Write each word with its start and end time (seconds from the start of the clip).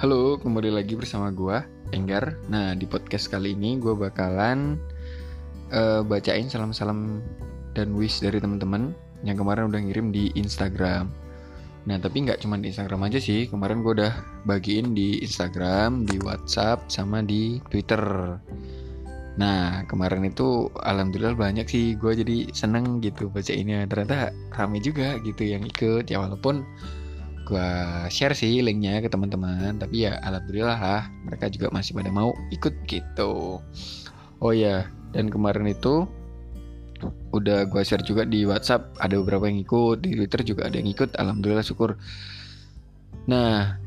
Halo, 0.00 0.40
kembali 0.40 0.72
lagi 0.72 0.96
bersama 0.96 1.28
gue, 1.28 1.60
Enggar. 1.92 2.32
Nah, 2.48 2.72
di 2.72 2.88
podcast 2.88 3.28
kali 3.28 3.52
ini 3.52 3.76
gue 3.76 3.92
bakalan 3.92 4.80
uh, 5.76 6.00
bacain 6.00 6.48
salam-salam 6.48 7.20
dan 7.76 7.92
wish 7.92 8.24
dari 8.24 8.40
teman-teman 8.40 8.96
yang 9.28 9.36
kemarin 9.36 9.68
udah 9.68 9.76
ngirim 9.76 10.08
di 10.08 10.32
Instagram. 10.40 11.12
Nah, 11.84 12.00
tapi 12.00 12.24
nggak 12.24 12.40
cuma 12.40 12.56
di 12.56 12.72
Instagram 12.72 13.12
aja 13.12 13.20
sih. 13.20 13.44
Kemarin 13.44 13.84
gue 13.84 14.00
udah 14.00 14.16
bagiin 14.48 14.96
di 14.96 15.20
Instagram, 15.20 16.08
di 16.08 16.16
WhatsApp, 16.24 16.88
sama 16.88 17.20
di 17.20 17.60
Twitter. 17.68 18.00
Nah, 19.36 19.84
kemarin 19.84 20.24
itu 20.24 20.72
alhamdulillah 20.80 21.36
banyak 21.36 21.68
sih. 21.68 21.92
Gue 22.00 22.16
jadi 22.16 22.48
seneng 22.56 23.04
gitu 23.04 23.28
bacainnya. 23.28 23.84
Ternyata 23.84 24.32
rame 24.56 24.80
juga 24.80 25.20
gitu 25.20 25.44
yang 25.44 25.60
ikut. 25.60 26.08
Ya 26.08 26.24
walaupun 26.24 26.64
gue 27.46 27.70
share 28.12 28.36
sih 28.36 28.60
linknya 28.60 29.00
ke 29.04 29.08
teman-teman. 29.08 29.78
Tapi 29.80 30.08
ya 30.08 30.20
alhamdulillah 30.24 30.78
lah 30.78 31.02
mereka 31.26 31.48
juga 31.48 31.72
masih 31.72 31.96
pada 31.96 32.10
mau 32.12 32.32
ikut 32.52 32.74
gitu. 32.86 33.58
Oh 34.40 34.52
ya 34.52 34.88
dan 35.12 35.28
kemarin 35.28 35.68
itu 35.68 36.06
udah 37.32 37.64
gue 37.64 37.82
share 37.82 38.04
juga 38.04 38.28
di 38.28 38.44
WhatsApp 38.44 38.92
ada 39.00 39.16
beberapa 39.16 39.48
yang 39.48 39.64
ikut 39.64 40.04
di 40.04 40.20
Twitter 40.20 40.40
juga 40.44 40.68
ada 40.68 40.76
yang 40.76 40.90
ikut 40.90 41.16
alhamdulillah 41.16 41.64
syukur. 41.64 41.96
Nah 43.26 43.80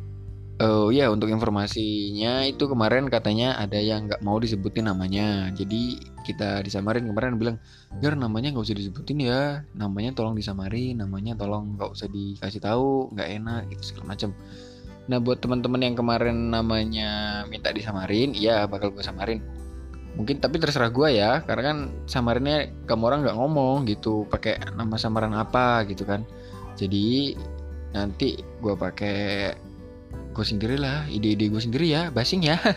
Oh 0.62 0.94
ya 0.94 1.10
untuk 1.10 1.34
informasinya 1.34 2.46
itu 2.46 2.70
kemarin 2.70 3.10
katanya 3.10 3.58
ada 3.58 3.82
yang 3.82 4.06
nggak 4.06 4.22
mau 4.22 4.38
disebutin 4.38 4.86
namanya. 4.86 5.50
Jadi 5.50 5.98
kita 6.22 6.62
disamarin 6.62 7.10
kemarin 7.10 7.42
bilang, 7.42 7.58
biar 7.98 8.14
namanya 8.14 8.54
nggak 8.54 8.62
usah 8.62 8.78
disebutin 8.78 9.18
ya, 9.26 9.66
namanya 9.74 10.14
tolong 10.14 10.38
disamarin, 10.38 11.02
namanya 11.02 11.34
tolong 11.34 11.74
nggak 11.74 11.90
usah 11.90 12.06
dikasih 12.06 12.62
tahu, 12.62 13.10
nggak 13.18 13.30
enak 13.42 13.62
gitu 13.74 13.82
segala 13.92 14.14
macam. 14.14 14.30
Nah 15.10 15.18
buat 15.18 15.42
teman-teman 15.42 15.82
yang 15.82 15.96
kemarin 15.98 16.38
namanya 16.54 17.44
minta 17.50 17.74
disamarin, 17.74 18.38
iya 18.38 18.70
bakal 18.70 18.94
gue 18.94 19.02
samarin. 19.02 19.42
Mungkin 20.14 20.38
tapi 20.38 20.62
terserah 20.62 20.94
gue 20.94 21.18
ya, 21.18 21.42
karena 21.42 21.64
kan 21.74 21.78
samarinnya 22.06 22.70
kamu 22.86 23.02
orang 23.10 23.20
nggak 23.26 23.38
ngomong 23.42 23.90
gitu, 23.90 24.30
pakai 24.30 24.62
nama 24.78 25.02
samaran 25.02 25.34
apa 25.34 25.82
gitu 25.90 26.06
kan. 26.06 26.22
Jadi 26.78 27.34
nanti 27.90 28.38
gue 28.38 28.76
pakai 28.78 29.50
gue 30.34 30.46
sendiri 30.46 30.82
lah 30.82 31.06
ide-ide 31.10 31.50
gue 31.50 31.62
sendiri 31.62 31.88
ya 31.90 32.10
basing 32.10 32.46
ya. 32.46 32.58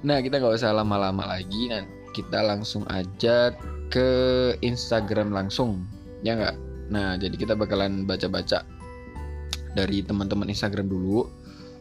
Nah 0.00 0.24
kita 0.24 0.40
nggak 0.40 0.56
usah 0.56 0.72
lama-lama 0.72 1.28
lagi. 1.28 1.68
Nah 1.68 1.84
kita 2.16 2.40
langsung 2.40 2.88
aja 2.88 3.52
ke 3.92 4.08
Instagram 4.64 5.30
langsung 5.34 5.84
ya 6.24 6.36
nggak? 6.36 6.56
Nah 6.90 7.20
jadi 7.20 7.36
kita 7.36 7.52
bakalan 7.54 8.08
baca-baca 8.08 8.64
dari 9.76 10.02
teman-teman 10.02 10.50
Instagram 10.50 10.90
dulu 10.90 11.28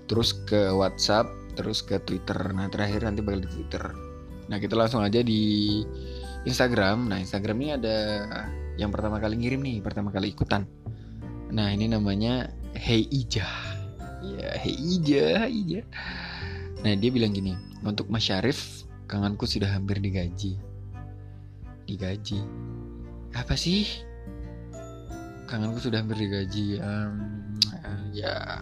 terus 0.06 0.36
ke 0.46 0.70
WhatsApp 0.74 1.32
terus 1.56 1.80
ke 1.80 1.98
Twitter. 2.04 2.38
Nah 2.52 2.68
terakhir 2.68 3.08
nanti 3.08 3.24
bakal 3.24 3.48
di 3.48 3.50
Twitter. 3.50 3.84
Nah 4.52 4.58
kita 4.60 4.76
langsung 4.76 5.00
aja 5.00 5.24
di 5.24 5.84
Instagram. 6.44 7.08
Nah 7.08 7.24
Instagram 7.24 7.56
ini 7.64 7.70
ada 7.80 7.98
yang 8.76 8.92
pertama 8.92 9.20
kali 9.20 9.40
ngirim 9.40 9.64
nih 9.64 9.80
pertama 9.80 10.12
kali 10.12 10.36
ikutan. 10.36 10.68
Nah 11.56 11.72
ini 11.72 11.88
namanya 11.88 12.52
Hey 12.78 13.10
Ija. 13.10 13.48
Ya 14.22 14.50
Hey 14.60 14.76
Ija 14.78 15.50
Ija. 15.50 15.82
Nah 16.86 16.94
dia 16.96 17.10
bilang 17.10 17.34
gini 17.34 17.58
untuk 17.82 18.08
Mas 18.14 18.28
Syarif 18.28 18.86
kangenku 19.10 19.50
sudah 19.50 19.74
hampir 19.74 19.98
digaji. 19.98 20.60
Digaji? 21.90 22.40
Apa 23.34 23.58
sih? 23.58 23.90
Kangenku 25.50 25.82
sudah 25.82 26.06
hampir 26.06 26.22
digaji 26.22 26.78
um, 26.78 27.58
ya 28.14 28.62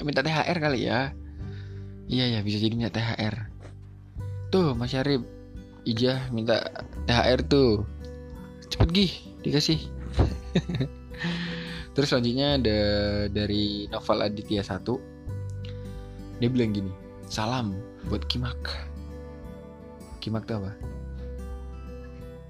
minta 0.00 0.24
THR 0.24 0.56
kali 0.56 0.88
ya. 0.88 1.12
Iya 2.08 2.38
ya 2.38 2.40
bisa 2.40 2.60
jadi 2.60 2.72
minta 2.76 2.92
THR 2.92 3.48
tuh 4.48 4.72
Mas 4.72 4.94
Syarif 4.94 5.20
Ija 5.84 6.32
minta 6.32 6.64
THR 7.04 7.44
tuh. 7.44 7.84
Cepet 8.72 8.88
gih 8.90 9.12
dikasih 9.44 9.78
Terus 11.94 12.10
selanjutnya 12.10 12.58
ada 12.58 12.80
dari 13.30 13.86
Novel 13.86 14.26
Aditya 14.26 14.66
1 14.66 16.42
Dia 16.42 16.50
bilang 16.50 16.74
gini 16.74 16.90
Salam 17.30 17.72
buat 18.10 18.26
Kimak. 18.28 18.58
Kimak 20.20 20.44
tuh 20.44 20.60
apa? 20.60 20.72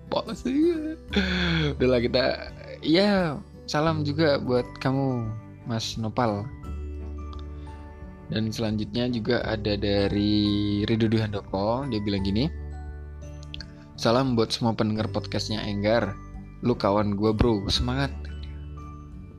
Polos 0.08 0.42
Udah 1.76 1.88
lah 1.88 2.00
kita 2.00 2.24
Ya 2.80 3.38
salam 3.64 4.04
juga 4.04 4.36
buat 4.40 4.66
kamu 4.80 5.28
Mas 5.64 5.96
Nopal. 5.96 6.44
Dan 8.28 8.48
selanjutnya 8.52 9.08
juga 9.12 9.44
ada 9.44 9.76
dari 9.76 10.82
Ridho 10.88 11.20
Handoko 11.20 11.84
Dia 11.92 12.00
bilang 12.00 12.24
gini 12.24 12.48
Salam 13.94 14.34
buat 14.34 14.50
semua 14.50 14.74
pendengar 14.74 15.06
podcastnya 15.12 15.62
Enggar. 15.62 16.18
Lu 16.66 16.74
kawan 16.74 17.14
gue 17.14 17.30
bro. 17.30 17.62
Semangat 17.70 18.10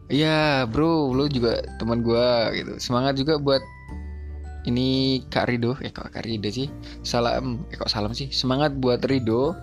Iya 0.05 0.69
bro, 0.69 1.09
lu 1.17 1.25
juga 1.25 1.65
teman 1.81 2.05
gue 2.05 2.27
gitu. 2.61 2.73
Semangat 2.77 3.17
juga 3.17 3.41
buat 3.41 3.63
ini 4.69 5.21
Kak 5.29 5.49
Rido, 5.49 5.77
eh 5.81 5.89
kok 5.93 6.13
Kak 6.13 6.25
Rido 6.25 6.49
sih? 6.49 6.69
Salam, 7.01 7.65
eh 7.73 7.77
kok 7.77 7.89
salam 7.89 8.13
sih? 8.13 8.29
Semangat 8.29 8.77
buat 8.77 9.01
Rido 9.05 9.57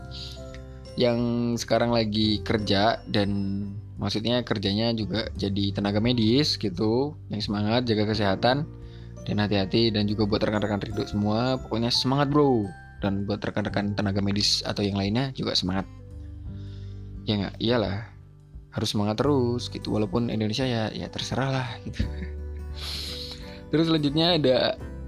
yang 0.99 1.55
sekarang 1.57 1.95
lagi 1.95 2.43
kerja 2.43 3.01
dan 3.09 3.31
maksudnya 3.97 4.43
kerjanya 4.43 4.91
juga 4.93 5.31
jadi 5.39 5.79
tenaga 5.79 6.03
medis 6.03 6.59
gitu. 6.59 7.15
Yang 7.31 7.47
semangat 7.51 7.87
jaga 7.87 8.11
kesehatan 8.11 8.67
dan 9.23 9.37
hati-hati 9.39 9.95
dan 9.95 10.11
juga 10.11 10.27
buat 10.27 10.43
rekan-rekan 10.43 10.83
Rido 10.83 11.07
semua, 11.07 11.55
pokoknya 11.63 11.95
semangat 11.95 12.35
bro. 12.35 12.67
Dan 12.99 13.27
buat 13.27 13.43
rekan-rekan 13.43 13.95
tenaga 13.99 14.23
medis 14.23 14.63
atau 14.63 14.83
yang 14.83 14.99
lainnya 14.99 15.31
juga 15.35 15.55
semangat. 15.55 15.87
Ya 17.27 17.39
nggak, 17.39 17.55
iyalah 17.63 18.13
harus 18.73 18.89
semangat 18.93 19.21
terus 19.21 19.69
gitu 19.69 19.93
walaupun 19.93 20.33
Indonesia 20.33 20.65
ya 20.65 20.89
ya 20.91 21.07
terserah 21.13 21.49
lah 21.53 21.69
gitu 21.85 22.05
terus 23.71 23.89
selanjutnya 23.89 24.41
ada 24.41 24.57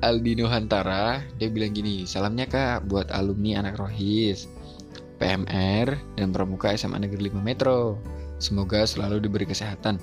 Aldino 0.04 0.46
Hantara 0.48 1.24
dia 1.40 1.48
bilang 1.48 1.72
gini 1.72 2.04
salamnya 2.04 2.44
kak 2.44 2.84
buat 2.88 3.08
alumni 3.10 3.64
anak 3.64 3.80
rohis 3.80 4.46
PMR 5.16 5.96
dan 6.20 6.30
pramuka 6.30 6.76
SMA 6.76 7.08
Negeri 7.08 7.32
5 7.32 7.40
Metro 7.40 7.96
semoga 8.36 8.84
selalu 8.84 9.24
diberi 9.24 9.48
kesehatan 9.48 9.96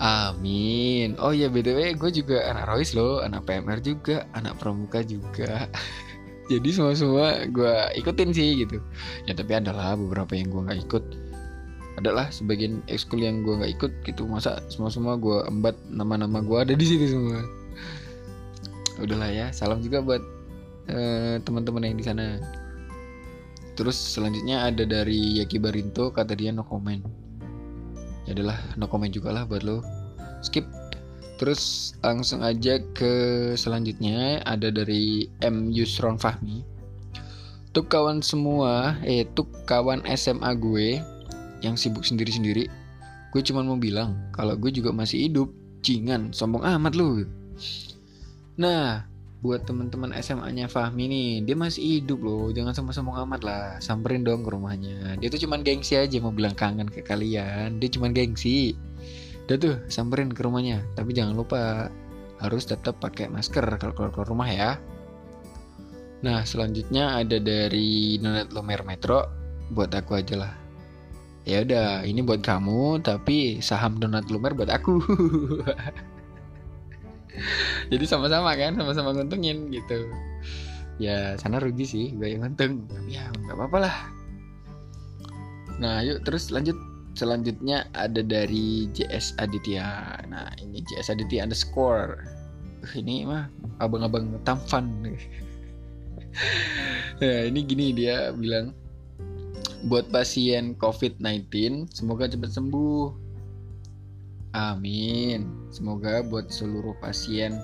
Amin. 0.00 1.12
Oh 1.20 1.28
ya 1.28 1.52
btw 1.52 1.92
gue 1.92 2.10
juga 2.24 2.48
anak 2.48 2.72
rohis 2.72 2.96
loh, 2.96 3.20
anak 3.20 3.44
PMR 3.44 3.84
juga, 3.84 4.24
anak 4.32 4.56
pramuka 4.56 5.04
juga. 5.04 5.68
Jadi 6.50 6.68
semua 6.72 6.96
semua 6.96 7.44
gue 7.44 7.74
ikutin 8.00 8.32
sih 8.32 8.64
gitu. 8.64 8.80
Ya 9.28 9.36
tapi 9.36 9.60
adalah 9.60 10.00
beberapa 10.00 10.32
yang 10.32 10.48
gue 10.48 10.60
nggak 10.72 10.80
ikut 10.88 11.04
adalah 12.00 12.32
sebagian 12.32 12.80
ekskul 12.88 13.20
yang 13.20 13.44
gue 13.44 13.60
nggak 13.60 13.72
ikut 13.76 13.92
gitu. 14.08 14.24
Masa 14.24 14.64
semua 14.72 14.88
semua 14.88 15.20
gue 15.20 15.44
embat 15.46 15.76
nama-nama 15.92 16.40
gue 16.40 16.58
ada 16.58 16.72
di 16.72 16.84
situ 16.88 17.12
semua. 17.12 17.44
Udahlah 19.00 19.28
ya 19.28 19.46
salam 19.52 19.84
juga 19.84 20.00
buat 20.00 20.22
uh, 20.88 21.36
teman-teman 21.44 21.92
yang 21.92 21.96
di 22.00 22.04
sana. 22.04 22.40
Terus 23.76 23.96
selanjutnya 23.96 24.66
ada 24.68 24.84
dari 24.84 25.40
Yaki 25.40 25.60
Barinto 25.60 26.12
kata 26.12 26.32
dia 26.36 26.52
no 26.52 26.64
comment. 26.64 27.04
Ya 28.24 28.36
adalah 28.36 28.60
no 28.80 28.88
comment 28.88 29.12
juga 29.12 29.32
lah 29.32 29.44
buat 29.44 29.60
lo. 29.64 29.84
Skip. 30.40 30.64
Terus 31.40 31.96
langsung 32.04 32.44
aja 32.44 32.76
ke 32.92 33.12
selanjutnya 33.56 34.44
ada 34.44 34.68
dari 34.68 35.24
M. 35.40 35.72
Yusron 35.72 36.20
Fahmi. 36.20 36.60
Tuk 37.72 37.88
kawan 37.88 38.20
semua, 38.20 39.00
eh 39.00 39.24
tuk 39.32 39.48
kawan 39.64 40.04
SMA 40.18 40.52
gue 40.60 41.00
yang 41.60 41.76
sibuk 41.76 42.02
sendiri-sendiri 42.02 42.68
gue 43.30 43.42
cuma 43.46 43.62
mau 43.62 43.78
bilang 43.78 44.18
kalau 44.34 44.58
gue 44.58 44.70
juga 44.74 44.90
masih 44.90 45.30
hidup. 45.30 45.48
Cingan 45.80 46.28
sombong 46.36 46.60
amat 46.60 46.92
lu. 46.92 47.24
Nah 48.60 49.08
buat 49.40 49.64
teman-teman 49.64 50.12
SMA-nya 50.20 50.68
Fahmi 50.68 51.08
nih 51.08 51.30
dia 51.48 51.56
masih 51.56 52.04
hidup 52.04 52.20
loh. 52.20 52.52
Jangan 52.52 52.76
sombong-sombong 52.76 53.16
amat 53.24 53.40
lah. 53.40 53.64
Samperin 53.80 54.20
dong 54.20 54.44
ke 54.44 54.52
rumahnya. 54.52 55.16
Dia 55.16 55.32
tuh 55.32 55.40
cuma 55.40 55.56
gengsi 55.56 55.96
aja 55.96 56.20
mau 56.20 56.36
bilang 56.36 56.52
kangen 56.52 56.92
ke 56.92 57.00
kalian. 57.00 57.80
Dia 57.80 57.88
cuma 57.88 58.12
gengsi. 58.12 58.76
Udah 59.48 59.56
tuh 59.56 59.76
samperin 59.88 60.28
ke 60.28 60.44
rumahnya. 60.44 60.84
Tapi 60.92 61.16
jangan 61.16 61.32
lupa 61.32 61.88
harus 62.44 62.68
tetap 62.68 63.00
pakai 63.00 63.32
masker 63.32 63.64
kalau 63.80 63.96
keluar, 63.96 64.12
keluar 64.12 64.28
rumah 64.28 64.48
ya. 64.52 64.70
Nah 66.20 66.44
selanjutnya 66.44 67.24
ada 67.24 67.40
dari 67.40 68.20
Nonet 68.20 68.52
Lomer 68.52 68.84
Metro 68.84 69.24
buat 69.72 69.88
aku 69.96 70.20
aja 70.20 70.36
lah 70.36 70.52
ya 71.50 71.66
udah 71.66 72.06
ini 72.06 72.22
buat 72.22 72.46
kamu 72.46 73.02
tapi 73.02 73.58
saham 73.58 73.98
donat 73.98 74.30
lumer 74.30 74.54
buat 74.54 74.70
aku. 74.70 75.02
Jadi 77.90 78.04
sama-sama 78.06 78.54
kan 78.54 78.78
sama-sama 78.78 79.10
nguntungin 79.10 79.74
gitu. 79.74 80.06
Ya 81.02 81.34
sana 81.34 81.58
rugi 81.58 81.82
sih 81.82 82.06
gue 82.14 82.38
yang 82.38 82.46
untung. 82.46 82.86
Tapi 82.86 83.18
ya 83.18 83.26
nggak 83.34 83.58
apa-apa 83.58 83.78
lah. 83.82 83.96
Nah 85.82 86.06
yuk 86.06 86.22
terus 86.22 86.54
lanjut. 86.54 86.78
Selanjutnya 87.18 87.90
ada 87.98 88.22
dari 88.22 88.86
JS 88.94 89.34
Aditya. 89.42 90.22
Nah 90.30 90.54
ini 90.62 90.78
JS 90.86 91.10
Aditya 91.10 91.42
underscore. 91.42 92.22
Ini 92.94 93.26
mah 93.26 93.50
abang-abang 93.82 94.38
tampan 94.46 94.86
nah 97.20 97.40
ini 97.50 97.60
gini 97.66 97.92
dia 97.92 98.32
bilang 98.32 98.72
buat 99.86 100.12
pasien 100.12 100.76
COVID-19 100.76 101.88
semoga 101.88 102.28
cepat 102.28 102.52
sembuh. 102.52 103.30
Amin. 104.50 105.46
Semoga 105.70 106.26
buat 106.26 106.50
seluruh 106.50 106.98
pasien 106.98 107.54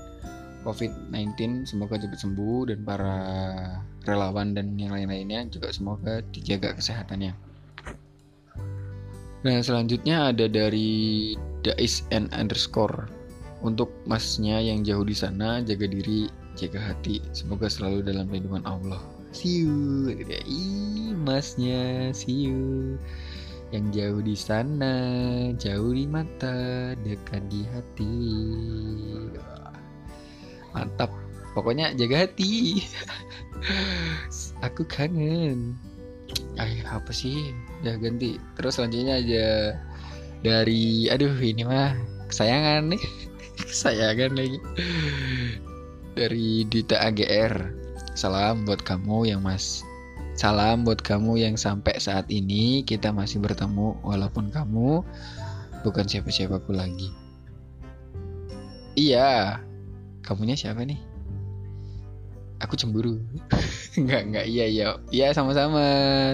COVID-19 0.62 1.66
semoga 1.66 1.98
cepat 1.98 2.18
sembuh 2.22 2.72
dan 2.72 2.78
para 2.82 3.16
relawan 4.06 4.54
dan 4.54 4.74
yang 4.78 4.94
lain-lainnya 4.94 5.46
juga 5.50 5.70
semoga 5.70 6.22
dijaga 6.34 6.74
kesehatannya. 6.74 7.34
Nah 9.46 9.58
selanjutnya 9.62 10.34
ada 10.34 10.50
dari 10.50 11.34
Dais 11.62 12.02
and 12.14 12.30
underscore. 12.34 13.10
Untuk 13.62 13.90
masnya 14.06 14.62
yang 14.62 14.86
jauh 14.86 15.02
di 15.02 15.16
sana 15.16 15.58
jaga 15.64 15.90
diri, 15.90 16.30
jaga 16.54 16.78
hati. 16.92 17.18
Semoga 17.34 17.66
selalu 17.66 18.06
dalam 18.06 18.30
lindungan 18.30 18.62
Allah 18.62 19.15
See 19.36 19.68
you. 19.68 20.08
Ih, 20.48 21.12
masnya. 21.12 22.08
See 22.16 22.48
you. 22.48 22.96
Yang 23.68 23.86
jauh 23.92 24.20
di 24.24 24.32
sana, 24.32 24.94
jauh 25.60 25.92
di 25.92 26.08
mata, 26.08 26.96
dekat 27.04 27.44
di 27.52 27.68
hati. 27.68 28.16
Mantap. 30.72 31.12
Pokoknya 31.52 31.92
jaga 32.00 32.24
hati. 32.24 32.80
Aku 34.66 34.88
kangen. 34.88 35.76
Ay, 36.56 36.80
apa 36.88 37.12
sih? 37.12 37.52
Ya 37.84 38.00
ganti. 38.00 38.40
Terus 38.56 38.80
selanjutnya 38.80 39.20
aja. 39.20 39.76
Dari 40.40 41.12
aduh 41.12 41.36
ini 41.36 41.60
mah 41.60 41.92
kesayangan 42.32 42.88
nih. 42.88 43.04
Kesayangan 43.68 44.32
lagi. 44.32 44.58
Dari 46.16 46.64
Dita 46.64 47.04
AGR 47.04 47.85
salam 48.16 48.64
buat 48.64 48.80
kamu 48.80 49.28
yang 49.28 49.44
mas 49.44 49.84
salam 50.40 50.88
buat 50.88 51.04
kamu 51.04 51.36
yang 51.36 51.54
sampai 51.60 52.00
saat 52.00 52.24
ini 52.32 52.80
kita 52.80 53.12
masih 53.12 53.44
bertemu 53.44 53.92
walaupun 54.00 54.48
kamu 54.48 55.04
bukan 55.84 56.04
siapa-siapaku 56.08 56.72
lagi. 56.74 57.12
Iya 58.96 59.60
kamunya 60.24 60.56
siapa 60.56 60.80
nih? 60.82 60.96
Aku 62.64 62.72
cemburu. 62.74 63.20
Nggak 64.00 64.22
nggak 64.32 64.46
iya 64.48 64.64
iya 64.68 64.86
iya 65.12 65.26
sama-sama. 65.36 65.84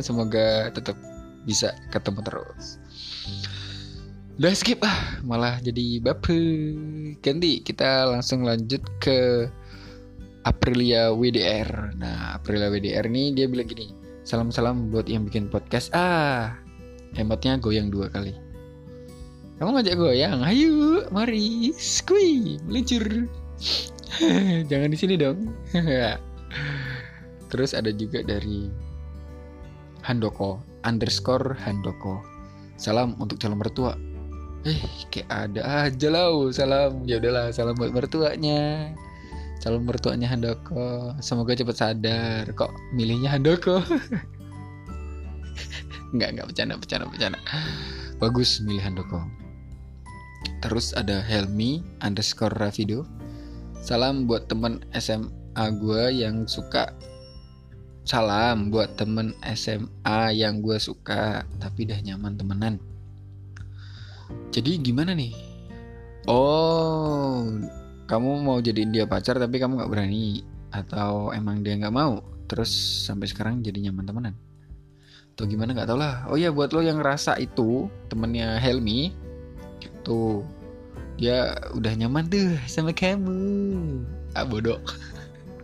Semoga 0.03 0.71
tetap 0.71 0.95
bisa 1.43 1.75
ketemu 1.91 2.23
terus. 2.23 2.79
Udah 4.39 4.55
skip 4.55 4.83
ah 4.87 5.19
malah 5.23 5.59
jadi 5.63 5.99
baper. 6.03 6.43
Ganti 7.23 7.63
kita 7.63 8.07
langsung 8.07 8.47
lanjut 8.47 8.83
ke 8.99 9.47
Aprilia 10.43 11.11
WDR 11.15 11.97
nah 11.99 12.39
Aprilia 12.39 12.69
WDR 12.69 13.07
ini 13.09 13.35
dia 13.35 13.47
bilang 13.47 13.69
gini 13.69 13.95
salam-salam 14.23 14.91
buat 14.91 15.11
yang 15.11 15.27
bikin 15.27 15.51
podcast 15.51 15.91
ah 15.95 16.57
emotnya 17.19 17.59
goyang 17.59 17.91
dua 17.91 18.11
kali 18.11 18.35
kamu 19.59 19.79
ngajak 19.79 19.97
goyang 19.99 20.41
ayo 20.47 21.07
mari 21.15 21.71
squee 21.77 22.59
meluncur 22.67 23.27
jangan 24.71 24.91
di 24.91 24.99
sini 24.99 25.15
dong 25.19 25.51
terus 27.51 27.75
ada 27.77 27.91
juga 27.95 28.23
dari 28.27 28.71
Handoko 30.03 30.73
underscore 30.83 31.55
Handoko. 31.63 32.23
Salam 32.75 33.15
untuk 33.23 33.39
calon 33.39 33.59
mertua. 33.59 33.95
Eh, 34.67 34.79
kayak 35.11 35.31
ada 35.31 35.87
aja 35.87 36.09
lah. 36.11 36.35
Salam. 36.51 37.07
Ya 37.07 37.23
udahlah, 37.23 37.55
salam 37.55 37.79
buat 37.79 37.95
mertuanya. 37.95 38.91
Calon 39.63 39.87
mertuanya 39.87 40.27
Handoko. 40.27 41.15
Semoga 41.23 41.55
cepat 41.55 41.79
sadar. 41.79 42.51
Kok 42.51 42.99
milihnya 42.99 43.31
Handoko? 43.31 43.79
Enggak, 46.13 46.37
enggak 46.37 46.47
bercanda, 46.51 46.75
bercanda, 46.77 47.07
bercanda. 47.09 47.39
Bagus 48.19 48.59
milih 48.61 48.83
Handoko. 48.83 49.23
Terus 50.61 50.93
ada 50.99 51.23
Helmi 51.23 51.81
underscore 52.03 52.59
Ravido. 52.59 53.07
Salam 53.81 54.27
buat 54.27 54.51
teman 54.51 54.83
SMA 54.99 55.65
gue 55.79 56.03
yang 56.11 56.51
suka 56.51 56.91
Salam 58.03 58.75
buat 58.75 58.99
temen 58.99 59.31
SMA 59.55 60.35
yang 60.35 60.59
gue 60.59 60.75
suka 60.83 61.47
tapi 61.63 61.87
dah 61.87 62.03
nyaman 62.03 62.35
temenan. 62.35 62.83
Jadi 64.51 64.83
gimana 64.83 65.15
nih? 65.15 65.31
Oh, 66.27 67.47
kamu 68.13 68.45
mau 68.45 68.61
jadiin 68.61 68.93
dia 68.93 69.09
pacar 69.09 69.41
tapi 69.41 69.57
kamu 69.57 69.81
gak 69.81 69.89
berani 69.89 70.45
atau 70.69 71.33
emang 71.33 71.65
dia 71.65 71.81
gak 71.81 71.97
mau? 71.97 72.21
Terus 72.45 72.69
sampai 73.09 73.25
sekarang 73.25 73.65
jadi 73.65 73.89
nyaman 73.89 74.05
temenan? 74.05 74.35
Atau 75.33 75.49
gimana 75.49 75.73
gak 75.73 75.89
tau 75.89 75.97
lah. 75.97 76.29
Oh 76.29 76.37
ya 76.37 76.53
buat 76.53 76.77
lo 76.77 76.85
yang 76.85 77.01
ngerasa 77.01 77.41
itu 77.41 77.89
temennya 78.13 78.61
Helmi, 78.61 79.17
tuh 80.05 80.45
dia 81.17 81.57
udah 81.73 81.93
nyaman 81.97 82.29
tuh 82.29 82.53
sama 82.69 82.93
kamu. 82.93 84.05
Ah 84.37 84.45
bodoh. 84.45 84.77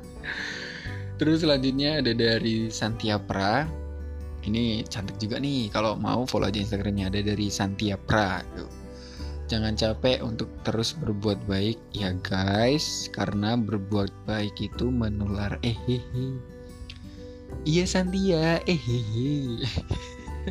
Terus 1.20 1.44
selanjutnya 1.44 2.00
ada 2.00 2.16
dari 2.16 2.72
Santiapra. 2.72 3.68
Ini 4.48 4.88
cantik 4.88 5.20
juga 5.20 5.36
nih. 5.36 5.68
Kalau 5.68 6.00
mau 6.00 6.24
follow 6.24 6.48
aja 6.48 6.64
Instagramnya 6.64 7.12
ada 7.12 7.20
dari 7.20 7.52
Santiapra. 7.52 8.40
Jangan 9.48 9.80
capek 9.80 10.20
untuk 10.20 10.52
terus 10.60 10.92
berbuat 10.92 11.40
baik 11.48 11.80
ya 11.96 12.12
guys, 12.20 13.08
karena 13.08 13.56
berbuat 13.56 14.12
baik 14.28 14.60
itu 14.60 14.92
menular. 14.92 15.56
Eh 15.64 15.72
hehe. 15.88 16.36
Iya 17.64 17.88
Santia. 17.88 18.60
Eh 18.68 18.76
hehe. 18.76 19.64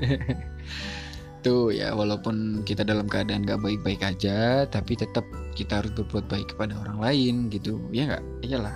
Tuh 1.45 1.69
ya, 1.69 1.93
walaupun 1.93 2.65
kita 2.65 2.81
dalam 2.81 3.05
keadaan 3.05 3.45
gak 3.45 3.61
baik-baik 3.61 4.01
aja, 4.01 4.65
tapi 4.65 4.97
tetap 4.97 5.23
kita 5.53 5.85
harus 5.85 5.93
berbuat 5.93 6.25
baik 6.25 6.57
kepada 6.57 6.73
orang 6.81 6.97
lain 6.97 7.53
gitu. 7.53 7.77
Ya 7.93 8.09
nggak? 8.09 8.23
Iyalah, 8.49 8.75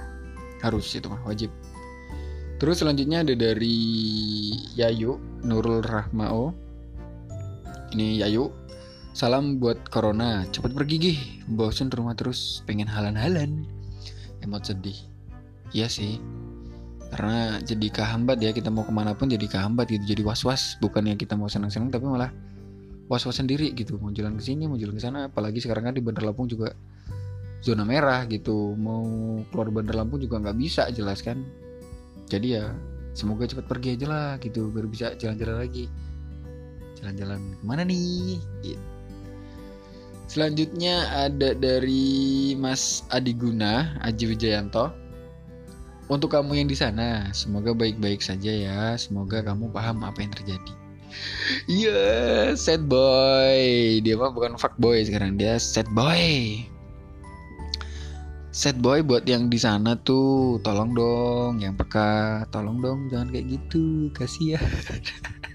harus 0.61 0.85
itu 0.93 1.09
mah 1.09 1.25
wajib. 1.25 1.49
Terus 2.61 2.85
selanjutnya 2.85 3.25
ada 3.25 3.33
dari 3.33 3.73
Yayu 4.77 5.17
Nurul 5.41 5.81
Rahmao. 5.81 6.53
Ini 7.97 8.21
Yayu. 8.21 8.60
Salam 9.11 9.59
buat 9.59 9.91
Corona, 9.91 10.47
cepat 10.55 10.71
pergi 10.71 10.95
gih. 10.95 11.19
Bosan 11.51 11.91
rumah 11.91 12.15
terus, 12.15 12.63
pengen 12.63 12.87
halan-halan. 12.87 13.67
Emot 14.39 14.63
sedih. 14.63 14.95
Iya 15.75 15.91
sih. 15.91 16.15
Karena 17.11 17.59
jadi 17.59 17.91
kehambat 17.91 18.39
ya 18.39 18.55
kita 18.55 18.71
mau 18.71 18.87
ke 18.87 18.93
mana 18.95 19.11
pun 19.11 19.27
jadi 19.27 19.43
kehambat 19.43 19.91
gitu 19.91 20.15
jadi 20.15 20.23
was-was 20.23 20.79
bukan 20.79 21.11
yang 21.11 21.19
kita 21.19 21.35
mau 21.35 21.51
senang-senang 21.51 21.91
tapi 21.91 22.07
malah 22.07 22.31
was-was 23.11 23.35
sendiri 23.35 23.75
gitu 23.75 23.99
mau 23.99 24.15
jalan 24.15 24.39
ke 24.39 24.47
sini 24.47 24.63
mau 24.63 24.79
jalan 24.79 24.95
ke 24.95 25.03
sana 25.03 25.27
apalagi 25.27 25.59
sekarang 25.59 25.91
kan 25.91 25.93
di 25.93 25.99
Bandar 25.99 26.23
Lampung 26.23 26.47
juga 26.47 26.71
zona 27.59 27.83
merah 27.83 28.23
gitu 28.31 28.79
mau 28.79 29.03
keluar 29.51 29.67
Bandar 29.75 29.99
Lampung 29.99 30.23
juga 30.23 30.39
nggak 30.39 30.55
bisa 30.55 30.87
jelas 30.95 31.19
kan 31.19 31.43
jadi 32.31 32.47
ya 32.47 32.65
semoga 33.11 33.43
cepat 33.43 33.67
pergi 33.67 33.99
aja 33.99 34.07
lah 34.07 34.29
gitu 34.39 34.71
baru 34.71 34.87
bisa 34.87 35.11
jalan-jalan 35.19 35.67
lagi 35.67 35.91
jalan-jalan 37.03 37.43
ke 37.59 37.63
mana 37.67 37.83
nih 37.83 38.39
gitu. 38.63 38.90
Selanjutnya 40.31 41.11
ada 41.11 41.51
dari 41.51 42.55
Mas 42.55 43.03
Adi 43.11 43.35
Guna 43.35 43.99
Aji 43.99 44.31
Wijayanto. 44.31 44.95
Untuk 46.07 46.31
kamu 46.31 46.63
yang 46.63 46.67
di 46.71 46.75
sana 46.75 47.27
semoga 47.35 47.75
baik-baik 47.75 48.23
saja 48.23 48.51
ya. 48.51 48.95
Semoga 48.95 49.43
kamu 49.43 49.67
paham 49.75 50.07
apa 50.07 50.23
yang 50.23 50.31
terjadi. 50.31 50.73
Iya, 51.67 51.91
yeah, 51.91 52.43
sad 52.55 52.87
boy. 52.87 53.59
Dia 53.99 54.15
mah 54.15 54.31
bukan 54.31 54.55
fuck 54.55 54.79
boy 54.79 55.03
sekarang, 55.03 55.35
dia 55.35 55.59
sad 55.59 55.87
boy. 55.91 56.63
Set 58.51 58.79
boy 58.79 59.03
buat 59.03 59.27
yang 59.27 59.47
di 59.47 59.59
sana 59.59 59.99
tuh 59.99 60.59
tolong 60.63 60.95
dong 60.95 61.59
yang 61.59 61.75
peka. 61.75 62.47
Tolong 62.51 62.79
dong 62.79 62.99
jangan 63.11 63.31
kayak 63.31 63.47
gitu 63.59 64.11
kasihan 64.15 64.63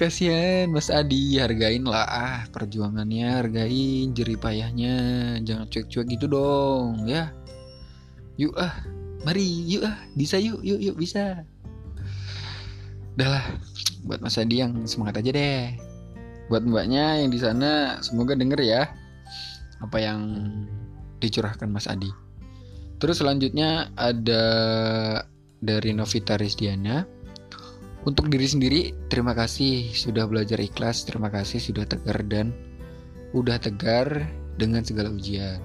kasihan 0.00 0.72
Mas 0.72 0.88
Adi 0.88 1.36
hargain 1.36 1.84
lah. 1.84 2.06
Ah 2.08 2.40
perjuangannya 2.48 3.28
hargain 3.36 4.16
jerih 4.16 4.40
payahnya. 4.40 4.96
Jangan 5.44 5.66
cuek-cuek 5.68 6.06
gitu 6.16 6.26
dong 6.26 7.04
ya. 7.04 7.32
Yuk 8.40 8.56
ah. 8.56 8.72
Mari 9.22 9.44
yuk 9.68 9.84
ah. 9.84 9.96
Bisa 10.16 10.40
yuk 10.40 10.64
yuk 10.64 10.80
yuk 10.80 10.96
bisa. 10.96 11.44
Udahlah 13.18 13.44
buat 14.08 14.24
Mas 14.24 14.40
Adi 14.40 14.64
yang 14.64 14.88
semangat 14.88 15.20
aja 15.20 15.30
deh. 15.36 15.76
Buat 16.48 16.66
mbaknya 16.66 17.20
yang 17.20 17.30
di 17.30 17.38
sana 17.38 18.00
semoga 18.00 18.34
denger 18.34 18.60
ya 18.64 18.82
apa 19.80 19.96
yang 20.00 20.20
dicurahkan 21.20 21.68
Mas 21.68 21.88
Adi. 21.88 22.08
Terus 23.00 23.20
selanjutnya 23.24 23.88
ada 23.96 24.44
dari 25.60 25.92
Novita 25.92 26.36
Rizdiana. 26.36 27.04
Untuk 28.00 28.32
diri 28.32 28.48
sendiri, 28.48 28.80
terima 29.12 29.36
kasih 29.36 29.92
sudah 29.92 30.24
belajar 30.24 30.56
ikhlas, 30.56 31.04
terima 31.04 31.28
kasih 31.28 31.60
sudah 31.60 31.84
tegar 31.84 32.24
dan 32.24 32.56
udah 33.36 33.60
tegar 33.60 34.24
dengan 34.56 34.80
segala 34.80 35.12
ujian. 35.12 35.60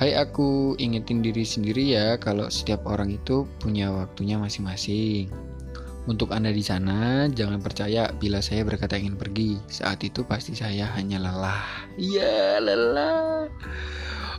Hai 0.00 0.16
aku 0.16 0.80
ingetin 0.80 1.20
diri 1.20 1.44
sendiri 1.44 1.92
ya 1.92 2.16
kalau 2.16 2.48
setiap 2.48 2.88
orang 2.88 3.12
itu 3.12 3.44
punya 3.60 3.92
waktunya 3.92 4.40
masing-masing. 4.40 5.28
Untuk 6.08 6.32
Anda 6.32 6.48
di 6.48 6.64
sana, 6.64 7.28
jangan 7.28 7.60
percaya 7.60 8.08
bila 8.16 8.40
saya 8.40 8.64
berkata 8.64 8.96
ingin 8.96 9.20
pergi. 9.20 9.60
Saat 9.68 10.00
itu 10.00 10.24
pasti 10.24 10.56
saya 10.56 10.88
hanya 10.96 11.20
lelah. 11.20 11.92
Iya, 12.00 12.56
lelah. 12.64 13.52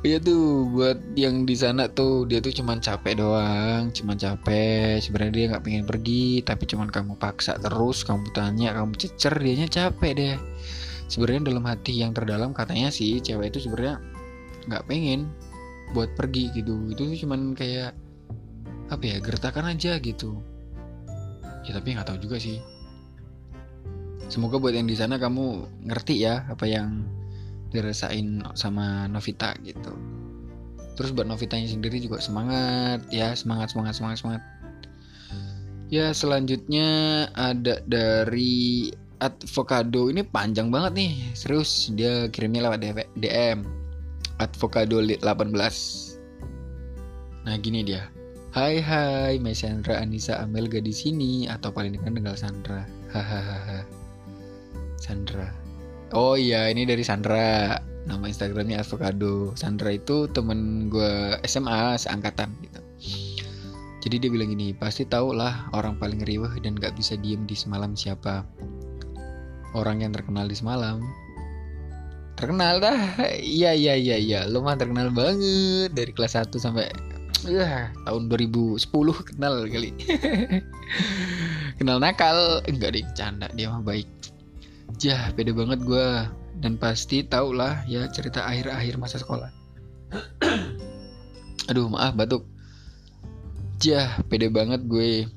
Iya 0.01 0.17
tuh 0.17 0.65
buat 0.73 0.97
yang 1.13 1.45
di 1.45 1.53
sana 1.53 1.85
tuh 1.85 2.25
dia 2.25 2.41
tuh 2.41 2.49
cuman 2.49 2.81
capek 2.81 3.21
doang, 3.21 3.93
cuman 3.93 4.17
capek. 4.17 4.97
Sebenarnya 4.97 5.33
dia 5.37 5.45
nggak 5.53 5.61
pengen 5.61 5.85
pergi, 5.85 6.41
tapi 6.41 6.65
cuman 6.65 6.89
kamu 6.89 7.21
paksa 7.21 7.61
terus, 7.61 8.01
kamu 8.01 8.33
tanya, 8.33 8.73
kamu 8.73 8.97
cecer, 8.97 9.37
dianya 9.37 9.69
capek 9.69 10.11
deh. 10.17 10.37
Sebenarnya 11.05 11.53
dalam 11.53 11.69
hati 11.69 12.01
yang 12.01 12.17
terdalam 12.17 12.49
katanya 12.49 12.89
sih 12.89 13.21
cewek 13.21 13.53
itu 13.53 13.69
sebenarnya 13.69 14.01
nggak 14.73 14.89
pengen 14.89 15.29
buat 15.93 16.09
pergi 16.17 16.49
gitu. 16.57 16.81
Itu 16.89 17.05
cuman 17.21 17.53
kayak 17.53 17.93
apa 18.89 19.03
ya 19.05 19.17
gertakan 19.21 19.69
aja 19.69 20.01
gitu. 20.01 20.41
Ya 21.61 21.77
tapi 21.77 21.93
nggak 21.93 22.09
tahu 22.09 22.17
juga 22.25 22.41
sih. 22.41 22.57
Semoga 24.33 24.57
buat 24.57 24.73
yang 24.73 24.89
di 24.89 24.97
sana 24.97 25.21
kamu 25.21 25.69
ngerti 25.85 26.25
ya 26.25 26.49
apa 26.49 26.65
yang 26.65 27.05
dirasain 27.71 28.43
sama 28.53 29.07
Novita 29.07 29.55
gitu. 29.63 29.95
Terus 30.99 31.15
buat 31.15 31.25
Novitanya 31.25 31.71
sendiri 31.71 31.97
juga 32.03 32.19
semangat 32.19 33.07
ya 33.09 33.31
semangat 33.33 33.71
semangat 33.73 33.95
semangat 33.97 34.17
semangat. 34.21 34.43
Ya 35.91 36.15
selanjutnya 36.15 36.87
ada 37.35 37.83
dari 37.83 38.91
Advocado. 39.21 40.09
Ini 40.09 40.23
panjang 40.27 40.71
banget 40.71 40.91
nih 40.97 41.11
serius. 41.35 41.91
Dia 41.95 42.27
kirimnya 42.31 42.67
lewat 42.67 43.07
DM 43.15 43.59
Advocado 44.39 44.99
18 44.99 45.21
nah 47.41 47.57
gini 47.57 47.81
dia. 47.81 48.05
Hai 48.51 48.83
hai, 48.83 49.39
Mai 49.39 49.55
Sandra 49.55 50.03
Anissa 50.03 50.43
Amel 50.43 50.67
di 50.67 50.91
sini. 50.91 51.47
Atau 51.47 51.71
paling 51.71 51.95
dekat 51.95 52.13
dengan 52.19 52.35
Sandra. 52.35 52.83
Hahaha. 53.09 53.87
Sandra. 54.99 55.60
Oh 56.11 56.35
iya, 56.35 56.67
ini 56.67 56.83
dari 56.83 57.07
Sandra. 57.07 57.79
Nama 58.03 58.25
Instagramnya 58.27 58.83
Avocado. 58.83 59.55
Sandra 59.55 59.95
itu 59.95 60.27
temen 60.27 60.91
gue 60.91 61.39
SMA 61.47 61.95
seangkatan 61.95 62.51
gitu. 62.67 62.81
Jadi 64.01 64.15
dia 64.17 64.29
bilang 64.33 64.51
gini, 64.51 64.75
pasti 64.75 65.07
tau 65.07 65.31
lah 65.31 65.71
orang 65.71 65.95
paling 65.95 66.25
riweh 66.25 66.51
dan 66.59 66.75
gak 66.75 66.97
bisa 66.99 67.15
diem 67.15 67.47
di 67.47 67.55
semalam 67.55 67.95
siapa. 67.95 68.43
Orang 69.71 70.03
yang 70.03 70.11
terkenal 70.11 70.51
di 70.51 70.57
semalam. 70.57 70.99
Terkenal 72.35 72.83
dah. 72.83 73.15
Iya 73.39 73.71
iya 73.71 73.95
iya 73.95 74.17
iya. 74.19 74.39
Lo 74.49 74.59
mah 74.65 74.75
terkenal 74.75 75.13
banget 75.15 75.95
dari 75.95 76.11
kelas 76.11 76.35
1 76.35 76.51
sampai 76.59 76.91
uh, 77.47 77.87
tahun 78.03 78.23
2010 78.27 78.83
kenal 79.31 79.63
kali. 79.63 79.95
kenal 81.79 82.03
nakal. 82.03 82.59
Enggak 82.67 82.99
deh, 82.99 83.05
canda 83.15 83.47
dia 83.55 83.71
mah 83.71 83.79
baik. 83.79 84.30
Jah, 84.99 85.31
pede 85.31 85.55
banget 85.55 85.79
gue 85.87 86.07
dan 86.59 86.75
pasti 86.75 87.23
tau 87.23 87.55
lah 87.55 87.85
ya 87.87 88.11
cerita 88.11 88.43
akhir-akhir 88.43 88.99
masa 88.99 89.21
sekolah. 89.21 89.47
Aduh, 91.71 91.87
maaf 91.87 92.17
batuk. 92.17 92.43
Jah, 93.79 94.19
pede 94.27 94.51
banget 94.51 94.83
gue 94.89 95.31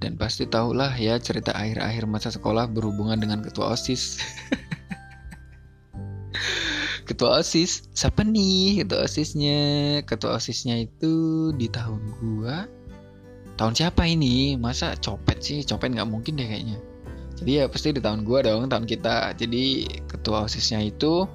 dan 0.00 0.16
pasti 0.16 0.48
tau 0.48 0.72
lah 0.72 0.96
ya 0.96 1.20
cerita 1.20 1.52
akhir-akhir 1.52 2.08
masa 2.08 2.32
sekolah 2.32 2.72
berhubungan 2.72 3.20
dengan 3.20 3.44
ketua 3.44 3.76
OSIS. 3.76 4.16
ketua 7.08 7.44
OSIS, 7.44 7.92
siapa 7.92 8.24
nih 8.24 8.84
ketua 8.84 9.04
OSISnya? 9.04 9.60
Ketua 10.08 10.40
OSISnya 10.40 10.88
itu 10.88 11.14
di 11.52 11.68
tahun 11.68 12.00
gua. 12.16 12.64
Tahun 13.56 13.72
siapa 13.72 14.04
ini? 14.08 14.56
Masa 14.56 14.96
copet 15.00 15.40
sih? 15.40 15.64
Copet 15.64 15.92
nggak 15.92 16.08
mungkin 16.08 16.36
deh 16.36 16.48
kayaknya 16.48 16.80
jadi 17.36 17.50
ya 17.52 17.64
pasti 17.68 17.92
di 17.92 18.00
tahun 18.00 18.24
gue 18.24 18.38
dong 18.48 18.72
tahun 18.72 18.88
kita. 18.88 19.36
Jadi 19.36 19.84
ketua 20.08 20.48
osisnya 20.48 20.80
itu 20.80 21.28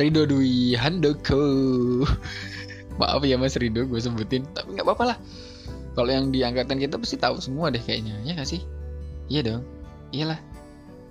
Rido 0.00 0.24
Dwi 0.24 0.72
Handoko. 0.80 1.44
Maaf 3.00 3.22
ya 3.28 3.36
Mas 3.36 3.54
Rido 3.60 3.84
gue 3.84 4.00
sebutin. 4.00 4.48
Tapi 4.56 4.72
nggak 4.72 4.86
apa-apa 4.88 5.04
lah. 5.14 5.18
Kalau 5.92 6.08
yang 6.08 6.32
di 6.32 6.40
angkatan 6.46 6.80
kita 6.80 6.96
pasti 6.96 7.20
tahu 7.20 7.36
semua 7.42 7.68
deh 7.68 7.82
kayaknya. 7.82 8.16
Ya 8.24 8.32
nggak 8.32 8.48
sih? 8.48 8.64
Iya 9.28 9.40
dong. 9.44 9.62
Iyalah. 10.14 10.40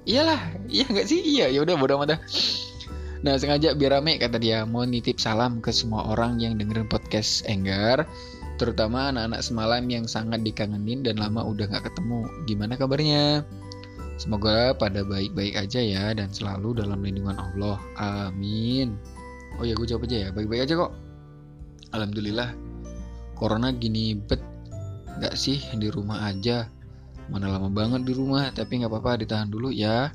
Iyalah. 0.09 0.41
Iya 0.65 0.85
nggak 0.89 1.07
sih? 1.07 1.19
Iya. 1.21 1.45
Ya 1.53 1.59
udah 1.61 1.75
bodo 1.77 2.01
amat 2.01 2.17
Nah 3.17 3.33
sengaja 3.33 3.73
biar 3.73 3.97
rame 3.97 4.21
kata 4.21 4.37
dia 4.37 4.61
mau 4.61 4.85
nitip 4.85 5.17
salam 5.17 5.57
ke 5.57 5.73
semua 5.73 6.05
orang 6.05 6.37
yang 6.37 6.53
dengerin 6.53 6.85
podcast 6.85 7.41
Enggar 7.49 8.05
Terutama 8.57 9.13
anak-anak 9.13 9.41
semalam 9.45 9.85
yang 9.85 10.09
sangat 10.09 10.41
dikangenin 10.41 11.05
dan 11.05 11.21
lama 11.21 11.45
udah 11.45 11.69
gak 11.69 11.93
ketemu. 11.93 12.25
Gimana 12.49 12.73
kabarnya? 12.73 13.45
Semoga 14.17 14.73
pada 14.73 15.05
baik-baik 15.05 15.53
aja 15.53 15.77
ya 15.77 16.09
dan 16.17 16.33
selalu 16.33 16.81
dalam 16.81 17.05
lindungan 17.05 17.37
Allah. 17.37 17.77
Amin. 18.01 18.97
Oh 19.57 19.65
ya 19.65 19.77
gue 19.77 19.85
jawab 19.85 20.09
aja 20.09 20.27
ya, 20.27 20.29
baik-baik 20.33 20.65
aja 20.65 20.73
kok. 20.73 20.91
Alhamdulillah. 21.93 22.53
Corona 23.37 23.69
gini 23.69 24.17
bet 24.17 24.41
Gak 25.17 25.33
sih 25.33 25.57
di 25.73 25.89
rumah 25.89 26.29
aja. 26.29 26.69
Mana 27.27 27.49
lama 27.49 27.73
banget 27.73 28.05
di 28.05 28.13
rumah, 28.13 28.53
tapi 28.53 28.79
nggak 28.79 28.93
apa-apa 28.93 29.25
ditahan 29.25 29.49
dulu 29.49 29.73
ya. 29.73 30.13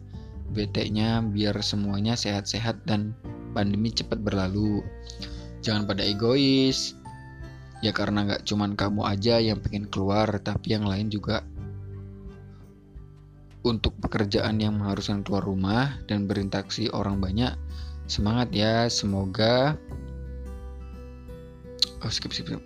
Beteknya 0.55 1.19
biar 1.27 1.59
semuanya 1.59 2.15
sehat-sehat 2.15 2.87
dan 2.87 3.11
pandemi 3.51 3.91
cepat 3.91 4.23
berlalu. 4.23 4.81
Jangan 5.61 5.91
pada 5.91 6.07
egois. 6.07 6.95
Ya 7.83 7.91
karena 7.91 8.23
nggak 8.31 8.47
cuman 8.47 8.79
kamu 8.79 9.03
aja 9.03 9.43
yang 9.43 9.59
pengen 9.59 9.91
keluar, 9.91 10.31
tapi 10.39 10.79
yang 10.79 10.87
lain 10.87 11.11
juga 11.11 11.43
untuk 13.63 13.95
pekerjaan 14.03 14.59
yang 14.59 14.79
mengharuskan 14.79 15.23
keluar 15.23 15.47
rumah 15.47 15.99
dan 16.11 16.27
berinteraksi 16.27 16.91
orang 16.91 17.23
banyak 17.23 17.55
semangat 18.11 18.51
ya 18.51 18.91
semoga. 18.91 19.79
Oh 22.03 22.11
skip 22.11 22.35
skip, 22.35 22.51
skip. 22.51 22.63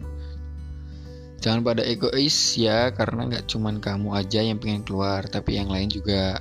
jangan 1.44 1.60
pada 1.62 1.84
egois 1.84 2.56
ya 2.56 2.90
karena 2.96 3.28
nggak 3.28 3.46
cuman 3.46 3.78
kamu 3.78 4.16
aja 4.16 4.40
yang 4.40 4.56
pengen 4.56 4.82
keluar 4.82 5.22
tapi 5.28 5.60
yang 5.60 5.68
lain 5.68 5.92
juga. 5.92 6.40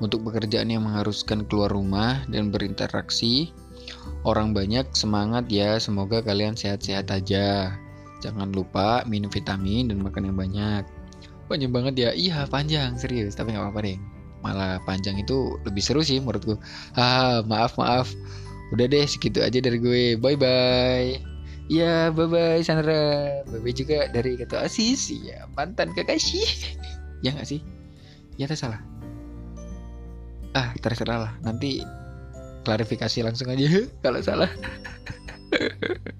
Untuk 0.00 0.24
pekerjaan 0.24 0.72
yang 0.72 0.88
mengharuskan 0.88 1.44
keluar 1.44 1.68
rumah 1.68 2.24
dan 2.32 2.48
berinteraksi 2.48 3.52
orang 4.24 4.56
banyak 4.56 4.88
semangat 4.96 5.44
ya 5.52 5.76
semoga 5.76 6.24
kalian 6.24 6.56
sehat-sehat 6.56 7.12
aja. 7.12 7.76
Jangan 8.24 8.48
lupa 8.48 9.04
minum 9.04 9.28
vitamin 9.28 9.92
dan 9.92 10.00
makan 10.00 10.32
yang 10.32 10.38
banyak 10.40 10.84
panjang 11.50 11.74
banget 11.74 11.94
ya. 11.98 12.10
Iya 12.14 12.46
panjang. 12.46 12.94
Serius 12.94 13.34
tapi 13.34 13.50
nggak 13.50 13.66
apa-apa 13.66 13.80
deh. 13.82 13.98
Malah 14.40 14.78
panjang 14.86 15.18
itu 15.18 15.58
lebih 15.66 15.82
seru 15.82 16.00
sih 16.00 16.22
menurutku 16.22 16.54
ah 16.94 17.42
maaf 17.44 17.74
maaf. 17.74 18.14
Udah 18.70 18.86
deh 18.86 19.02
segitu 19.10 19.42
aja 19.42 19.58
dari 19.58 19.82
gue. 19.82 20.02
Bye 20.14 20.38
bye 20.38 21.18
ya 21.70 22.14
bye 22.14 22.30
bye 22.30 22.62
Sandra. 22.62 23.42
Bye 23.50 23.58
bye 23.58 23.74
juga 23.74 24.06
dari 24.14 24.38
ketua 24.38 24.70
asis 24.70 25.10
ya 25.10 25.46
mantan 25.58 25.90
kekasih 25.90 26.46
ya 27.26 27.34
nggak 27.34 27.50
sih? 27.50 27.60
Ya 28.38 28.46
tersalah 28.46 28.80
ah 30.54 30.74
terserah 30.78 31.18
lah. 31.28 31.32
Nanti 31.42 31.82
klarifikasi 32.66 33.22
langsung 33.24 33.50
aja 33.50 33.66
kalau 34.04 34.20
salah. 34.22 34.50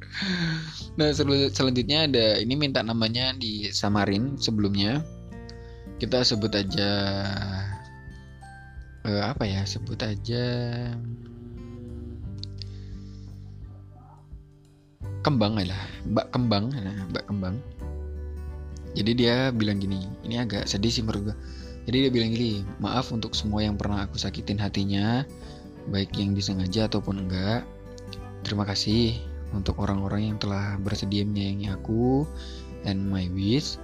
Nah 0.98 1.14
sel 1.14 1.30
selanjutnya 1.54 2.04
ada 2.10 2.26
ini 2.42 2.58
minta 2.58 2.82
namanya 2.82 3.32
di 3.32 3.70
samarin 3.72 4.36
sebelumnya 4.36 5.00
kita 6.00 6.24
sebut 6.24 6.48
aja 6.56 6.90
uh, 9.04 9.22
apa 9.28 9.44
ya? 9.44 9.62
Sebut 9.68 10.00
aja 10.00 10.44
kembang 15.20 15.60
lah. 15.60 15.84
Mbak 16.08 16.26
kembang 16.32 16.72
nah, 16.72 17.04
mbak 17.12 17.24
kembang. 17.28 17.56
Jadi 18.96 19.12
dia 19.14 19.52
bilang 19.54 19.78
gini 19.78 20.08
ini 20.26 20.40
agak 20.40 20.66
sedih 20.66 20.90
sih 20.90 21.04
menurut 21.06 21.30
gue 21.30 21.36
jadi 21.88 22.06
dia 22.06 22.12
bilang 22.12 22.30
gini 22.36 22.60
maaf 22.82 23.08
untuk 23.10 23.32
semua 23.32 23.64
yang 23.64 23.74
pernah 23.74 24.04
aku 24.04 24.20
sakitin 24.20 24.60
hatinya 24.60 25.24
baik 25.88 26.12
yang 26.14 26.36
disengaja 26.36 26.86
ataupun 26.86 27.26
enggak. 27.26 27.64
Terima 28.44 28.68
kasih 28.68 29.16
untuk 29.50 29.80
orang-orang 29.80 30.32
yang 30.32 30.36
telah 30.38 30.76
bersedia 30.78 31.24
menyayangi 31.24 31.72
aku 31.72 32.28
dan 32.84 33.08
my 33.08 33.26
wish 33.32 33.80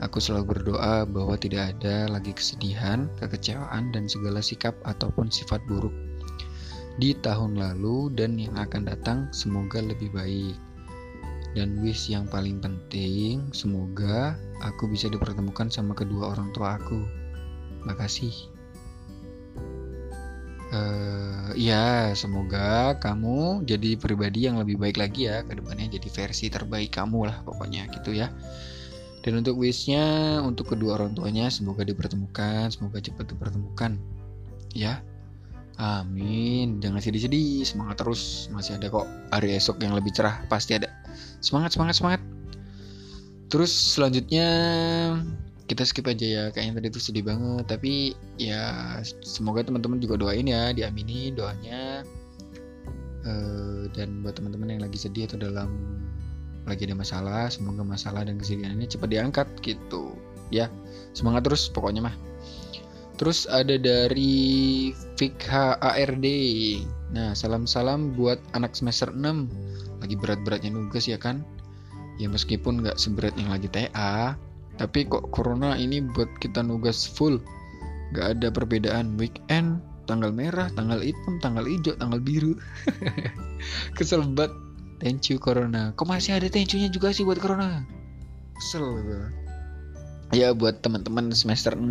Aku 0.00 0.16
selalu 0.16 0.56
berdoa 0.56 1.04
bahwa 1.04 1.36
tidak 1.36 1.76
ada 1.76 2.08
lagi 2.08 2.32
kesedihan, 2.32 3.08
kekecewaan, 3.20 3.92
dan 3.92 4.08
segala 4.08 4.40
sikap 4.40 4.72
ataupun 4.88 5.28
sifat 5.28 5.60
buruk 5.68 5.92
di 7.00 7.16
tahun 7.16 7.56
lalu 7.56 8.12
dan 8.12 8.36
yang 8.36 8.56
akan 8.60 8.84
datang 8.84 9.18
semoga 9.32 9.80
lebih 9.80 10.12
baik. 10.12 10.56
Dan 11.56 11.82
wish 11.82 12.12
yang 12.12 12.30
paling 12.30 12.62
penting, 12.62 13.50
semoga 13.50 14.38
aku 14.62 14.86
bisa 14.86 15.10
dipertemukan 15.10 15.66
sama 15.72 15.96
kedua 15.96 16.36
orang 16.36 16.52
tua 16.54 16.78
aku. 16.78 17.00
Makasih. 17.88 18.32
uh, 20.70 21.50
ya 21.58 22.14
semoga 22.14 22.94
kamu 23.02 23.66
jadi 23.66 23.98
pribadi 23.98 24.46
yang 24.46 24.62
lebih 24.62 24.78
baik 24.78 25.02
lagi 25.02 25.26
ya 25.26 25.42
ke 25.42 25.58
depannya 25.58 25.98
jadi 25.98 26.08
versi 26.10 26.46
terbaik 26.46 26.94
kamu 26.94 27.26
lah 27.26 27.42
pokoknya 27.42 27.90
gitu 27.90 28.14
ya 28.14 28.30
dan 29.20 29.32
untuk 29.36 29.60
wishnya 29.60 30.40
untuk 30.40 30.72
kedua 30.72 30.96
orang 30.96 31.12
tuanya 31.12 31.52
semoga 31.52 31.84
dipertemukan 31.84 32.72
semoga 32.72 33.04
cepat 33.04 33.28
dipertemukan. 33.28 34.00
Ya. 34.72 35.04
Amin. 35.80 36.76
Jangan 36.84 37.00
sedih-sedih 37.00 37.64
semangat 37.64 38.04
terus. 38.04 38.52
Masih 38.52 38.76
ada 38.76 38.92
kok 38.92 39.08
hari 39.32 39.56
esok 39.56 39.80
yang 39.80 39.96
lebih 39.96 40.12
cerah. 40.12 40.44
Pasti 40.52 40.76
ada. 40.76 40.92
Semangat 41.40 41.72
semangat 41.72 41.96
semangat. 41.96 42.20
Terus 43.48 43.72
selanjutnya 43.72 44.46
kita 45.64 45.88
skip 45.88 46.04
aja 46.04 46.26
ya. 46.28 46.44
Kayaknya 46.52 46.84
tadi 46.84 46.88
itu 46.92 47.00
sedih 47.00 47.24
banget. 47.24 47.64
Tapi 47.64 48.12
ya 48.36 49.00
semoga 49.24 49.64
teman-teman 49.64 50.04
juga 50.04 50.20
doain 50.20 50.44
ya. 50.44 50.76
Diamini 50.76 51.32
doanya. 51.32 52.04
Uh, 53.24 53.88
dan 53.96 54.20
buat 54.20 54.36
teman-teman 54.36 54.76
yang 54.76 54.82
lagi 54.84 55.00
sedih 55.00 55.28
atau 55.28 55.40
dalam 55.40 55.68
lagi 56.68 56.88
ada 56.88 56.96
masalah 56.96 57.48
semoga 57.48 57.84
masalah 57.84 58.24
dan 58.24 58.36
kesedihannya 58.36 58.88
cepat 58.88 59.08
diangkat 59.12 59.48
gitu. 59.64 60.16
Ya 60.52 60.68
semangat 61.16 61.46
terus 61.46 61.68
pokoknya 61.70 62.10
mah. 62.10 62.16
Terus 63.20 63.44
ada 63.52 63.76
dari 63.76 64.90
Fikha 65.20 65.76
ARD 65.80 66.26
nah 67.10 67.34
salam-salam 67.34 68.14
buat 68.14 68.38
anak 68.54 68.78
semester 68.78 69.10
6 69.10 70.00
lagi 70.00 70.14
berat-beratnya 70.16 70.70
nugas 70.72 71.10
ya 71.10 71.18
kan? 71.20 71.42
Ya 72.20 72.28
meskipun 72.28 72.84
nggak 72.84 73.00
seberat 73.00 73.34
yang 73.36 73.52
lagi 73.52 73.68
TA 73.68 74.36
tapi 74.80 75.04
kok 75.04 75.28
corona 75.34 75.76
ini 75.76 76.00
buat 76.00 76.28
kita 76.40 76.64
nugas 76.64 77.04
full? 77.04 77.36
Gak 78.10 78.40
ada 78.40 78.48
perbedaan. 78.50 79.14
Weekend 79.20 79.84
Tanggal 80.10 80.34
merah, 80.34 80.66
tanggal 80.74 80.98
hitam, 81.06 81.38
tanggal 81.38 81.62
hijau, 81.70 81.94
tanggal 81.94 82.18
biru. 82.18 82.58
Kesel 83.96 84.26
banget 84.26 84.50
Thank 85.00 85.32
you 85.32 85.40
corona. 85.40 85.96
Kok 85.96 86.04
masih 86.04 86.36
ada 86.36 86.46
thank 86.52 86.76
you-nya 86.76 86.92
juga 86.92 87.10
sih 87.16 87.24
buat 87.24 87.40
corona? 87.40 87.88
Kesel 88.60 88.84
gue 88.84 89.24
Ya 90.36 90.52
buat 90.52 90.84
teman-teman 90.84 91.32
semester 91.32 91.74
6 91.74 91.88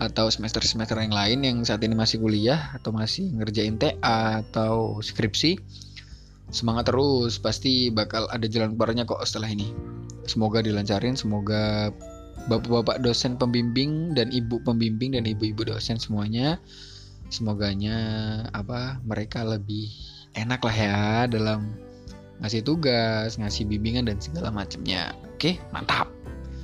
atau 0.00 0.26
semester-semester 0.32 0.96
yang 1.00 1.12
lain 1.12 1.38
yang 1.42 1.56
saat 1.64 1.80
ini 1.82 1.96
masih 1.96 2.20
kuliah 2.20 2.70
atau 2.76 2.92
masih 2.92 3.32
ngerjain 3.34 3.80
TA 3.80 4.44
atau 4.44 5.00
skripsi 5.00 5.58
semangat 6.52 6.92
terus. 6.92 7.40
Pasti 7.40 7.88
bakal 7.90 8.28
ada 8.28 8.44
jalan 8.46 8.76
keluarnya 8.76 9.08
kok 9.08 9.24
setelah 9.26 9.50
ini. 9.50 9.72
Semoga 10.28 10.62
dilancarin, 10.62 11.18
semoga 11.18 11.90
bapak-bapak 12.46 13.02
dosen 13.02 13.36
pembimbing 13.40 14.14
dan 14.14 14.30
ibu 14.30 14.62
pembimbing 14.62 15.16
dan 15.18 15.28
ibu-ibu 15.28 15.66
dosen 15.66 16.00
semuanya 16.00 16.56
semoganya 17.30 17.96
apa 18.50 18.98
mereka 19.06 19.44
lebih 19.46 19.92
enak 20.34 20.60
lah 20.62 20.76
ya 20.76 21.00
dalam 21.26 21.74
ngasih 22.40 22.64
tugas, 22.64 23.36
ngasih 23.36 23.68
bimbingan 23.68 24.08
dan 24.08 24.18
segala 24.18 24.48
macamnya. 24.48 25.12
Oke, 25.36 25.60
mantap. 25.74 26.08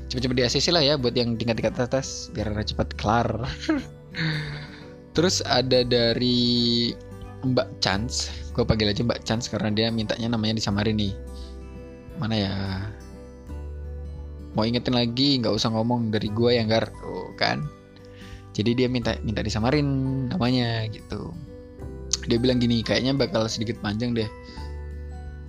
Cepet-cepet 0.07 0.37
di 0.39 0.45
ACC 0.47 0.67
lah 0.71 0.83
ya 0.85 0.95
buat 0.95 1.13
yang 1.19 1.35
tingkat-tingkat 1.35 1.77
atas 1.83 2.31
biar 2.33 2.53
cepat 2.53 2.95
kelar. 2.97 3.29
Terus 5.17 5.41
ada 5.45 5.83
dari 5.83 6.93
Mbak 7.45 7.81
Chance, 7.83 8.33
gue 8.53 8.65
panggil 8.65 8.93
aja 8.93 9.03
Mbak 9.05 9.25
Chance 9.25 9.51
karena 9.53 9.73
dia 9.73 9.89
mintanya 9.91 10.33
namanya 10.33 10.57
disamarin 10.57 10.97
nih. 10.97 11.13
Mana 12.17 12.35
ya? 12.37 12.55
mau 14.57 14.65
ingetin 14.65 14.97
lagi 14.97 15.37
nggak 15.37 15.53
usah 15.53 15.69
ngomong 15.69 16.09
dari 16.09 16.33
gue 16.33 16.57
yang 16.57 16.73
gar 16.73 16.89
tuh 16.89 17.29
kan 17.37 17.61
jadi 18.57 18.73
dia 18.73 18.89
minta 18.89 19.13
minta 19.21 19.45
disamarin 19.45 19.85
namanya 20.33 20.89
gitu 20.89 21.29
dia 22.27 22.39
bilang 22.39 22.59
gini 22.59 22.83
kayaknya 22.83 23.15
bakal 23.15 23.47
sedikit 23.47 23.79
panjang 23.81 24.13
deh. 24.13 24.29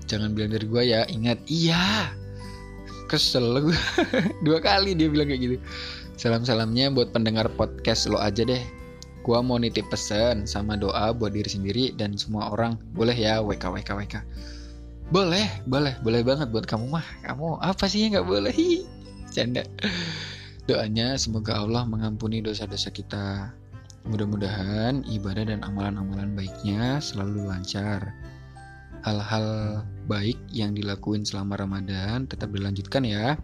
Jangan 0.08 0.32
bilang 0.32 0.56
dari 0.56 0.66
gue 0.66 0.84
ya 0.88 1.04
ingat. 1.12 1.42
Iya. 1.50 2.14
Kesel 3.12 3.56
gue 3.64 3.76
dua 4.46 4.60
kali 4.64 4.96
dia 4.96 5.12
bilang 5.12 5.28
kayak 5.28 5.42
gitu. 5.42 5.56
Salam 6.18 6.42
salamnya 6.48 6.90
buat 6.90 7.14
pendengar 7.14 7.52
podcast 7.54 8.10
lo 8.10 8.18
aja 8.18 8.42
deh. 8.48 8.64
Gue 9.22 9.40
mau 9.44 9.60
nitip 9.60 9.92
pesan 9.92 10.48
sama 10.48 10.80
doa 10.80 11.12
buat 11.12 11.36
diri 11.36 11.52
sendiri 11.52 11.86
dan 12.00 12.16
semua 12.16 12.50
orang. 12.54 12.80
Boleh 12.96 13.14
ya 13.14 13.44
wk 13.44 13.60
wk 13.60 13.92
wk 13.92 14.16
boleh 15.08 15.48
boleh 15.64 15.96
boleh 16.04 16.22
banget 16.24 16.52
buat 16.52 16.68
kamu 16.68 16.92
mah. 16.92 17.06
Kamu 17.24 17.64
apa 17.64 17.88
sih 17.88 18.12
nggak 18.12 18.28
boleh? 18.28 18.56
Canda. 19.32 19.64
Doanya 20.68 21.16
semoga 21.16 21.64
Allah 21.64 21.88
mengampuni 21.88 22.44
dosa-dosa 22.44 22.92
kita 22.92 23.56
mudah-mudahan 24.08 25.04
ibadah 25.12 25.46
dan 25.48 25.62
amalan-amalan 25.68 26.34
baiknya 26.34 27.04
selalu 27.04 27.46
lancar. 27.48 28.16
Hal-hal 29.06 29.82
baik 30.10 30.40
yang 30.52 30.74
dilakuin 30.74 31.24
selama 31.24 31.60
Ramadan 31.60 32.26
tetap 32.26 32.52
dilanjutkan 32.52 33.04
ya. 33.06 33.36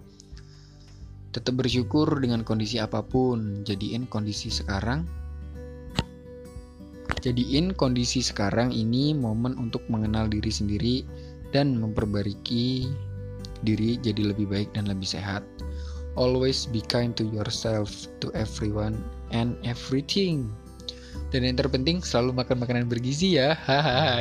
Tetap 1.36 1.54
bersyukur 1.56 2.08
dengan 2.20 2.42
kondisi 2.42 2.80
apa 2.80 3.04
pun. 3.04 3.62
Jadiin 3.68 4.08
kondisi 4.08 4.50
sekarang. 4.50 5.06
Jadiin 7.24 7.72
kondisi 7.72 8.20
sekarang 8.20 8.76
ini 8.76 9.16
momen 9.16 9.56
untuk 9.56 9.88
mengenal 9.88 10.28
diri 10.28 10.52
sendiri 10.52 10.96
dan 11.56 11.80
memperbaiki 11.80 12.92
diri 13.64 13.96
jadi 14.04 14.36
lebih 14.36 14.52
baik 14.52 14.76
dan 14.76 14.92
lebih 14.92 15.08
sehat. 15.08 15.46
Always 16.14 16.70
be 16.70 16.84
kind 16.84 17.16
to 17.18 17.26
yourself, 17.26 17.90
to 18.22 18.30
everyone, 18.38 19.02
and 19.34 19.58
everything. 19.66 20.48
Dan 21.34 21.50
yang 21.50 21.58
terpenting 21.58 22.00
selalu 22.06 22.46
makan 22.46 22.62
makanan 22.62 22.86
bergizi 22.86 23.42
ya. 23.42 23.58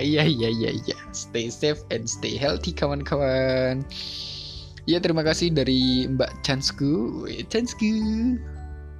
Iya 0.00 0.24
iya 0.24 0.48
iya 0.48 0.70
iya. 0.72 0.96
Stay 1.12 1.52
safe 1.52 1.84
and 1.92 2.08
stay 2.08 2.40
healthy 2.40 2.72
kawan-kawan. 2.72 3.84
Ya 4.88 4.98
terima 4.98 5.22
kasih 5.22 5.52
dari 5.52 6.08
Mbak 6.08 6.42
Chansku. 6.42 7.28
Chansku. 7.52 7.92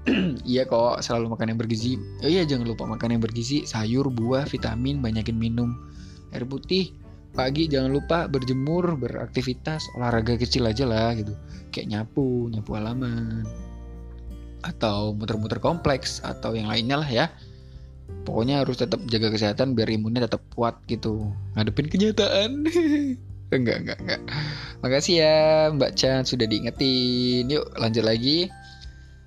iya 0.53 0.68
kok 0.68 1.01
selalu 1.01 1.33
makan 1.33 1.57
yang 1.57 1.59
bergizi. 1.59 1.96
Oh 2.20 2.31
iya 2.31 2.44
jangan 2.44 2.68
lupa 2.68 2.85
makan 2.85 3.16
yang 3.16 3.22
bergizi, 3.25 3.64
sayur, 3.64 4.12
buah, 4.12 4.44
vitamin, 4.44 5.01
banyakin 5.01 5.38
minum 5.38 5.72
air 6.33 6.48
putih 6.48 6.96
pagi 7.33 7.64
jangan 7.68 7.96
lupa 7.96 8.29
berjemur 8.29 8.96
beraktivitas 9.01 9.88
olahraga 9.96 10.37
kecil 10.37 10.68
aja 10.68 10.85
lah 10.85 11.16
gitu 11.16 11.33
kayak 11.72 11.88
nyapu 11.88 12.53
nyapu 12.53 12.77
halaman 12.77 13.44
atau 14.62 15.12
muter-muter 15.12 15.59
kompleks 15.59 16.22
atau 16.22 16.55
yang 16.55 16.70
lainnya 16.70 16.96
lah 17.03 17.11
ya. 17.11 17.27
Pokoknya 18.22 18.62
harus 18.62 18.79
tetap 18.79 19.03
jaga 19.11 19.35
kesehatan 19.35 19.75
biar 19.75 19.90
imunnya 19.90 20.31
tetap 20.31 20.42
kuat 20.55 20.79
gitu. 20.87 21.31
Ngadepin 21.59 21.90
kenyataan. 21.90 22.51
Enggak 23.53 23.85
enggak 23.85 23.98
enggak. 24.01 24.20
Makasih 24.81 25.14
ya 25.20 25.37
Mbak 25.77 25.92
Chan 25.92 26.25
sudah 26.25 26.48
diingetin. 26.48 27.53
Yuk 27.53 27.68
lanjut 27.77 28.01
lagi. 28.01 28.48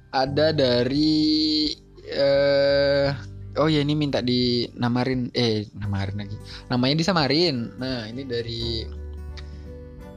Ada 0.09 0.49
dari 0.49 1.69
uh, 2.09 3.13
oh 3.61 3.69
ya 3.69 3.85
ini 3.85 3.93
minta 3.93 4.25
di 4.25 4.65
namarin 4.73 5.29
eh 5.37 5.69
namarin 5.77 6.25
lagi. 6.25 6.37
Namanya 6.73 6.95
disamarin. 6.97 7.77
Nah 7.77 8.09
ini 8.09 8.25
dari 8.25 8.81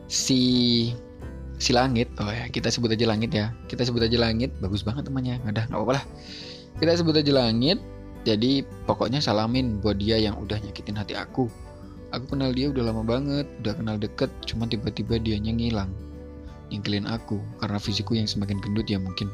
si 0.08 0.42
si 1.58 1.74
langit. 1.74 2.08
Oh 2.22 2.30
ya 2.30 2.46
kita 2.48 2.70
sebut 2.70 2.94
aja 2.94 3.04
langit 3.04 3.34
ya. 3.34 3.52
Kita 3.66 3.82
sebut 3.82 4.02
aja 4.06 4.16
langit 4.16 4.54
bagus 4.62 4.86
banget 4.86 5.06
temannya. 5.10 5.42
Ada 5.44 5.66
nggak 5.68 5.78
apa-apa 5.78 5.94
lah. 6.00 6.04
Kita 6.78 6.94
sebut 7.02 7.14
aja 7.18 7.32
langit 7.34 7.78
jadi 8.22 8.66
pokoknya 8.86 9.18
salamin 9.22 9.82
buat 9.82 9.98
dia 9.98 10.18
yang 10.18 10.38
udah 10.38 10.58
nyakitin 10.62 10.96
hati 10.96 11.18
aku. 11.18 11.50
Aku 12.14 12.24
kenal 12.24 12.56
dia 12.56 12.72
udah 12.72 12.88
lama 12.88 13.04
banget 13.04 13.44
udah 13.60 13.74
kenal 13.76 14.00
deket 14.00 14.32
cuma 14.48 14.64
tiba-tiba 14.64 15.20
dia 15.20 15.36
ngilang. 15.36 15.92
Nyingkilin 16.72 17.04
aku 17.04 17.42
karena 17.60 17.78
fisikku 17.82 18.16
yang 18.16 18.30
semakin 18.30 18.62
gendut 18.62 18.88
ya 18.88 18.96
mungkin. 18.96 19.28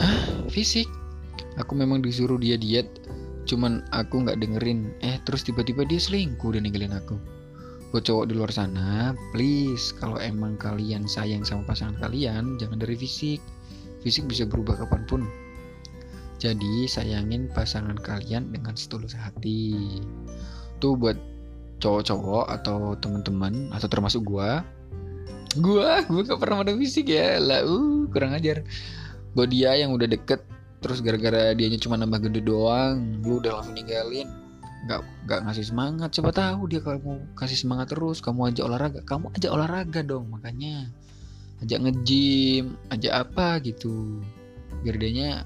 Ah 0.00 0.46
fisik? 0.48 0.88
Aku 1.60 1.76
memang 1.76 2.00
disuruh 2.00 2.40
dia 2.40 2.56
diet 2.56 2.88
cuman 3.46 3.84
aku 3.92 4.24
nggak 4.24 4.40
dengerin. 4.40 4.94
Eh 5.02 5.18
terus 5.26 5.42
tiba-tiba 5.44 5.84
dia 5.84 6.00
selingkuh 6.00 6.54
dan 6.54 6.64
ninggalin 6.64 6.96
aku 6.96 7.35
buat 7.94 8.02
cowok 8.02 8.24
di 8.28 8.34
luar 8.34 8.50
sana 8.50 9.14
please 9.30 9.94
kalau 9.96 10.18
emang 10.18 10.58
kalian 10.58 11.06
sayang 11.06 11.46
sama 11.46 11.62
pasangan 11.66 11.96
kalian 12.02 12.58
jangan 12.58 12.78
dari 12.82 12.98
fisik. 12.98 13.40
Fisik 14.02 14.30
bisa 14.30 14.46
berubah 14.46 14.78
kapan 14.78 15.02
pun. 15.06 15.22
Jadi 16.38 16.86
sayangin 16.86 17.50
pasangan 17.50 17.96
kalian 17.98 18.54
dengan 18.54 18.76
setulus 18.76 19.16
hati. 19.16 19.74
Tuh 20.78 20.94
buat 20.94 21.16
cowok-cowok 21.82 22.46
atau 22.60 22.94
teman-teman 23.00 23.72
atau 23.74 23.88
termasuk 23.90 24.22
gua 24.22 24.62
gua 25.58 26.04
gua 26.06 26.22
gak 26.22 26.38
pernah 26.38 26.62
ada 26.62 26.76
fisik 26.76 27.10
ya. 27.10 27.42
Lah 27.42 27.66
uh 27.66 28.06
kurang 28.12 28.36
ajar. 28.36 28.62
Buat 29.34 29.50
dia 29.50 29.74
yang 29.74 29.90
udah 29.96 30.06
deket 30.06 30.44
terus 30.86 31.00
gara-gara 31.02 31.50
dianya 31.56 31.80
cuma 31.80 31.98
nambah 31.98 32.30
gede 32.30 32.46
doang 32.46 33.18
lu 33.26 33.42
udah 33.42 33.58
langsung 33.58 33.74
ninggalin 33.74 34.28
nggak 34.86 35.00
nggak 35.26 35.40
ngasih 35.50 35.66
semangat. 35.66 36.08
Coba 36.14 36.30
tahu 36.30 36.70
dia 36.70 36.80
kalau 36.80 36.98
mau 37.02 37.18
kasih 37.34 37.58
semangat 37.58 37.90
terus 37.90 38.22
kamu 38.22 38.54
aja 38.54 38.62
olahraga. 38.62 39.02
Kamu 39.02 39.34
aja 39.34 39.48
olahraga 39.50 40.00
dong 40.06 40.30
makanya. 40.30 40.86
Ajak 41.60 41.82
ngejim 41.82 42.78
ajak 42.94 43.12
apa 43.26 43.58
gitu. 43.66 44.22
Biar 44.86 44.96
dianya 44.96 45.42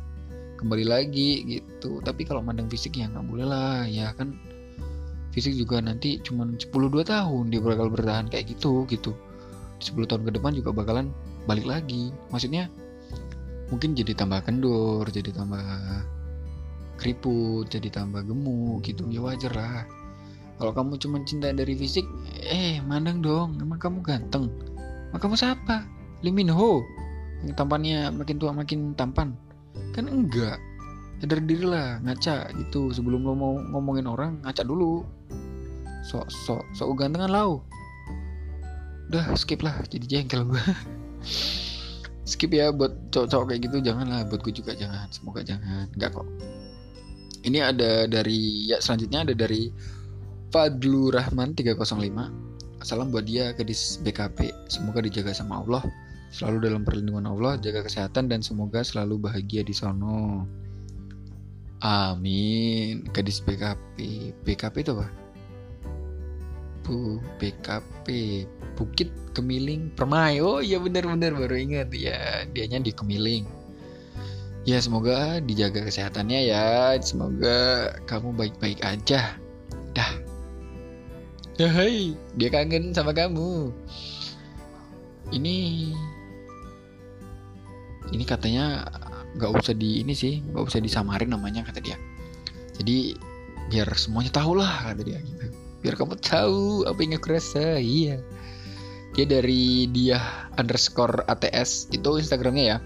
kembali 0.61 0.85
lagi 0.85 1.31
gitu. 1.49 2.05
Tapi 2.05 2.29
kalau 2.29 2.45
mandang 2.45 2.69
fisik 2.69 3.01
ya 3.01 3.09
nggak 3.09 3.25
boleh 3.25 3.47
lah. 3.49 3.89
Ya 3.89 4.13
kan 4.13 4.37
fisik 5.33 5.57
juga 5.57 5.81
nanti 5.81 6.21
cuma 6.21 6.45
10-2 6.45 7.07
tahun 7.07 7.45
dia 7.49 7.61
bakal 7.65 7.89
bertahan 7.89 8.29
kayak 8.29 8.53
gitu 8.53 8.85
gitu. 8.93 9.17
10 9.81 9.97
tahun 10.05 10.23
ke 10.29 10.31
depan 10.37 10.53
juga 10.53 10.77
bakalan 10.77 11.09
balik 11.49 11.65
lagi. 11.65 12.13
Maksudnya 12.29 12.69
mungkin 13.73 13.95
jadi 13.97 14.13
tambah 14.19 14.45
kendor 14.45 15.07
jadi 15.09 15.31
tambah 15.33 15.63
keriput 17.01 17.73
jadi 17.73 17.89
tambah 17.89 18.21
gemuk 18.29 18.85
gitu. 18.85 19.09
Ya 19.09 19.25
wajar 19.25 19.57
lah. 19.57 19.89
Kalau 20.61 20.77
kamu 20.77 21.01
cuma 21.01 21.17
cinta 21.25 21.49
dari 21.49 21.73
fisik 21.73 22.05
eh 22.45 22.85
mandang 22.85 23.25
dong. 23.25 23.57
Emang 23.57 23.81
kamu 23.81 24.05
ganteng? 24.05 24.53
Maka 25.09 25.25
kamu 25.25 25.41
siapa 25.41 25.89
Lee 26.21 26.37
Min 26.37 26.53
Ho? 26.53 26.85
Yang 27.41 27.57
tampannya 27.57 28.13
makin 28.13 28.37
tua 28.37 28.53
makin 28.53 28.93
tampan? 28.93 29.33
Kan 29.97 30.13
enggak. 30.13 30.61
Sadar 31.25 31.41
diri 31.41 31.65
lah 31.65 31.97
ngaca 32.05 32.53
gitu. 32.61 32.93
Sebelum 32.93 33.25
lo 33.25 33.33
mau 33.33 33.57
ngomongin 33.57 34.05
orang 34.05 34.45
ngaca 34.45 34.61
dulu. 34.61 35.01
Sok 36.05 36.29
sok 36.29 36.63
sok 36.77 36.93
gantengan 37.01 37.33
lau. 37.33 37.65
Udah 39.09 39.33
skip 39.41 39.65
lah. 39.65 39.81
Jadi 39.89 40.05
jengkel 40.05 40.45
gue 40.45 40.61
skip 42.31 42.53
ya 42.53 42.69
buat 42.69 42.93
cowok-cowok 43.09 43.45
kayak 43.49 43.61
gitu. 43.65 43.77
Jangan 43.81 44.13
lah 44.13 44.21
buat 44.29 44.45
gue 44.45 44.53
juga 44.53 44.77
jangan. 44.77 45.09
Semoga 45.09 45.41
jangan. 45.41 45.89
Enggak 45.97 46.21
kok 46.21 46.29
ini 47.45 47.59
ada 47.63 48.11
dari 48.11 48.69
ya 48.69 48.81
selanjutnya 48.81 49.29
ada 49.29 49.35
dari 49.37 49.73
Fadlu 50.51 51.15
Rahman 51.15 51.55
305 51.55 52.83
salam 52.85 53.13
buat 53.13 53.29
dia 53.29 53.53
gadis 53.55 54.01
BKP 54.01 54.51
semoga 54.69 55.05
dijaga 55.05 55.37
sama 55.37 55.61
Allah 55.63 55.85
selalu 56.31 56.71
dalam 56.71 56.83
perlindungan 56.87 57.27
Allah, 57.27 57.59
jaga 57.59 57.85
kesehatan 57.85 58.31
dan 58.31 58.41
semoga 58.41 58.81
selalu 58.87 59.19
bahagia 59.31 59.67
di 59.67 59.75
sono. 59.75 60.47
Amin. 61.83 63.05
Gadis 63.11 63.43
BKP. 63.43 64.31
BKP 64.47 64.75
itu 64.87 64.93
apa? 64.95 65.09
Bu, 66.87 67.19
BKP. 67.43 68.07
Bukit 68.79 69.11
Kemiling 69.37 69.93
Permai. 69.93 70.41
Oh 70.41 70.63
iya 70.63 70.81
benar-benar 70.81 71.35
baru 71.35 71.57
ingat 71.59 71.91
ya. 71.93 72.47
Dianya 72.55 72.81
di 72.81 72.95
Kemiling. 72.95 73.45
Ya 74.69 74.77
semoga 74.81 75.41
dijaga 75.41 75.85
kesehatannya 75.89 76.41
ya. 76.53 76.97
Semoga 77.01 77.91
kamu 78.05 78.37
baik-baik 78.37 78.81
aja. 78.85 79.37
Dah. 79.97 80.13
Hai, 81.61 82.17
dia 82.41 82.49
kangen 82.49 82.97
sama 82.97 83.13
kamu. 83.13 83.69
Ini 85.31 85.57
ini 88.11 88.25
katanya 88.27 88.89
nggak 89.39 89.51
usah 89.63 89.75
di 89.77 90.03
ini 90.03 90.15
sih 90.15 90.43
nggak 90.43 90.65
usah 90.67 90.83
disamarin 90.83 91.31
namanya 91.31 91.63
kata 91.63 91.79
dia 91.79 91.97
jadi 92.79 93.15
biar 93.71 93.87
semuanya 93.95 94.35
tahu 94.35 94.59
lah 94.59 94.91
kata 94.91 95.03
dia 95.07 95.19
gitu 95.23 95.47
biar 95.81 95.95
kamu 95.95 96.19
tahu 96.19 96.83
apa 96.85 96.99
yang 96.99 97.15
aku 97.17 97.29
rasa 97.39 97.79
iya 97.79 98.19
dia 99.15 99.27
dari 99.27 99.87
dia 99.91 100.19
underscore 100.59 101.23
ATS 101.31 101.91
itu 101.95 102.19
instagramnya 102.19 102.65
ya 102.67 102.77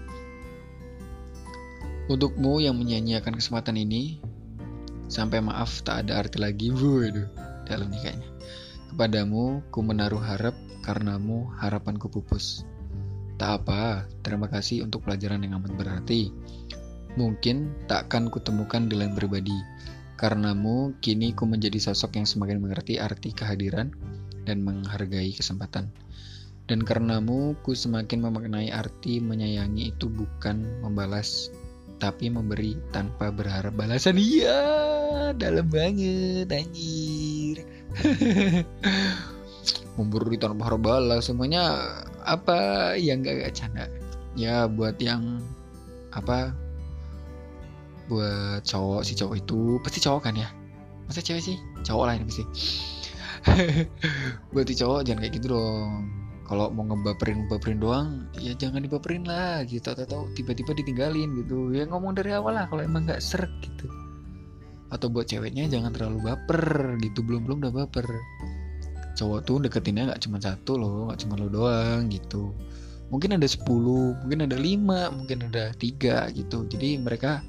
untukmu 2.11 2.61
yang 2.61 2.77
menyanyiakan 2.77 3.37
kesempatan 3.37 3.77
ini 3.79 4.21
sampai 5.09 5.41
maaf 5.41 5.81
tak 5.85 6.07
ada 6.07 6.21
arti 6.25 6.37
lagi 6.41 6.73
waduh 6.73 7.29
dalam 7.65 7.89
nih 7.89 8.01
kayaknya 8.01 8.29
kepadamu 8.93 9.61
ku 9.73 9.79
menaruh 9.81 10.21
harap 10.21 10.53
karenamu 10.85 11.49
harapanku 11.57 12.09
pupus 12.09 12.65
Tak 13.35 13.67
apa, 13.67 14.07
terima 14.23 14.47
kasih 14.47 14.87
untuk 14.87 15.03
pelajaran 15.03 15.43
yang 15.43 15.59
amat 15.59 15.75
berarti. 15.75 16.31
Mungkin 17.19 17.83
takkan 17.83 18.31
kutemukan 18.31 18.87
di 18.87 18.95
lain 18.95 19.11
pribadi. 19.11 19.55
Karenamu, 20.15 20.95
kini 21.03 21.35
ku 21.35 21.43
menjadi 21.43 21.75
sosok 21.75 22.15
yang 22.15 22.23
semakin 22.23 22.63
mengerti 22.63 22.95
arti 22.95 23.35
kehadiran 23.35 23.91
dan 24.47 24.63
menghargai 24.63 25.35
kesempatan. 25.35 25.91
Dan 26.63 26.79
karenamu, 26.87 27.59
ku 27.59 27.75
semakin 27.75 28.23
memaknai 28.23 28.71
arti 28.71 29.19
menyayangi 29.19 29.91
itu 29.91 30.07
bukan 30.07 30.63
membalas, 30.79 31.51
tapi 31.97 32.27
memberi 32.27 32.75
tanpa 32.91 33.31
berharap 33.31 33.71
balasan. 33.75 34.19
Iya, 34.19 34.61
dalam 35.35 35.67
banget, 35.71 36.51
anjir. 36.51 37.63
memberi 39.97 40.35
tanpa 40.35 40.67
harap 40.67 40.81
balas, 40.83 41.31
semuanya 41.31 41.79
apa? 42.27 42.93
Yang 42.99 43.31
gak, 43.31 43.35
gak 43.41 43.53
canda. 43.55 43.85
Ya 44.35 44.67
buat 44.67 44.99
yang 44.99 45.39
apa? 46.11 46.51
Buat 48.11 48.67
cowok 48.67 49.01
si 49.07 49.15
cowok 49.15 49.35
itu 49.39 49.79
pasti 49.81 49.99
cowok 50.03 50.21
kan 50.29 50.35
ya? 50.35 50.51
Masa 51.07 51.23
cewek 51.23 51.41
sih? 51.41 51.57
Cowok 51.87 52.05
lah 52.11 52.13
ini 52.19 52.27
pasti. 52.27 52.43
Buat 54.53 54.65
si 54.67 54.75
cowok 54.75 55.07
jangan 55.07 55.21
kayak 55.23 55.33
gitu 55.39 55.55
dong 55.55 56.24
kalau 56.45 56.69
mau 56.69 56.85
ngebaperin 56.85 57.45
ngebaperin 57.45 57.81
doang 57.81 58.29
ya 58.37 58.53
jangan 58.53 58.85
dibaperin 58.85 59.25
lah 59.25 59.65
gitu. 59.65 59.89
Atau 59.89 60.05
tahu 60.05 60.23
tiba-tiba 60.37 60.77
ditinggalin 60.77 61.33
gitu. 61.41 61.73
Ya 61.73 61.89
ngomong 61.89 62.13
dari 62.13 62.37
awal 62.37 62.53
lah 62.53 62.69
kalau 62.69 62.85
emang 62.85 63.09
nggak 63.09 63.21
serak 63.21 63.49
gitu. 63.65 63.89
Atau 64.93 65.09
buat 65.09 65.25
ceweknya 65.25 65.65
jangan 65.65 65.89
terlalu 65.89 66.29
baper 66.29 66.95
gitu. 67.01 67.25
Belum 67.25 67.49
belum 67.49 67.65
udah 67.65 67.73
baper. 67.73 68.05
Cowok 69.17 69.39
tuh 69.41 69.57
deketinnya 69.65 70.13
nggak 70.13 70.21
cuma 70.21 70.37
satu 70.37 70.77
loh 70.77 71.09
nggak 71.09 71.19
cuma 71.25 71.33
lo 71.33 71.49
doang 71.49 72.13
gitu. 72.13 72.53
Mungkin 73.09 73.37
ada 73.37 73.47
10 73.49 73.65
mungkin 74.21 74.39
ada 74.45 74.57
lima 74.57 75.09
mungkin 75.09 75.49
ada 75.49 75.73
tiga 75.73 76.29
gitu. 76.29 76.69
Jadi 76.69 77.01
mereka 77.01 77.41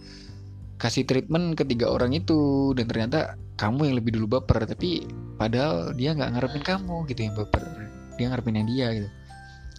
kasih 0.80 1.04
treatment 1.04 1.52
ke 1.52 1.68
tiga 1.68 1.92
orang 1.92 2.16
itu 2.16 2.72
dan 2.72 2.88
ternyata 2.88 3.36
kamu 3.60 3.92
yang 3.92 3.96
lebih 4.00 4.16
dulu 4.16 4.40
baper. 4.40 4.64
Tapi 4.64 5.04
padahal 5.36 5.92
dia 5.92 6.16
nggak 6.16 6.32
ngarepin 6.32 6.64
kamu 6.64 7.04
gitu 7.12 7.20
yang 7.28 7.36
baper 7.36 7.85
dia 8.16 8.32
ngarepin 8.32 8.56
yang 8.58 8.68
dia 8.68 8.86
gitu. 9.00 9.08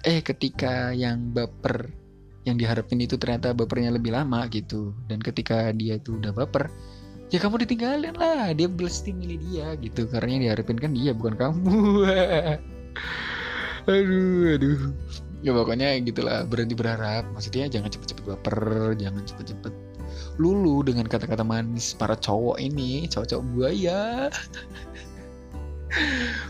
Eh 0.05 0.19
ketika 0.21 0.93
yang 0.93 1.33
baper 1.33 1.89
yang 2.47 2.55
diharapin 2.55 3.03
itu 3.03 3.19
ternyata 3.19 3.51
bapernya 3.51 3.91
lebih 3.91 4.15
lama 4.15 4.47
gitu. 4.47 4.95
Dan 5.11 5.19
ketika 5.19 5.75
dia 5.75 5.99
itu 5.99 6.15
udah 6.15 6.31
baper 6.31 6.71
ya 7.27 7.43
kamu 7.43 7.67
ditinggalin 7.67 8.15
lah. 8.15 8.55
Dia 8.55 8.71
pasti 8.71 9.11
milih 9.11 9.37
dia 9.51 9.75
gitu. 9.83 10.07
Karena 10.07 10.39
yang 10.39 10.43
diharapin 10.47 10.79
kan 10.79 10.91
dia 10.95 11.11
bukan 11.11 11.35
kamu. 11.35 12.07
Aduh 13.87 14.51
aduh. 14.55 14.79
Ya 15.43 15.51
pokoknya 15.55 15.95
gitulah. 16.03 16.43
Berhenti 16.47 16.75
berharap. 16.75 17.27
Maksudnya 17.35 17.67
jangan 17.67 17.91
cepet-cepet 17.91 18.23
baper 18.25 18.59
jangan 18.99 19.23
cepet-cepet 19.27 19.73
lulu 20.39 20.87
dengan 20.87 21.03
kata-kata 21.07 21.43
manis. 21.43 21.91
Para 21.95 22.15
cowok 22.15 22.59
ini 22.63 23.11
cowok-cowok 23.11 23.43
buaya 23.55 24.31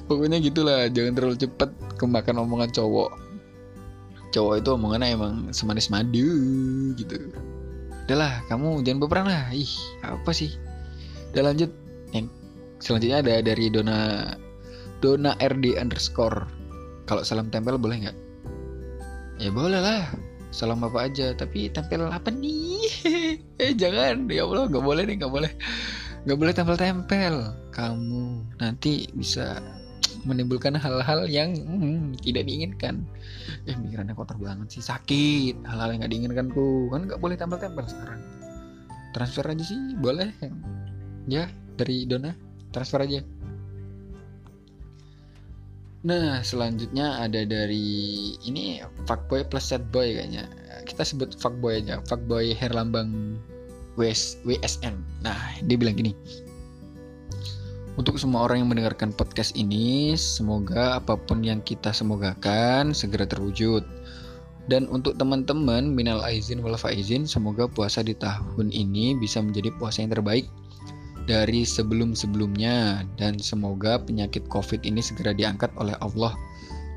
pokoknya 0.09 0.37
gitulah 0.41 0.89
jangan 0.89 1.13
terlalu 1.13 1.37
cepet 1.37 1.69
kemakan 1.97 2.43
omongan 2.43 2.69
cowok. 2.73 3.11
Cowok 4.35 4.53
itu 4.59 4.69
omongannya 4.75 5.15
emang 5.15 5.33
semanis 5.55 5.89
madu 5.89 6.27
gitu. 6.99 7.31
Udahlah 8.07 8.43
kamu 8.47 8.83
jangan 8.83 8.99
berperang 9.03 9.27
lah. 9.27 9.51
Ih 9.51 9.71
apa 10.03 10.31
sih? 10.31 10.53
Udah 11.33 11.51
lanjut. 11.51 11.71
Yang 12.15 12.31
selanjutnya 12.79 13.17
ada 13.23 13.33
dari 13.43 13.67
Dona 13.67 14.31
Dona 15.03 15.35
RD 15.39 15.79
underscore. 15.79 16.47
Kalau 17.07 17.23
salam 17.23 17.47
tempel 17.51 17.79
boleh 17.79 18.07
nggak? 18.07 18.17
Ya 19.39 19.49
boleh 19.53 19.79
lah. 19.79 20.11
Salam 20.51 20.83
apa 20.83 21.07
aja. 21.07 21.31
Tapi 21.35 21.71
tempel 21.71 22.07
apa 22.07 22.31
nih? 22.31 22.83
Eh 23.63 23.73
jangan. 23.73 24.29
Ya 24.29 24.45
Allah 24.45 24.69
nggak 24.69 24.85
boleh 24.85 25.03
nih 25.07 25.15
nggak 25.23 25.33
boleh 25.33 25.51
nggak 26.27 26.35
boleh 26.35 26.51
tempel-tempel. 26.51 27.55
Kamu 27.71 28.51
nanti 28.59 29.07
bisa 29.15 29.63
menimbulkan 30.27 30.75
hal-hal 30.75 31.23
yang 31.31 31.55
hmm, 31.55 32.19
tidak 32.19 32.43
diinginkan. 32.43 33.07
Eh 33.63 33.71
pikirannya 33.71 34.11
kotor 34.11 34.35
banget 34.35 34.75
sih. 34.75 34.83
Sakit. 34.83 35.63
Hal-hal 35.63 35.95
yang 35.95 36.03
nggak 36.03 36.11
diinginkan 36.11 36.47
ku 36.51 36.91
kan 36.91 37.07
nggak 37.07 37.23
boleh 37.23 37.39
tempel-tempel 37.39 37.87
sekarang. 37.87 38.19
Transfer 39.15 39.47
aja 39.47 39.63
sih. 39.63 39.79
Boleh. 39.95 40.35
Ya 41.31 41.47
dari 41.79 42.03
Dona. 42.03 42.35
Transfer 42.75 43.07
aja. 43.07 43.23
Nah, 46.03 46.39
selanjutnya 46.43 47.23
ada 47.23 47.47
dari 47.47 48.35
ini 48.43 48.83
fuckboy 49.07 49.47
plus 49.47 49.71
sad 49.71 49.87
boy 49.95 50.11
kayaknya. 50.11 50.43
Kita 50.83 51.07
sebut 51.07 51.35
fuckboy 51.39 51.83
aja, 51.83 51.99
fuckboy 52.07 52.51
Herlambang 52.55 53.39
WS, 53.97 54.39
WSN. 54.45 54.95
Nah, 55.25 55.37
dia 55.65 55.75
bilang 55.75 55.97
gini. 55.97 56.13
Untuk 57.97 58.21
semua 58.21 58.45
orang 58.45 58.61
yang 58.61 58.69
mendengarkan 58.69 59.09
podcast 59.09 59.57
ini, 59.57 60.13
semoga 60.13 61.01
apa 61.01 61.17
pun 61.17 61.41
yang 61.41 61.65
kita 61.65 61.89
semogakan 61.89 62.93
segera 62.93 63.25
terwujud. 63.25 63.81
Dan 64.69 64.85
untuk 64.93 65.17
teman-teman 65.17 65.89
minal 65.89 66.21
aizin 66.21 66.61
wal 66.61 66.77
faizin, 66.77 67.25
semoga 67.25 67.65
puasa 67.65 68.05
di 68.05 68.13
tahun 68.13 68.69
ini 68.69 69.17
bisa 69.17 69.41
menjadi 69.41 69.73
puasa 69.81 70.05
yang 70.05 70.13
terbaik 70.13 70.45
dari 71.27 71.67
sebelum-sebelumnya 71.67 73.03
dan 73.19 73.35
semoga 73.41 73.99
penyakit 73.99 74.47
COVID 74.47 74.87
ini 74.87 75.03
segera 75.03 75.35
diangkat 75.35 75.73
oleh 75.75 75.97
Allah 75.99 76.31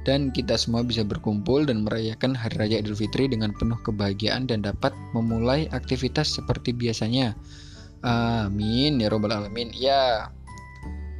dan 0.04 0.32
kita 0.32 0.56
semua 0.56 0.80
bisa 0.80 1.04
berkumpul 1.04 1.68
dan 1.68 1.84
merayakan 1.84 2.32
Hari 2.32 2.56
Raya 2.56 2.76
Idul 2.80 2.96
Fitri 2.96 3.28
dengan 3.28 3.52
penuh 3.52 3.76
kebahagiaan 3.84 4.48
dan 4.48 4.64
dapat 4.64 4.96
memulai 5.12 5.68
aktivitas 5.68 6.40
seperti 6.40 6.72
biasanya. 6.72 7.36
Amin 8.00 8.96
ya 8.96 9.12
robbal 9.12 9.36
alamin. 9.36 9.68
Ya, 9.76 10.32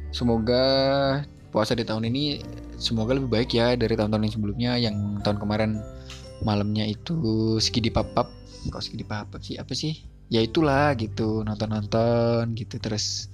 semoga 0.09 0.65
puasa 1.53 1.77
di 1.77 1.85
tahun 1.85 2.09
ini 2.09 2.41
semoga 2.81 3.13
lebih 3.13 3.29
baik 3.29 3.53
ya 3.53 3.77
dari 3.77 3.93
tahun-tahun 3.93 4.25
yang 4.25 4.33
sebelumnya. 4.33 4.71
Yang 4.81 4.95
tahun 5.21 5.37
kemarin 5.37 5.71
malamnya 6.41 6.89
itu 6.89 7.57
skidi 7.61 7.93
papap. 7.93 8.33
Kok 8.73 8.81
skidi 8.81 9.05
papap 9.05 9.45
sih? 9.45 9.61
Apa 9.61 9.77
sih? 9.77 9.93
Ya 10.31 10.41
itulah 10.41 10.95
gitu 10.95 11.43
nonton-nonton 11.43 12.55
gitu 12.55 12.79
terus 12.79 13.27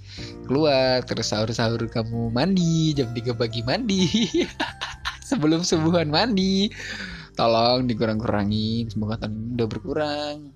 keluar 0.49 1.05
terus 1.05 1.29
sahur-sahur 1.29 1.85
kamu 1.93 2.33
mandi 2.33 2.97
jam 2.97 3.13
3 3.13 3.37
pagi 3.37 3.61
mandi 3.61 4.09
sebelum 5.27 5.67
subuhan 5.67 6.07
mandi. 6.07 6.71
Tolong 7.35 7.85
dikurang-kurangin 7.85 8.87
semoga 8.87 9.19
udah 9.27 9.67
berkurang. 9.67 10.49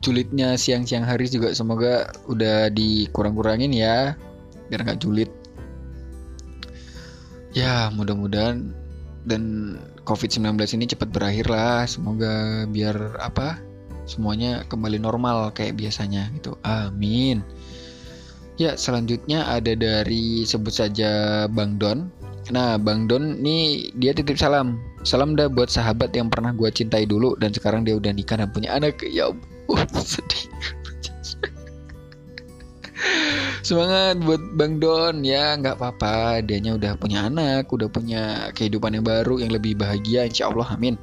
Julidnya 0.00 0.56
siang-siang 0.56 1.04
hari 1.04 1.28
juga 1.28 1.52
semoga 1.52 2.08
udah 2.24 2.72
dikurang-kurangin 2.72 3.70
ya 3.76 4.16
biar 4.72 4.80
nggak 4.88 5.00
julid. 5.04 5.30
Ya 7.52 7.92
mudah-mudahan 7.92 8.72
dan 9.28 9.76
COVID-19 10.08 10.56
ini 10.80 10.84
cepat 10.88 11.12
berakhir 11.12 11.46
lah. 11.52 11.84
Semoga 11.84 12.64
biar 12.66 13.20
apa 13.20 13.60
semuanya 14.08 14.66
kembali 14.66 14.98
normal 14.98 15.52
kayak 15.54 15.78
biasanya 15.78 16.32
gitu. 16.34 16.56
Amin. 16.66 17.44
Ya 18.58 18.74
selanjutnya 18.74 19.46
ada 19.46 19.72
dari 19.76 20.42
sebut 20.48 20.74
saja 20.74 21.44
Bang 21.46 21.78
Don 21.78 22.10
Nah, 22.48 22.80
Bang 22.80 23.04
Don 23.04 23.36
nih 23.44 23.92
dia 24.00 24.16
titip 24.16 24.40
salam. 24.40 24.80
Salam 25.04 25.36
dah 25.36 25.52
buat 25.52 25.68
sahabat 25.68 26.16
yang 26.16 26.32
pernah 26.32 26.56
gue 26.56 26.72
cintai 26.72 27.04
dulu 27.04 27.36
dan 27.36 27.52
sekarang 27.52 27.84
dia 27.84 28.00
udah 28.00 28.16
nikah 28.16 28.40
dan 28.40 28.48
punya 28.48 28.72
anak. 28.72 28.96
Ya 29.04 29.28
ampun, 29.28 29.84
sedih. 30.00 30.48
Semangat 33.60 34.18
buat 34.24 34.40
Bang 34.56 34.80
Don 34.80 35.20
ya 35.20 35.56
nggak 35.56 35.76
apa-apa 35.76 36.40
dianya 36.44 36.76
udah 36.76 36.92
punya 36.96 37.28
anak 37.28 37.68
udah 37.68 37.88
punya 37.92 38.50
kehidupan 38.56 38.96
yang 38.96 39.04
baru 39.04 39.40
yang 39.40 39.52
lebih 39.52 39.76
bahagia 39.76 40.24
insya 40.28 40.48
Allah 40.48 40.68
amin 40.74 40.96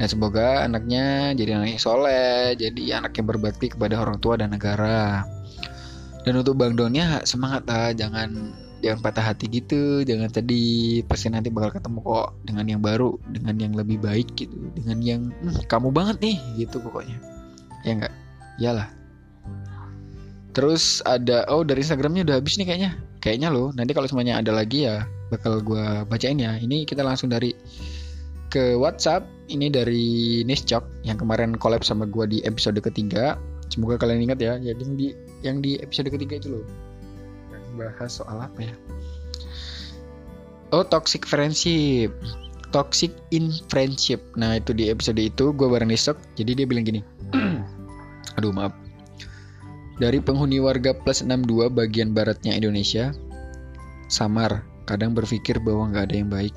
dan 0.00 0.08
semoga 0.08 0.64
anaknya 0.64 1.36
jadi 1.36 1.60
anak 1.60 1.76
yang 1.76 1.82
soleh 1.82 2.56
jadi 2.56 3.04
anak 3.04 3.12
yang 3.20 3.28
berbakti 3.28 3.68
kepada 3.68 4.00
orang 4.00 4.16
tua 4.16 4.40
dan 4.40 4.52
negara 4.52 5.28
dan 6.24 6.34
untuk 6.40 6.56
Bang 6.56 6.76
Donnya 6.76 7.24
semangat 7.28 7.68
lah 7.68 7.92
jangan 7.92 8.52
jangan 8.80 9.00
patah 9.04 9.24
hati 9.32 9.46
gitu 9.52 10.02
jangan 10.02 10.32
tadi 10.32 11.00
pasti 11.04 11.28
nanti 11.28 11.52
bakal 11.52 11.76
ketemu 11.76 12.00
kok 12.00 12.28
dengan 12.48 12.66
yang 12.66 12.80
baru 12.80 13.14
dengan 13.28 13.54
yang 13.60 13.72
lebih 13.76 14.00
baik 14.00 14.32
gitu 14.34 14.56
dengan 14.74 14.98
yang 15.04 15.20
hm, 15.44 15.68
kamu 15.68 15.92
banget 15.92 16.16
nih 16.24 16.36
gitu 16.66 16.80
pokoknya. 16.80 17.16
Ya 17.84 17.92
enggak 17.96 18.14
iyalah. 18.60 18.88
Terus 20.50 21.04
ada 21.06 21.46
oh 21.46 21.62
dari 21.62 21.84
instagramnya 21.84 22.26
udah 22.26 22.36
habis 22.40 22.58
nih 22.58 22.66
kayaknya. 22.66 22.90
Kayaknya 23.20 23.48
loh 23.52 23.68
nanti 23.76 23.92
kalau 23.92 24.08
semuanya 24.08 24.40
ada 24.40 24.50
lagi 24.50 24.88
ya 24.88 25.04
bakal 25.28 25.60
gue 25.60 25.84
bacain 26.08 26.40
ya. 26.40 26.56
Ini 26.56 26.88
kita 26.88 27.04
langsung 27.04 27.30
dari 27.30 27.52
ke 28.50 28.74
WhatsApp. 28.74 29.28
Ini 29.50 29.70
dari 29.70 30.40
Nischok 30.46 31.06
yang 31.06 31.20
kemarin 31.20 31.54
collab 31.54 31.86
sama 31.86 32.08
gue 32.08 32.24
di 32.26 32.38
episode 32.42 32.80
ketiga. 32.80 33.36
Semoga 33.70 34.02
kalian 34.02 34.26
ingat 34.26 34.42
ya 34.42 34.58
jadi 34.58 34.82
di 34.98 35.14
yang 35.46 35.62
di 35.62 35.78
episode 35.78 36.10
ketiga 36.10 36.42
itu 36.42 36.58
loh 36.58 36.89
bahas 37.76 38.18
soal 38.18 38.38
apa 38.40 38.70
ya? 38.70 38.74
Oh 40.70 40.86
toxic 40.86 41.26
friendship. 41.26 42.14
Toxic 42.70 43.10
in 43.34 43.50
friendship. 43.66 44.22
Nah 44.38 44.62
itu 44.62 44.70
di 44.70 44.86
episode 44.86 45.18
itu 45.18 45.50
gue 45.50 45.66
bareng 45.66 45.90
Nisok 45.90 46.18
jadi 46.38 46.62
dia 46.62 46.66
bilang 46.66 46.86
gini. 46.86 47.02
Aduh 48.38 48.54
maaf. 48.54 48.70
Dari 50.00 50.16
penghuni 50.22 50.62
warga 50.62 50.96
plus 50.96 51.20
62 51.20 51.68
bagian 51.74 52.16
baratnya 52.16 52.56
Indonesia 52.56 53.12
samar 54.08 54.64
kadang 54.88 55.12
berpikir 55.12 55.60
bahwa 55.60 55.90
nggak 55.90 56.04
ada 56.08 56.16
yang 56.16 56.30
baik. 56.30 56.54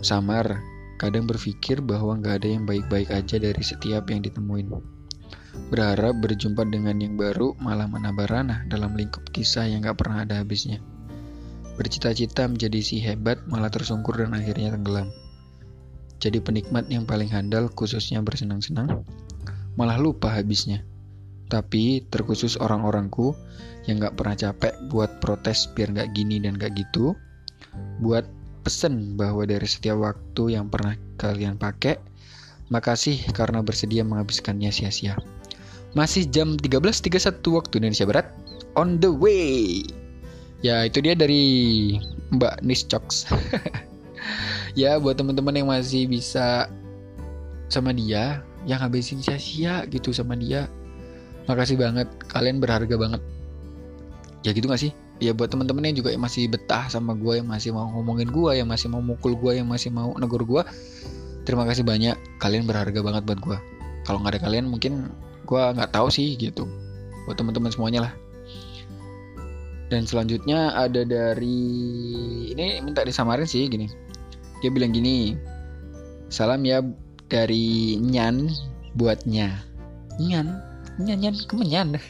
Samar 0.00 0.64
kadang 0.96 1.28
berpikir 1.28 1.80
bahwa 1.84 2.16
nggak 2.16 2.44
ada 2.44 2.48
yang 2.48 2.64
baik-baik 2.68 3.12
aja 3.12 3.36
dari 3.40 3.62
setiap 3.64 4.08
yang 4.08 4.24
ditemuin 4.24 4.68
Berharap 5.70 6.18
berjumpa 6.18 6.66
dengan 6.66 6.98
yang 6.98 7.14
baru 7.14 7.54
malah 7.62 7.86
menambah 7.86 8.26
ranah 8.26 8.66
dalam 8.66 8.94
lingkup 8.98 9.22
kisah 9.30 9.66
yang 9.66 9.86
gak 9.86 10.02
pernah 10.02 10.26
ada 10.26 10.42
habisnya. 10.42 10.82
Bercita-cita 11.78 12.50
menjadi 12.50 12.80
si 12.82 12.98
hebat 12.98 13.38
malah 13.46 13.70
tersungkur 13.70 14.18
dan 14.18 14.34
akhirnya 14.34 14.74
tenggelam. 14.74 15.10
Jadi 16.20 16.42
penikmat 16.42 16.90
yang 16.92 17.08
paling 17.08 17.32
handal 17.32 17.72
khususnya 17.72 18.20
bersenang-senang, 18.20 19.06
malah 19.78 19.96
lupa 19.96 20.28
habisnya. 20.28 20.84
Tapi 21.48 22.04
terkhusus 22.12 22.60
orang-orangku 22.60 23.32
yang 23.88 23.98
gak 23.98 24.20
pernah 24.20 24.36
capek 24.36 24.74
buat 24.92 25.22
protes 25.24 25.70
biar 25.72 25.94
gak 25.96 26.12
gini 26.12 26.42
dan 26.42 26.60
gak 26.60 26.76
gitu, 26.76 27.16
buat 28.04 28.28
pesen 28.60 29.16
bahwa 29.16 29.48
dari 29.48 29.64
setiap 29.64 29.96
waktu 29.98 30.60
yang 30.60 30.68
pernah 30.68 30.94
kalian 31.16 31.56
pakai, 31.56 31.96
makasih 32.68 33.16
karena 33.32 33.64
bersedia 33.64 34.04
menghabiskannya 34.04 34.68
sia-sia. 34.68 35.16
Masih 35.90 36.22
jam 36.30 36.54
13.31 36.54 37.42
waktu 37.50 37.74
Indonesia 37.82 38.06
Barat. 38.06 38.26
On 38.78 39.02
the 39.02 39.10
way. 39.10 39.82
Ya, 40.62 40.86
itu 40.86 41.02
dia 41.02 41.18
dari 41.18 41.42
Mbak 42.30 42.62
Niscox. 42.62 43.26
ya, 44.80 45.02
buat 45.02 45.18
teman-teman 45.18 45.56
yang 45.56 45.68
masih 45.72 46.06
bisa 46.06 46.70
sama 47.66 47.90
dia, 47.90 48.42
yang 48.68 48.78
habisin 48.78 49.18
sia-sia 49.18 49.82
gitu 49.90 50.14
sama 50.14 50.38
dia. 50.38 50.70
Makasih 51.50 51.74
banget, 51.80 52.06
kalian 52.30 52.62
berharga 52.62 52.94
banget. 52.94 53.22
Ya 54.46 54.54
gitu 54.54 54.70
gak 54.70 54.78
sih? 54.78 54.94
Ya 55.20 55.34
buat 55.36 55.50
teman-teman 55.52 55.84
yang 55.90 56.00
juga 56.00 56.14
yang 56.14 56.22
masih 56.22 56.48
betah 56.48 56.86
sama 56.86 57.12
gue, 57.12 57.42
yang 57.42 57.48
masih 57.50 57.74
mau 57.76 57.90
ngomongin 57.92 58.30
gue, 58.30 58.56
yang 58.56 58.68
masih 58.70 58.88
mau 58.88 59.02
mukul 59.04 59.36
gue, 59.36 59.60
yang 59.60 59.68
masih 59.68 59.92
mau 59.92 60.16
negur 60.16 60.46
gue, 60.46 60.62
terima 61.44 61.68
kasih 61.68 61.84
banyak. 61.84 62.16
Kalian 62.40 62.64
berharga 62.64 63.04
banget 63.04 63.22
buat 63.28 63.40
gue. 63.42 63.58
Kalau 64.08 64.22
nggak 64.24 64.38
ada 64.38 64.42
kalian 64.48 64.72
mungkin 64.72 65.12
gue 65.50 65.62
nggak 65.74 65.90
tahu 65.90 66.06
sih 66.06 66.38
gitu. 66.38 66.70
Buat 67.26 67.42
teman-teman 67.42 67.74
semuanya 67.74 68.06
lah. 68.06 68.14
Dan 69.90 70.06
selanjutnya 70.06 70.70
ada 70.78 71.02
dari 71.02 71.58
ini 72.54 72.78
minta 72.78 73.02
disamarin 73.02 73.42
sih 73.42 73.66
gini. 73.66 73.90
Dia 74.62 74.70
bilang 74.70 74.94
gini 74.94 75.34
salam 76.30 76.62
ya 76.62 76.78
dari 77.26 77.98
Nyan 77.98 78.46
buatnya. 78.94 79.66
Nyan? 80.22 80.62
Nyan 81.02 81.18
Nyan 81.18 81.34
kemenyan 81.50 81.98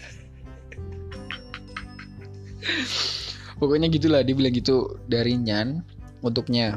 pokoknya 3.61 3.93
gitulah 3.93 4.21
dia 4.21 4.37
bilang 4.37 4.53
gitu 4.53 5.01
dari 5.09 5.41
Nyan 5.41 5.81
untuknya. 6.21 6.77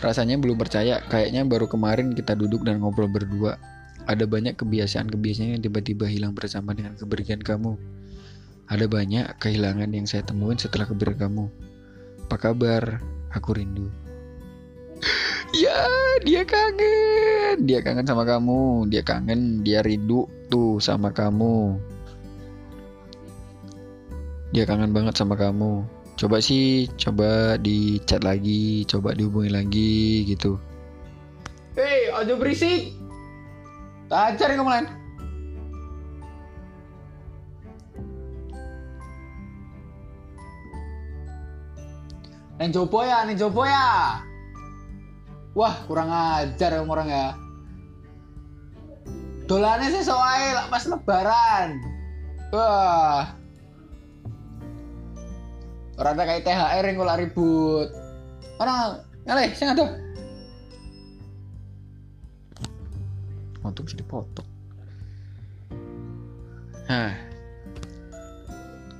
Rasanya 0.00 0.40
belum 0.40 0.56
percaya 0.56 1.04
kayaknya 1.12 1.44
baru 1.44 1.68
kemarin 1.68 2.16
kita 2.16 2.36
duduk 2.36 2.64
dan 2.64 2.80
ngobrol 2.80 3.08
berdua 3.08 3.56
ada 4.04 4.24
banyak 4.28 4.56
kebiasaan-kebiasaan 4.60 5.56
yang 5.56 5.62
tiba-tiba 5.64 6.04
hilang 6.04 6.36
bersama 6.36 6.76
dengan 6.76 6.96
kepergian 6.96 7.40
kamu. 7.40 7.76
Ada 8.68 8.88
banyak 8.88 9.26
kehilangan 9.40 9.92
yang 9.92 10.04
saya 10.08 10.24
temuin 10.24 10.60
setelah 10.60 10.88
kepergian 10.88 11.28
kamu. 11.28 11.44
Apa 12.28 12.36
kabar? 12.36 13.00
Aku 13.32 13.56
rindu. 13.56 13.88
ya, 15.56 15.76
dia 16.24 16.44
kangen. 16.44 17.64
Dia 17.64 17.80
kangen 17.80 18.08
sama 18.08 18.24
kamu. 18.24 18.88
Dia 18.88 19.02
kangen, 19.04 19.64
dia 19.64 19.80
rindu 19.80 20.28
tuh 20.48 20.80
sama 20.80 21.12
kamu. 21.12 21.76
Dia 24.54 24.64
kangen 24.64 24.92
banget 24.94 25.18
sama 25.18 25.34
kamu. 25.34 25.84
Coba 26.14 26.38
sih, 26.38 26.86
coba 26.94 27.58
di 27.58 27.98
chat 28.06 28.22
lagi, 28.22 28.86
coba 28.86 29.12
dihubungi 29.18 29.50
lagi 29.50 30.22
gitu. 30.30 30.56
Hei, 31.74 32.06
aja 32.14 32.38
berisik. 32.38 33.03
Tak 34.08 34.36
cari 34.36 34.54
kamu 34.54 34.70
lain. 34.70 34.86
Neng 42.54 42.70
coba 42.70 42.98
ya, 43.02 43.18
neng 43.26 43.38
coba 43.40 43.62
ya. 43.66 43.90
Wah, 45.54 45.74
kurang 45.86 46.10
ajar 46.10 46.70
ya 46.74 46.80
orang 46.82 47.08
ya. 47.10 47.26
Dolannya 49.44 49.90
sih 49.90 50.04
soal 50.06 50.56
pas 50.70 50.84
lebaran. 50.86 51.82
Wah. 52.54 53.34
Orang 55.94 56.18
kayak 56.18 56.42
THR 56.42 56.84
yang 56.90 56.98
ribut. 57.18 57.88
Orang 58.58 59.02
ngalih, 59.26 59.50
sih 59.54 59.66
ada. 59.66 60.03
Untung 63.74 63.90
bisa 63.90 63.98
dipotong. 63.98 64.46
Hah. 66.86 67.10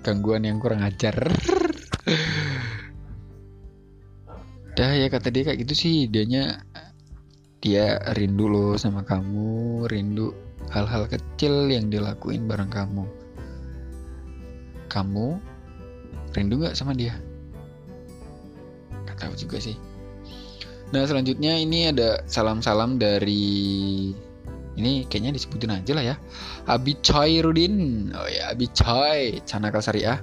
gangguan 0.03 0.43
yang 0.43 0.59
kurang 0.59 0.83
ajar. 0.83 1.15
Dah 4.75 4.91
ya 4.91 5.07
kata 5.07 5.31
dia 5.31 5.47
kayak 5.47 5.63
gitu 5.63 5.75
sih. 5.79 5.97
Dianya 6.11 6.61
dia 7.63 8.03
rindu 8.19 8.51
loh 8.51 8.75
sama 8.75 9.07
kamu. 9.07 9.87
Rindu 9.87 10.35
hal-hal 10.75 11.07
kecil 11.07 11.71
yang 11.71 11.87
dilakuin 11.87 12.51
bareng 12.51 12.69
kamu. 12.69 13.07
Kamu 14.91 15.39
rindu 16.35 16.67
gak 16.67 16.75
sama 16.75 16.93
dia? 16.99 17.15
Gak 19.07 19.23
tahu 19.23 19.39
juga 19.39 19.63
sih. 19.63 19.79
Nah 20.91 21.07
selanjutnya 21.09 21.57
ini 21.57 21.89
ada 21.95 22.21
salam-salam 22.29 23.01
dari 23.01 24.13
ini 24.75 25.07
kayaknya 25.07 25.35
disebutin 25.35 25.73
aja 25.73 25.93
lah 25.95 26.05
ya 26.05 26.17
Abi 26.67 26.99
Choi 27.01 27.43
Rudin 27.43 28.09
oh 28.15 28.29
ya 28.29 28.51
Abi 28.51 28.67
Choi 28.71 29.43
Canakal 29.47 29.83
Syariah 29.83 30.19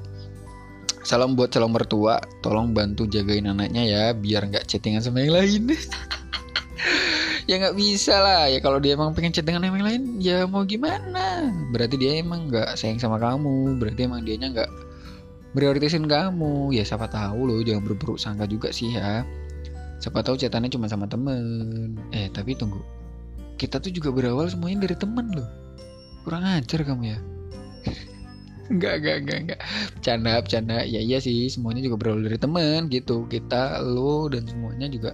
Salam 1.02 1.34
buat 1.34 1.50
calon 1.50 1.74
mertua, 1.74 2.22
tolong 2.46 2.78
bantu 2.78 3.10
jagain 3.10 3.50
anaknya 3.50 3.84
ya, 3.90 4.04
biar 4.14 4.46
nggak 4.54 4.70
chattingan 4.70 5.02
sama 5.02 5.26
yang 5.26 5.34
lain. 5.34 5.74
ya 7.50 7.58
nggak 7.58 7.74
bisa 7.74 8.22
lah, 8.22 8.46
ya 8.46 8.62
kalau 8.62 8.78
dia 8.78 8.94
emang 8.94 9.18
pengen 9.18 9.34
chattingan 9.34 9.66
sama 9.66 9.82
yang 9.82 9.88
lain, 9.90 10.04
ya 10.22 10.38
mau 10.46 10.62
gimana? 10.62 11.50
Berarti 11.74 11.98
dia 11.98 12.22
emang 12.22 12.54
nggak 12.54 12.78
sayang 12.78 13.02
sama 13.02 13.18
kamu, 13.18 13.82
berarti 13.82 14.06
emang 14.06 14.22
dianya 14.22 14.54
nggak 14.54 14.72
prioritasin 15.58 16.06
kamu. 16.06 16.70
Ya 16.70 16.86
siapa 16.86 17.10
tahu 17.10 17.50
loh, 17.50 17.66
jangan 17.66 17.82
berburuk 17.82 18.22
sangka 18.22 18.46
juga 18.46 18.70
sih 18.70 18.94
ya. 18.94 19.26
Siapa 19.98 20.22
tahu 20.22 20.38
chatannya 20.38 20.70
cuma 20.70 20.86
sama 20.86 21.10
temen. 21.10 21.98
Eh 22.14 22.30
tapi 22.30 22.54
tunggu, 22.54 22.78
kita 23.62 23.78
tuh 23.78 23.94
juga 23.94 24.10
berawal 24.10 24.50
semuanya 24.50 24.90
dari 24.90 24.98
temen 24.98 25.38
loh. 25.38 25.46
Kurang 26.26 26.42
ajar 26.50 26.82
kamu 26.82 27.14
ya. 27.14 27.20
Enggak, 28.72 29.04
enggak, 29.04 29.16
enggak, 29.22 29.38
enggak. 29.44 29.60
Bercanda, 30.00 30.34
bercanda. 30.40 30.78
Ya 30.88 31.04
iya 31.04 31.20
sih, 31.20 31.52
semuanya 31.52 31.84
juga 31.84 32.00
berawal 32.00 32.24
dari 32.24 32.40
teman 32.40 32.88
gitu. 32.88 33.28
Kita, 33.28 33.84
lo 33.84 34.32
dan 34.32 34.48
semuanya 34.48 34.88
juga 34.88 35.12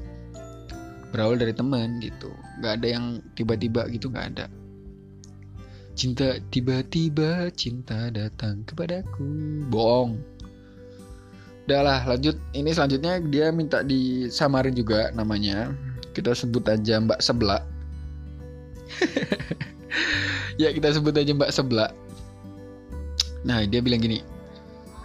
berawal 1.09 1.41
dari 1.41 1.57
teman 1.57 1.97
gitu. 1.97 2.29
Enggak 2.61 2.73
ada 2.77 2.87
yang 2.87 3.05
tiba-tiba 3.33 3.89
gitu, 3.89 4.13
enggak 4.13 4.27
ada. 4.37 4.45
Cinta 5.97 6.37
tiba-tiba 6.53 7.49
cinta 7.57 8.13
datang 8.13 8.61
kepadaku. 8.69 9.25
Bohong. 9.73 10.21
Udah 11.65 11.81
lah, 11.81 11.99
lanjut. 12.05 12.37
Ini 12.53 12.69
selanjutnya 12.77 13.17
dia 13.25 13.49
minta 13.49 13.81
disamarin 13.81 14.77
juga 14.77 15.09
namanya. 15.17 15.73
Kita 16.13 16.37
sebut 16.37 16.61
aja 16.69 17.01
Mbak 17.01 17.25
Seblak. 17.25 17.76
ya 20.61 20.69
kita 20.73 20.93
sebut 20.95 21.13
aja 21.15 21.31
Mbak 21.33 21.51
Seblak 21.53 21.91
Nah, 23.47 23.63
dia 23.63 23.79
bilang 23.79 24.03
gini, 24.03 24.19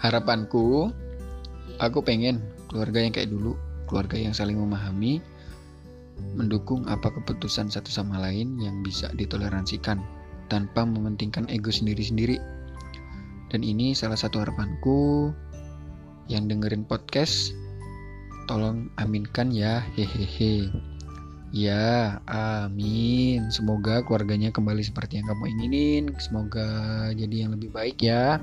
harapanku, 0.03 0.91
aku 1.79 1.99
pengen 2.03 2.43
keluarga 2.67 2.99
yang 2.99 3.15
kayak 3.15 3.31
dulu, 3.31 3.55
keluarga 3.87 4.19
yang 4.19 4.35
saling 4.35 4.59
memahami, 4.59 5.23
mendukung 6.35 6.83
apa 6.91 7.15
keputusan 7.15 7.71
satu 7.71 7.87
sama 7.87 8.19
lain 8.19 8.59
yang 8.59 8.83
bisa 8.83 9.15
ditoleransikan 9.15 10.03
tanpa 10.51 10.83
mementingkan 10.83 11.47
ego 11.55 11.71
sendiri-sendiri. 11.71 12.43
Dan 13.55 13.63
ini 13.63 13.95
salah 13.95 14.19
satu 14.19 14.43
harapanku 14.43 15.31
yang 16.27 16.51
dengerin 16.51 16.83
podcast, 16.83 17.55
tolong 18.51 18.91
aminkan 18.99 19.55
ya, 19.55 19.87
hehehe. 19.95 20.67
Ya, 21.53 22.17
amin. 22.33 23.53
Semoga 23.53 24.01
keluarganya 24.01 24.49
kembali 24.49 24.81
seperti 24.81 25.21
yang 25.21 25.29
kamu 25.29 25.45
inginin. 25.53 26.05
Semoga 26.17 26.65
jadi 27.13 27.45
yang 27.45 27.53
lebih 27.53 27.69
baik 27.69 28.01
ya. 28.01 28.41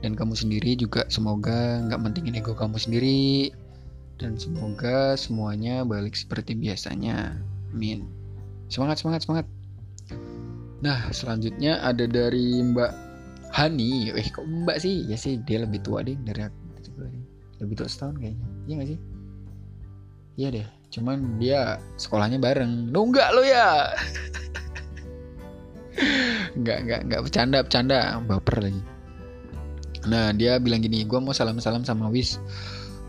Dan 0.00 0.16
kamu 0.16 0.32
sendiri 0.32 0.80
juga 0.80 1.04
semoga 1.12 1.84
nggak 1.84 2.00
mentingin 2.00 2.40
ego 2.40 2.56
kamu 2.56 2.80
sendiri. 2.80 3.52
Dan 4.16 4.40
semoga 4.40 5.12
semuanya 5.20 5.84
balik 5.84 6.16
seperti 6.16 6.56
biasanya. 6.56 7.36
Amin. 7.76 8.08
Semangat, 8.72 9.04
semangat, 9.04 9.28
semangat. 9.28 9.46
Nah, 10.80 11.12
selanjutnya 11.12 11.84
ada 11.84 12.08
dari 12.08 12.64
Mbak 12.64 12.92
Hani. 13.52 14.08
Eh, 14.16 14.28
kok 14.32 14.48
Mbak 14.48 14.80
sih? 14.80 15.04
Ya 15.04 15.20
sih, 15.20 15.36
dia 15.44 15.68
lebih 15.68 15.84
tua 15.84 16.00
deh 16.00 16.16
dari 16.24 16.48
aku. 16.48 16.64
Lebih 17.60 17.76
tua 17.76 17.88
setahun 17.92 18.16
kayaknya. 18.16 18.48
Iya 18.64 18.74
gak 18.80 18.88
sih? 18.88 18.98
Iya 20.36 20.48
deh 20.52 20.66
cuman 20.90 21.38
dia 21.40 21.80
sekolahnya 21.98 22.38
bareng. 22.40 22.90
Lu 22.90 23.10
enggak 23.10 23.30
lo 23.34 23.42
ya? 23.42 23.92
Enggak 26.56 26.78
enggak 26.84 27.00
enggak 27.08 27.20
bercanda 27.24 27.58
bercanda. 27.64 27.98
Baper 28.24 28.56
lagi. 28.70 28.82
Nah 30.06 30.30
dia 30.36 30.62
bilang 30.62 30.84
gini 30.84 31.02
gue 31.02 31.18
mau 31.18 31.34
salam 31.34 31.58
salam 31.58 31.82
sama 31.82 32.06
Wis 32.12 32.38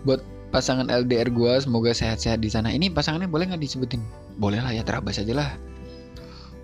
buat 0.07 0.23
pasangan 0.49 0.87
LDR 0.87 1.29
gue 1.29 1.53
semoga 1.59 1.91
sehat-sehat 1.93 2.39
di 2.41 2.49
sana. 2.49 2.71
Ini 2.71 2.89
pasangannya 2.89 3.29
boleh 3.29 3.51
nggak 3.53 3.61
disebutin? 3.61 4.01
Boleh 4.39 4.63
lah 4.63 4.71
ya 4.73 4.81
terabas 4.81 5.19
aja 5.19 5.33
lah 5.35 5.49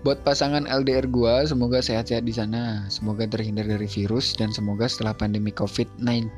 Buat 0.04 0.20
pasangan 0.20 0.68
LDR 0.68 1.08
gua, 1.08 1.48
semoga 1.48 1.80
sehat-sehat 1.80 2.28
di 2.28 2.36
sana. 2.36 2.84
Semoga 2.92 3.24
terhindar 3.24 3.64
dari 3.64 3.88
virus 3.88 4.36
dan 4.36 4.52
semoga 4.52 4.84
setelah 4.84 5.16
pandemi 5.16 5.48
COVID-19 5.48 6.28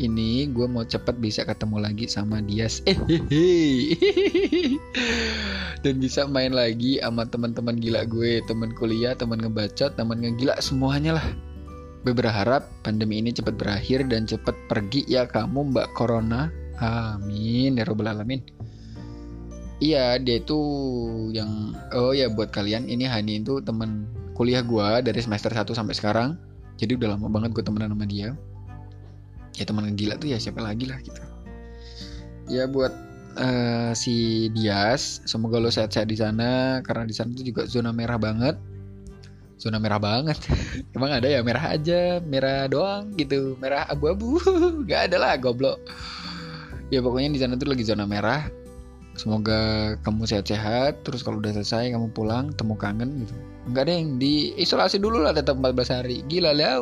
ini 0.00 0.48
gua 0.48 0.64
mau 0.64 0.80
cepet 0.80 1.20
bisa 1.20 1.44
ketemu 1.44 1.76
lagi 1.84 2.08
sama 2.08 2.40
dia. 2.40 2.72
Eh, 3.28 4.00
dan 5.84 6.00
bisa 6.00 6.24
main 6.24 6.56
lagi 6.56 7.04
sama 7.04 7.28
teman-teman 7.28 7.76
gila 7.76 8.08
gue, 8.08 8.40
teman 8.48 8.72
kuliah, 8.72 9.12
teman 9.12 9.44
ngebacot, 9.44 9.92
teman 9.92 10.16
ngegila 10.24 10.56
semuanya 10.64 11.20
lah. 11.20 11.26
Gue 12.08 12.16
berharap 12.16 12.64
pandemi 12.80 13.20
ini 13.20 13.28
cepat 13.28 13.60
berakhir 13.60 14.08
dan 14.08 14.24
cepat 14.24 14.56
pergi 14.72 15.04
ya 15.04 15.28
kamu 15.28 15.68
Mbak 15.68 15.92
Corona. 15.92 16.48
Amin 16.80 17.76
ya 17.76 17.84
robbal 17.84 18.08
alamin. 18.08 18.40
Iya, 19.82 20.14
dia 20.22 20.38
itu 20.38 20.60
yang 21.34 21.74
oh 21.90 22.14
ya 22.14 22.30
buat 22.30 22.54
kalian 22.54 22.86
ini 22.86 23.02
Hani 23.02 23.42
itu 23.42 23.58
temen 23.66 24.06
kuliah 24.38 24.62
gue 24.62 25.02
dari 25.02 25.18
semester 25.18 25.50
1 25.50 25.66
sampai 25.74 25.90
sekarang. 25.98 26.38
Jadi 26.78 26.94
udah 26.94 27.18
lama 27.18 27.26
banget 27.26 27.50
gue 27.50 27.66
temenan 27.66 27.90
sama 27.90 28.06
dia. 28.06 28.38
Ya 29.58 29.66
teman 29.66 29.90
gila 29.98 30.14
tuh 30.22 30.30
ya 30.30 30.38
siapa 30.38 30.62
lagi 30.62 30.86
lah 30.86 31.02
gitu. 31.02 31.18
Ya 32.46 32.70
buat 32.70 32.94
uh, 33.42 33.90
si 33.98 34.46
Dias, 34.54 35.18
semoga 35.26 35.58
lo 35.58 35.66
sehat-sehat 35.66 36.06
di 36.06 36.14
sana 36.14 36.78
karena 36.86 37.02
di 37.02 37.14
sana 37.18 37.34
tuh 37.34 37.42
juga 37.42 37.66
zona 37.66 37.90
merah 37.90 38.22
banget. 38.22 38.54
Zona 39.58 39.82
merah 39.82 39.98
banget. 39.98 40.38
Emang 40.94 41.10
ada 41.10 41.26
ya 41.26 41.42
merah 41.42 41.74
aja, 41.74 42.22
merah 42.22 42.70
doang 42.70 43.10
gitu, 43.18 43.58
merah 43.58 43.82
abu-abu. 43.90 44.38
Gak 44.88 45.10
ada 45.10 45.18
lah 45.18 45.34
goblok. 45.42 45.82
Ya 46.94 47.02
pokoknya 47.02 47.34
di 47.34 47.40
sana 47.42 47.58
tuh 47.58 47.66
lagi 47.66 47.82
zona 47.82 48.06
merah 48.06 48.61
Semoga 49.12 49.92
kamu 50.00 50.24
sehat-sehat. 50.24 51.04
Terus 51.04 51.20
kalau 51.20 51.38
udah 51.38 51.52
selesai 51.52 51.92
kamu 51.92 52.12
pulang, 52.16 52.52
temu 52.56 52.74
kangen 52.76 53.24
gitu. 53.24 53.34
Enggak 53.68 53.84
deh, 53.88 54.00
di 54.16 54.32
isolasi 54.56 54.96
dulu 54.98 55.20
lah 55.20 55.36
tetap 55.36 55.60
14 55.60 55.94
hari. 56.00 56.24
Gila 56.26 56.56
lah. 56.56 56.80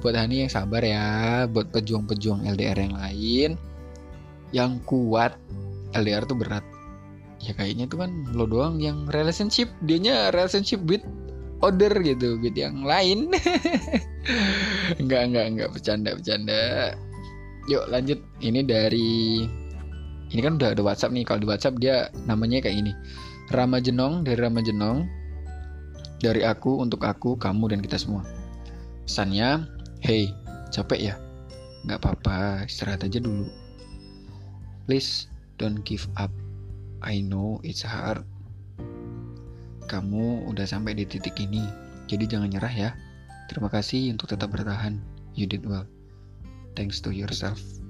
Buat 0.00 0.14
Hani 0.14 0.46
yang 0.46 0.52
sabar 0.52 0.84
ya, 0.84 1.48
buat 1.50 1.72
pejuang-pejuang 1.72 2.46
LDR 2.46 2.78
yang 2.78 2.94
lain 2.94 3.50
yang 4.54 4.78
kuat. 4.86 5.34
LDR 5.96 6.28
tuh 6.28 6.36
berat. 6.36 6.64
Ya 7.40 7.56
kayaknya 7.56 7.88
tuh 7.88 8.04
kan 8.04 8.10
lo 8.36 8.44
doang 8.44 8.80
yang 8.82 9.08
relationship, 9.12 9.70
dianya 9.84 10.28
relationship 10.34 10.82
with 10.84 11.02
order 11.64 11.90
gitu, 12.04 12.36
with 12.38 12.56
yang 12.56 12.84
lain. 12.84 13.32
enggak, 15.00 15.22
enggak, 15.32 15.46
enggak 15.48 15.68
bercanda, 15.72 16.10
bercanda. 16.14 16.92
Yuk 17.66 17.84
lanjut. 17.88 18.20
Ini 18.44 18.60
dari 18.62 19.42
ini 20.36 20.44
kan 20.44 20.60
udah 20.60 20.76
ada 20.76 20.84
WhatsApp 20.84 21.16
nih. 21.16 21.24
Kalau 21.24 21.40
di 21.40 21.48
WhatsApp 21.48 21.80
dia 21.80 22.12
namanya 22.28 22.60
kayak 22.60 22.76
gini. 22.76 22.92
Rama 23.56 23.80
Jenong 23.80 24.20
dari 24.20 24.36
Rama 24.36 24.60
Jenong. 24.60 25.08
Dari 26.20 26.44
aku 26.44 26.76
untuk 26.84 27.08
aku 27.08 27.40
kamu 27.40 27.72
dan 27.72 27.80
kita 27.80 27.96
semua. 27.96 28.20
Pesannya 29.08 29.64
hey 30.04 30.28
capek 30.68 31.00
ya? 31.00 31.14
Nggak 31.88 32.04
apa-apa 32.04 32.68
istirahat 32.68 33.08
aja 33.08 33.16
dulu. 33.16 33.48
Please 34.84 35.24
don't 35.56 35.80
give 35.88 36.04
up. 36.20 36.28
I 37.00 37.24
know 37.24 37.64
it's 37.64 37.80
hard. 37.80 38.28
Kamu 39.88 40.44
udah 40.52 40.68
sampai 40.68 40.92
di 40.92 41.08
titik 41.08 41.40
ini 41.40 41.64
jadi 42.12 42.28
jangan 42.28 42.52
nyerah 42.52 42.74
ya. 42.76 42.90
Terima 43.48 43.72
kasih 43.72 44.12
untuk 44.12 44.28
tetap 44.36 44.52
bertahan. 44.52 45.00
You 45.32 45.48
did 45.48 45.64
well. 45.64 45.88
Thanks 46.76 47.00
to 47.00 47.08
yourself 47.08 47.85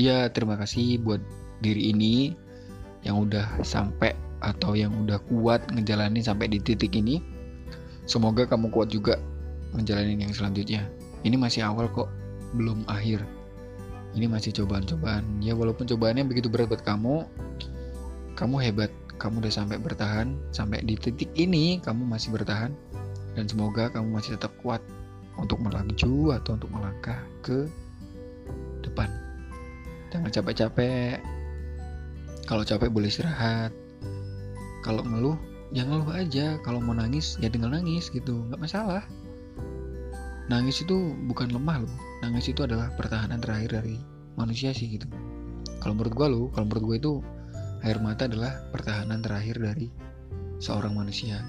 Iya, 0.00 0.32
terima 0.32 0.56
kasih 0.56 0.96
buat 1.04 1.20
diri 1.60 1.92
ini 1.92 2.32
yang 3.04 3.20
udah 3.20 3.60
sampai 3.60 4.16
atau 4.40 4.72
yang 4.72 4.96
udah 4.96 5.20
kuat 5.28 5.68
ngejalanin 5.68 6.24
sampai 6.24 6.48
di 6.48 6.56
titik 6.56 6.96
ini. 6.96 7.20
Semoga 8.08 8.48
kamu 8.48 8.72
kuat 8.72 8.88
juga 8.88 9.20
ngejalanin 9.76 10.24
yang 10.24 10.32
selanjutnya. 10.32 10.88
Ini 11.20 11.36
masih 11.36 11.68
awal 11.68 11.92
kok, 11.92 12.08
belum 12.56 12.88
akhir. 12.88 13.20
Ini 14.16 14.24
masih 14.24 14.56
cobaan-cobaan. 14.56 15.44
Ya 15.44 15.52
walaupun 15.52 15.84
cobaannya 15.84 16.24
begitu 16.24 16.48
berat 16.48 16.72
buat 16.72 16.80
kamu, 16.80 17.28
kamu 18.40 18.56
hebat. 18.56 18.88
Kamu 19.20 19.44
udah 19.44 19.52
sampai 19.52 19.76
bertahan, 19.76 20.32
sampai 20.48 20.80
di 20.80 20.96
titik 20.96 21.28
ini 21.36 21.76
kamu 21.84 22.08
masih 22.08 22.32
bertahan. 22.32 22.72
Dan 23.36 23.44
semoga 23.52 23.92
kamu 23.92 24.16
masih 24.16 24.40
tetap 24.40 24.56
kuat 24.64 24.80
untuk 25.36 25.60
melaju 25.60 26.40
atau 26.40 26.56
untuk 26.56 26.72
melangkah 26.72 27.20
ke 27.44 27.68
depan. 28.80 29.29
Jangan 30.10 30.30
capek-capek. 30.30 31.22
Kalau 32.44 32.66
capek 32.66 32.90
boleh 32.90 33.08
istirahat. 33.08 33.70
Kalau 34.82 35.06
ngeluh 35.06 35.38
ya 35.70 35.86
ngeluh 35.86 36.10
aja. 36.10 36.58
Kalau 36.66 36.82
mau 36.82 36.92
nangis 36.92 37.38
ya 37.38 37.46
tinggal 37.46 37.70
nangis 37.70 38.10
gitu. 38.10 38.44
Nggak 38.50 38.60
masalah. 38.60 39.02
Nangis 40.50 40.82
itu 40.82 41.14
bukan 41.30 41.54
lemah 41.54 41.86
loh. 41.86 41.94
Nangis 42.26 42.50
itu 42.50 42.66
adalah 42.66 42.90
pertahanan 42.98 43.38
terakhir 43.38 43.80
dari 43.80 43.96
manusia 44.34 44.74
sih 44.74 44.90
gitu. 44.90 45.06
Kalau 45.80 45.96
menurut 45.96 46.12
gue 46.12 46.26
loh 46.28 46.46
kalau 46.52 46.66
menurut 46.66 46.84
gue 46.84 46.96
itu 46.98 47.12
air 47.86 47.96
mata 48.02 48.28
adalah 48.28 48.60
pertahanan 48.74 49.22
terakhir 49.22 49.62
dari 49.62 49.88
seorang 50.58 50.92
manusia. 50.98 51.40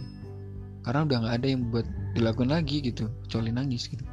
Karena 0.85 1.03
udah 1.03 1.17
nggak 1.25 1.35
ada 1.41 1.47
yang 1.49 1.61
buat 1.73 1.87
dilakukan 2.13 2.53
lagi 2.53 2.83
gitu 2.85 3.09
kecuali 3.25 3.49
nangis 3.55 3.87
gitu 3.87 4.03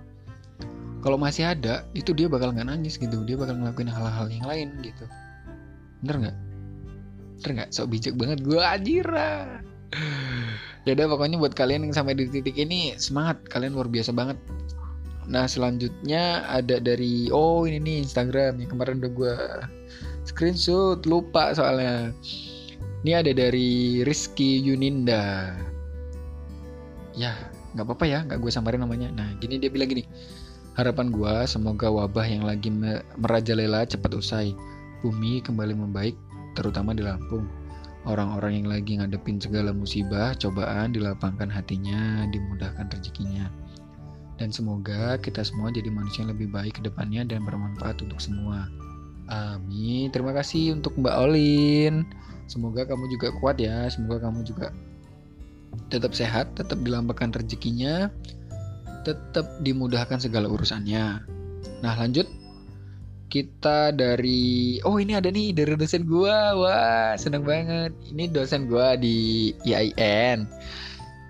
kalau 1.05 1.17
masih 1.17 1.47
ada 1.55 1.87
itu 1.95 2.11
dia 2.15 2.27
bakal 2.27 2.51
nggak 2.51 2.69
nangis 2.69 2.99
gitu. 2.99 3.23
Dia 3.23 3.39
bakal 3.39 3.59
ngelakuin 3.59 3.91
hal-hal 3.91 4.27
yang 4.31 4.47
lain 4.47 4.69
gitu. 4.83 5.05
Bener 6.03 6.17
nggak? 6.27 6.37
Bener 7.39 7.51
nggak? 7.55 7.69
Sok 7.71 7.87
bijak 7.95 8.15
banget 8.19 8.39
gue 8.43 8.59
ajira 8.59 9.63
ya 10.85 10.97
udah 10.97 11.07
pokoknya 11.17 11.37
buat 11.37 11.53
kalian 11.53 11.85
yang 11.89 11.95
sampai 11.97 12.17
di 12.17 12.29
titik 12.33 12.57
ini 12.57 12.97
semangat. 12.97 13.45
Kalian 13.53 13.77
luar 13.77 13.93
biasa 13.93 14.13
banget. 14.17 14.41
Nah 15.29 15.45
selanjutnya 15.45 16.49
ada 16.49 16.81
dari 16.81 17.29
oh 17.29 17.69
ini 17.69 17.77
nih 17.77 17.97
Instagram 18.09 18.65
yang 18.65 18.71
kemarin 18.73 19.05
udah 19.05 19.13
gue 19.13 19.35
screenshot. 20.25 21.05
Lupa 21.05 21.53
soalnya. 21.53 22.13
Ini 23.05 23.13
ada 23.21 23.31
dari 23.37 24.03
Rizky 24.03 24.65
Yuninda. 24.65 25.55
Ya 27.13 27.37
nggak 27.77 27.85
apa-apa 27.85 28.05
ya 28.09 28.25
nggak 28.25 28.41
gue 28.41 28.51
samarin 28.53 28.81
namanya. 28.81 29.13
Nah 29.13 29.29
gini 29.37 29.61
dia 29.61 29.69
bilang 29.69 29.93
gini 29.93 30.09
harapan 30.79 31.11
gue 31.11 31.35
semoga 31.51 31.91
wabah 31.91 32.25
yang 32.25 32.47
lagi 32.47 32.71
merajalela 33.19 33.83
cepat 33.83 34.15
usai 34.15 34.55
bumi 35.03 35.43
kembali 35.43 35.75
membaik 35.75 36.15
terutama 36.55 36.95
di 36.95 37.03
Lampung 37.03 37.45
Orang-orang 38.09 38.63
yang 38.63 38.69
lagi 38.73 38.97
ngadepin 38.97 39.37
segala 39.37 39.69
musibah, 39.75 40.33
cobaan, 40.41 40.97
dilapangkan 40.97 41.53
hatinya, 41.53 42.25
dimudahkan 42.33 42.89
rezekinya. 42.89 43.53
Dan 44.41 44.49
semoga 44.49 45.21
kita 45.21 45.45
semua 45.45 45.69
jadi 45.69 45.93
manusia 45.93 46.25
yang 46.25 46.33
lebih 46.33 46.49
baik 46.49 46.79
ke 46.79 46.83
depannya 46.89 47.27
dan 47.29 47.45
bermanfaat 47.45 48.01
untuk 48.01 48.17
semua. 48.17 48.65
Amin. 49.29 50.09
Terima 50.09 50.33
kasih 50.33 50.79
untuk 50.79 50.97
Mbak 50.97 51.17
Olin. 51.21 52.09
Semoga 52.49 52.89
kamu 52.89 53.13
juga 53.13 53.29
kuat 53.43 53.61
ya. 53.61 53.91
Semoga 53.93 54.25
kamu 54.31 54.41
juga 54.47 54.73
tetap 55.93 56.17
sehat, 56.17 56.57
tetap 56.57 56.81
dilambangkan 56.81 57.35
rezekinya, 57.37 58.09
tetap 59.05 59.47
dimudahkan 59.63 60.23
segala 60.23 60.49
urusannya. 60.49 61.23
Nah, 61.85 61.95
lanjut. 61.99 62.27
Kita 63.29 63.93
dari 63.93 64.81
oh 64.89 64.97
ini 64.97 65.13
ada 65.13 65.29
nih 65.29 65.53
dari 65.53 65.77
dosen 65.77 66.09
gua. 66.09 66.57
Wah 66.57 67.13
seneng 67.21 67.45
banget. 67.45 67.93
Ini 68.09 68.33
dosen 68.33 68.65
gua 68.73 68.97
di 68.97 69.53
IAIN 69.69 70.49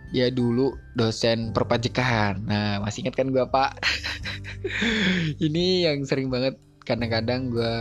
dia 0.09 0.33
dulu 0.33 0.73
dosen 0.97 1.53
perpajakan 1.53 2.41
nah 2.49 2.81
masih 2.81 3.05
ingat 3.05 3.15
kan 3.21 3.29
gua 3.29 3.45
pak? 3.49 3.77
Ini 5.47 5.89
yang 5.89 6.03
sering 6.09 6.33
banget 6.33 6.57
kadang-kadang 6.89 7.53
gua 7.53 7.75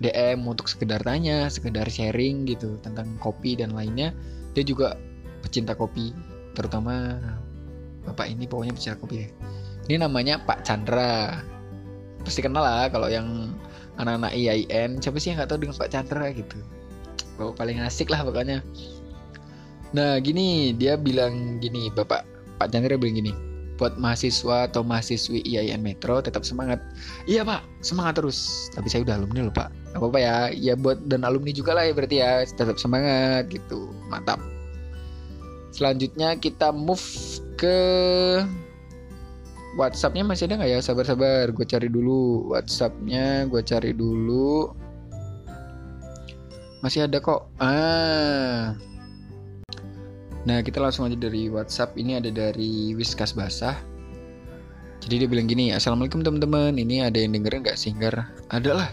DM 0.00 0.44
untuk 0.48 0.68
sekedar 0.68 1.00
tanya 1.04 1.48
sekedar 1.48 1.88
sharing 1.88 2.48
gitu 2.48 2.76
tentang 2.80 3.16
kopi 3.20 3.56
dan 3.56 3.72
lainnya. 3.72 4.12
Dia 4.52 4.64
juga 4.64 4.96
pecinta 5.40 5.72
kopi 5.72 6.12
terutama 6.52 7.16
bapak 8.06 8.32
ini 8.32 8.48
pokoknya 8.48 8.72
pecinta 8.72 8.96
kopi 8.96 9.26
ya 9.26 9.28
ini 9.90 10.06
namanya 10.06 10.38
Pak 10.46 10.62
Chandra. 10.62 11.42
Pasti 12.22 12.46
kenal 12.46 12.62
lah 12.62 12.86
kalau 12.92 13.10
yang 13.10 13.50
anak-anak 13.98 14.30
IAIN 14.38 15.02
siapa 15.02 15.18
sih 15.18 15.34
yang 15.34 15.42
nggak 15.42 15.50
tahu 15.50 15.66
dengan 15.66 15.74
Pak 15.74 15.90
Chandra 15.90 16.30
gitu? 16.30 16.62
Bapak 17.34 17.58
paling 17.58 17.82
asik 17.82 18.06
lah 18.06 18.22
pokoknya. 18.22 18.62
Nah 19.90 20.22
gini 20.22 20.70
dia 20.78 20.94
bilang 20.94 21.58
gini 21.58 21.90
Bapak 21.90 22.22
Pak 22.62 22.70
Chandra 22.70 22.94
bilang 22.94 23.18
gini 23.18 23.34
buat 23.82 23.98
mahasiswa 23.98 24.70
atau 24.70 24.86
mahasiswi 24.86 25.42
IAIN 25.42 25.82
Metro 25.82 26.22
tetap 26.22 26.46
semangat. 26.46 26.78
Iya 27.26 27.42
Pak 27.42 27.66
semangat 27.82 28.22
terus. 28.22 28.70
Tapi 28.70 28.86
saya 28.86 29.02
udah 29.02 29.18
alumni 29.18 29.50
loh 29.50 29.54
Pak. 29.58 29.74
Apa 29.98 30.06
apa 30.06 30.18
ya. 30.22 30.36
Ya 30.54 30.78
buat 30.78 31.02
dan 31.10 31.26
alumni 31.26 31.50
juga 31.50 31.74
lah 31.74 31.88
ya 31.88 31.98
berarti 31.98 32.22
ya. 32.22 32.46
Tetap 32.46 32.78
semangat 32.78 33.50
gitu. 33.50 33.90
Mantap. 34.06 34.38
Selanjutnya 35.74 36.38
kita 36.38 36.70
move 36.70 37.02
ke 37.60 37.76
WhatsAppnya 39.76 40.24
masih 40.24 40.48
ada 40.48 40.64
nggak 40.64 40.72
ya? 40.72 40.80
Sabar-sabar, 40.80 41.52
gue 41.52 41.66
cari 41.68 41.92
dulu 41.92 42.50
WhatsAppnya, 42.56 43.44
gue 43.46 43.60
cari 43.62 43.92
dulu. 43.92 44.72
Masih 46.80 47.04
ada 47.04 47.20
kok. 47.20 47.52
Ah. 47.60 48.74
Nah 50.48 50.58
kita 50.64 50.80
langsung 50.80 51.04
aja 51.04 51.14
dari 51.14 51.52
WhatsApp. 51.52 51.94
Ini 52.00 52.24
ada 52.24 52.32
dari 52.32 52.96
Wiskas 52.96 53.36
Basah. 53.36 53.76
Jadi 55.04 55.24
dia 55.24 55.28
bilang 55.28 55.48
gini, 55.48 55.70
Assalamualaikum 55.76 56.24
teman-teman. 56.24 56.80
Ini 56.80 57.12
ada 57.12 57.20
yang 57.20 57.36
dengerin 57.36 57.62
nggak 57.62 57.78
singgar? 57.78 58.16
Ada 58.48 58.72
lah. 58.72 58.90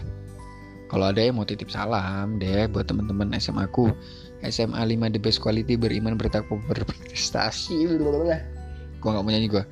Kalau 0.88 1.12
ada 1.12 1.20
yang 1.20 1.36
mau 1.36 1.44
titip 1.44 1.68
salam 1.68 2.40
deh 2.40 2.64
buat 2.68 2.88
teman-teman 2.88 3.36
SMA 3.36 3.68
aku. 3.68 3.92
SMA 4.46 4.78
5 4.78 5.12
the 5.12 5.20
best 5.20 5.42
quality 5.44 5.76
beriman 5.76 6.16
bertakwa 6.16 6.56
berprestasi. 6.70 7.84
Gue 8.98 9.08
nggak 9.14 9.24
mau 9.24 9.32
nyanyi 9.32 9.48
gue. 9.50 9.64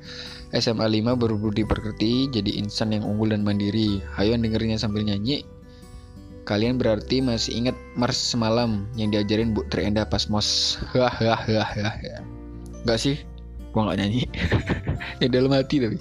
SMA 0.55 0.87
5 0.87 1.19
berbudi 1.19 1.67
pekerti, 1.67 2.31
jadi 2.31 2.55
insan 2.63 2.95
yang 2.95 3.03
unggul 3.03 3.35
dan 3.35 3.43
mandiri. 3.43 3.99
Hayo 4.15 4.35
dengerinnya 4.39 4.79
sambil 4.79 5.03
nyanyi. 5.03 5.43
Kalian 6.47 6.79
berarti 6.79 7.19
masih 7.19 7.59
ingat 7.59 7.75
Mars 7.99 8.15
semalam 8.15 8.87
yang 8.95 9.11
diajarin 9.11 9.51
Bu 9.51 9.67
Trienda 9.67 10.07
pas 10.07 10.31
mos. 10.31 10.79
Hahaha. 10.95 11.67
Gak 12.87 12.99
sih? 13.03 13.19
Gua 13.75 13.91
nggak 13.91 13.99
nyanyi. 13.99 14.23
ya 15.21 15.27
dalam 15.27 15.51
hati 15.51 15.83
tapi. 15.83 15.99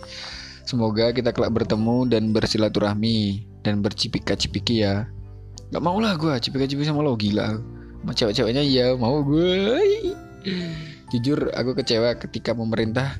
Semoga 0.67 1.11
kita 1.11 1.35
kelak 1.35 1.51
bertemu 1.51 2.07
dan 2.11 2.31
bersilaturahmi 2.31 3.43
dan 3.67 3.83
bercipika-cipiki 3.83 4.87
ya. 4.87 5.11
Gak 5.75 5.83
mau 5.83 5.99
lah 5.99 6.15
gue 6.15 6.31
cipika-cipiki 6.39 6.87
sama 6.87 7.03
lo 7.03 7.19
gila. 7.19 7.59
Sama 8.03 8.13
cewek-ceweknya 8.15 8.63
ya 8.63 8.95
mau 8.95 9.23
gue. 9.27 9.83
Jujur 11.15 11.55
aku 11.55 11.79
kecewa 11.79 12.19
ketika 12.19 12.51
pemerintah 12.51 13.15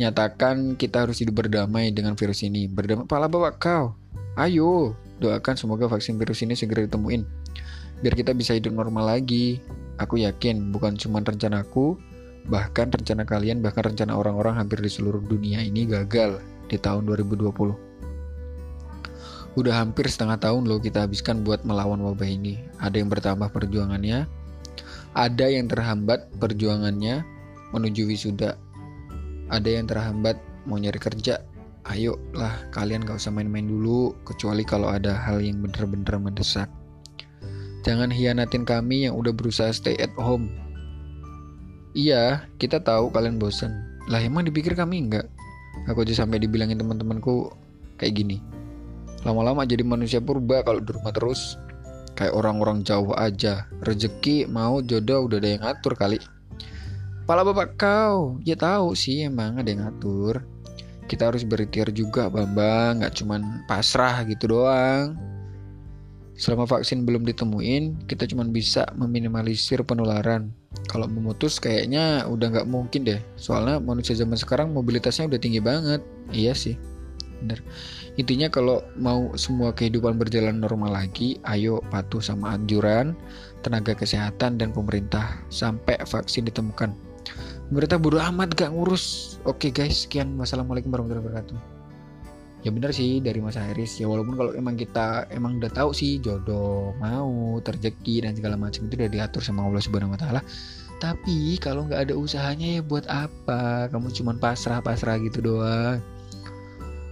nyatakan 0.00 0.74
kita 0.74 1.04
harus 1.06 1.20
hidup 1.22 1.44
berdamai 1.44 1.94
dengan 1.94 2.18
virus 2.18 2.42
ini. 2.42 2.66
Berdamai, 2.66 3.06
pala 3.06 3.30
bawa 3.30 3.54
kau. 3.54 3.94
Ayo, 4.34 4.96
doakan 5.20 5.54
semoga 5.54 5.86
vaksin 5.86 6.16
virus 6.16 6.42
ini 6.42 6.56
segera 6.56 6.88
ditemuin. 6.88 7.22
Biar 8.02 8.14
kita 8.18 8.34
bisa 8.34 8.56
hidup 8.56 8.74
normal 8.74 9.14
lagi. 9.14 9.62
Aku 10.00 10.18
yakin 10.18 10.72
bukan 10.74 10.98
cuma 10.98 11.22
rencanaku, 11.22 11.94
bahkan 12.50 12.90
rencana 12.90 13.22
kalian, 13.22 13.62
bahkan 13.62 13.92
rencana 13.92 14.18
orang-orang 14.18 14.58
hampir 14.58 14.82
di 14.82 14.90
seluruh 14.90 15.22
dunia 15.22 15.62
ini 15.62 15.86
gagal 15.86 16.42
di 16.66 16.80
tahun 16.80 17.06
2020. 17.06 17.52
Udah 19.52 19.84
hampir 19.84 20.08
setengah 20.08 20.40
tahun 20.40 20.64
loh 20.64 20.80
kita 20.80 21.04
habiskan 21.04 21.44
buat 21.44 21.62
melawan 21.68 22.00
wabah 22.00 22.24
ini. 22.24 22.56
Ada 22.80 23.04
yang 23.04 23.12
bertambah 23.12 23.52
perjuangannya, 23.52 24.24
ada 25.12 25.46
yang 25.48 25.68
terhambat 25.68 26.28
perjuangannya 26.40 27.24
menuju 27.76 28.08
wisuda. 28.08 28.56
Ada 29.52 29.80
yang 29.80 29.86
terhambat 29.88 30.40
mau 30.64 30.80
nyari 30.80 30.96
kerja. 30.96 31.44
Ayo 31.82 32.14
lah 32.30 32.54
kalian 32.70 33.02
gak 33.02 33.18
usah 33.18 33.34
main-main 33.34 33.66
dulu 33.66 34.14
kecuali 34.22 34.62
kalau 34.62 34.86
ada 34.86 35.18
hal 35.18 35.42
yang 35.42 35.58
bener-bener 35.60 36.14
mendesak. 36.16 36.70
Jangan 37.82 38.14
hianatin 38.14 38.62
kami 38.62 39.10
yang 39.10 39.18
udah 39.18 39.34
berusaha 39.34 39.74
stay 39.74 39.98
at 39.98 40.14
home. 40.14 40.46
Iya 41.92 42.46
kita 42.56 42.80
tahu 42.80 43.12
kalian 43.12 43.36
bosan 43.36 43.92
lah 44.08 44.18
emang 44.18 44.48
dipikir 44.48 44.72
kami 44.74 45.06
enggak 45.06 45.28
aku 45.86 46.02
aja 46.02 46.24
sampai 46.24 46.42
dibilangin 46.42 46.78
teman-temanku 46.78 47.52
kayak 47.98 48.18
gini. 48.18 48.38
Lama-lama 49.22 49.62
jadi 49.62 49.86
manusia 49.86 50.18
purba 50.18 50.66
kalau 50.66 50.82
di 50.82 50.90
rumah 50.90 51.14
terus 51.14 51.58
kayak 52.18 52.36
orang-orang 52.36 52.84
jauh 52.84 53.12
aja 53.16 53.66
rezeki 53.80 54.50
mau 54.50 54.80
jodoh 54.84 55.26
udah 55.26 55.38
ada 55.40 55.48
yang 55.48 55.62
ngatur 55.64 55.94
kali 55.96 56.18
Pala 57.22 57.46
bapak 57.46 57.78
kau, 57.78 58.42
ya 58.42 58.58
tahu 58.58 58.98
sih 58.98 59.22
emang 59.22 59.54
ada 59.54 59.70
yang 59.70 59.86
ngatur. 59.86 60.42
Kita 61.06 61.30
harus 61.30 61.46
berikhtiar 61.46 61.94
juga 61.94 62.26
Bambang, 62.26 62.98
nggak 62.98 63.14
cuman 63.14 63.62
pasrah 63.70 64.26
gitu 64.26 64.58
doang. 64.58 65.14
Selama 66.34 66.66
vaksin 66.66 67.06
belum 67.06 67.22
ditemuin, 67.22 68.10
kita 68.10 68.26
cuma 68.26 68.42
bisa 68.42 68.90
meminimalisir 68.98 69.86
penularan. 69.86 70.50
Kalau 70.90 71.06
memutus 71.06 71.62
kayaknya 71.62 72.26
udah 72.26 72.58
nggak 72.58 72.66
mungkin 72.66 73.06
deh. 73.06 73.22
Soalnya 73.38 73.78
manusia 73.78 74.18
zaman 74.18 74.34
sekarang 74.34 74.74
mobilitasnya 74.74 75.30
udah 75.30 75.38
tinggi 75.38 75.62
banget. 75.62 76.02
Iya 76.34 76.58
sih, 76.58 76.74
bener. 77.38 77.62
Intinya 78.20 78.52
kalau 78.52 78.84
mau 79.00 79.32
semua 79.40 79.72
kehidupan 79.72 80.20
berjalan 80.20 80.60
normal 80.60 80.92
lagi, 80.92 81.40
ayo 81.48 81.80
patuh 81.88 82.20
sama 82.20 82.52
anjuran 82.52 83.16
tenaga 83.64 83.96
kesehatan 83.96 84.60
dan 84.60 84.68
pemerintah 84.74 85.40
sampai 85.48 85.96
vaksin 86.04 86.44
ditemukan. 86.44 86.92
Pemerintah 87.72 87.96
bodo 87.96 88.20
amat 88.20 88.52
gak 88.52 88.68
ngurus. 88.68 89.38
Oke 89.48 89.72
guys, 89.72 90.04
sekian. 90.04 90.36
Wassalamualaikum 90.36 90.92
warahmatullahi 90.92 91.24
wabarakatuh. 91.24 91.82
ya 92.62 92.70
bener 92.70 92.94
sih 92.94 93.18
dari 93.18 93.42
Mas 93.42 93.58
Iris 93.58 93.98
ya 93.98 94.06
walaupun 94.06 94.38
kalau 94.38 94.54
emang 94.54 94.78
kita 94.78 95.26
emang 95.34 95.58
udah 95.58 95.70
tahu 95.74 95.90
sih 95.90 96.22
jodoh 96.22 96.94
mau 97.02 97.58
terjeki 97.58 98.22
dan 98.22 98.38
segala 98.38 98.54
macam 98.54 98.86
itu 98.86 98.94
udah 98.94 99.10
diatur 99.10 99.42
sama 99.42 99.66
Allah 99.66 99.82
Subhanahu 99.82 100.14
Wa 100.14 100.20
Taala 100.22 100.40
tapi 101.02 101.58
kalau 101.58 101.90
nggak 101.90 102.06
ada 102.06 102.14
usahanya 102.14 102.78
ya 102.78 102.82
buat 102.86 103.02
apa 103.10 103.90
kamu 103.90 104.14
cuma 104.14 104.38
pasrah 104.38 104.78
pasrah 104.78 105.18
gitu 105.18 105.42
doang 105.42 105.98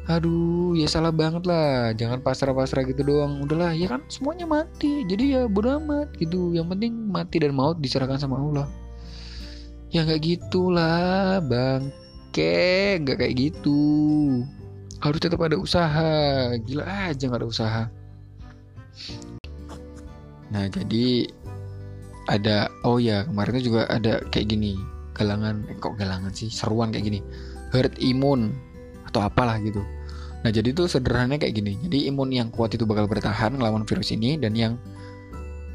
aduh 0.09 0.73
ya 0.79 0.89
salah 0.89 1.13
banget 1.13 1.45
lah. 1.45 1.93
Jangan 1.93 2.25
pasrah 2.25 2.57
pasrah 2.57 2.87
gitu 2.87 3.05
doang. 3.05 3.45
Udahlah 3.45 3.77
ya 3.77 3.91
kan? 3.91 4.01
Semuanya 4.09 4.49
mati. 4.49 5.05
Jadi 5.05 5.37
ya 5.37 5.51
bodo 5.51 5.77
amat 5.77 6.17
gitu. 6.17 6.57
Yang 6.57 6.77
penting 6.77 6.93
mati 7.11 7.37
dan 7.43 7.53
maut 7.53 7.77
diserahkan 7.83 8.17
sama 8.17 8.41
Allah. 8.41 8.67
Ya 9.91 10.07
nggak 10.07 10.23
gitulah 10.23 11.43
bang. 11.45 11.91
Ke 12.31 12.97
nggak 13.03 13.19
kayak 13.21 13.35
gitu. 13.37 13.83
Harus 15.03 15.21
tetap 15.21 15.43
ada 15.43 15.59
usaha. 15.59 16.55
Gila 16.63 17.11
aja 17.11 17.23
nggak 17.27 17.41
ada 17.43 17.49
usaha. 17.49 17.83
Nah 20.51 20.65
jadi 20.71 21.31
ada 22.31 22.71
oh 22.87 23.03
ya 23.03 23.27
kemarin 23.27 23.59
juga 23.59 23.91
ada 23.91 24.23
kayak 24.31 24.55
gini. 24.55 24.79
Galangan 25.15 25.67
eh, 25.69 25.77
kok 25.77 25.99
galangan 25.99 26.31
sih? 26.31 26.49
Seruan 26.49 26.95
kayak 26.95 27.11
gini. 27.11 27.21
Herd 27.75 27.99
imun 27.99 28.70
atau 29.11 29.27
apalah 29.27 29.59
gitu. 29.59 29.83
Nah 30.41 30.51
jadi 30.55 30.73
itu 30.73 30.89
sederhananya 30.89 31.43
kayak 31.43 31.55
gini. 31.59 31.77
Jadi 31.85 32.09
imun 32.09 32.31
yang 32.33 32.49
kuat 32.49 32.73
itu 32.73 32.89
bakal 32.89 33.05
bertahan 33.11 33.59
melawan 33.59 33.85
virus 33.85 34.15
ini 34.15 34.41
dan 34.41 34.57
yang 34.57 34.81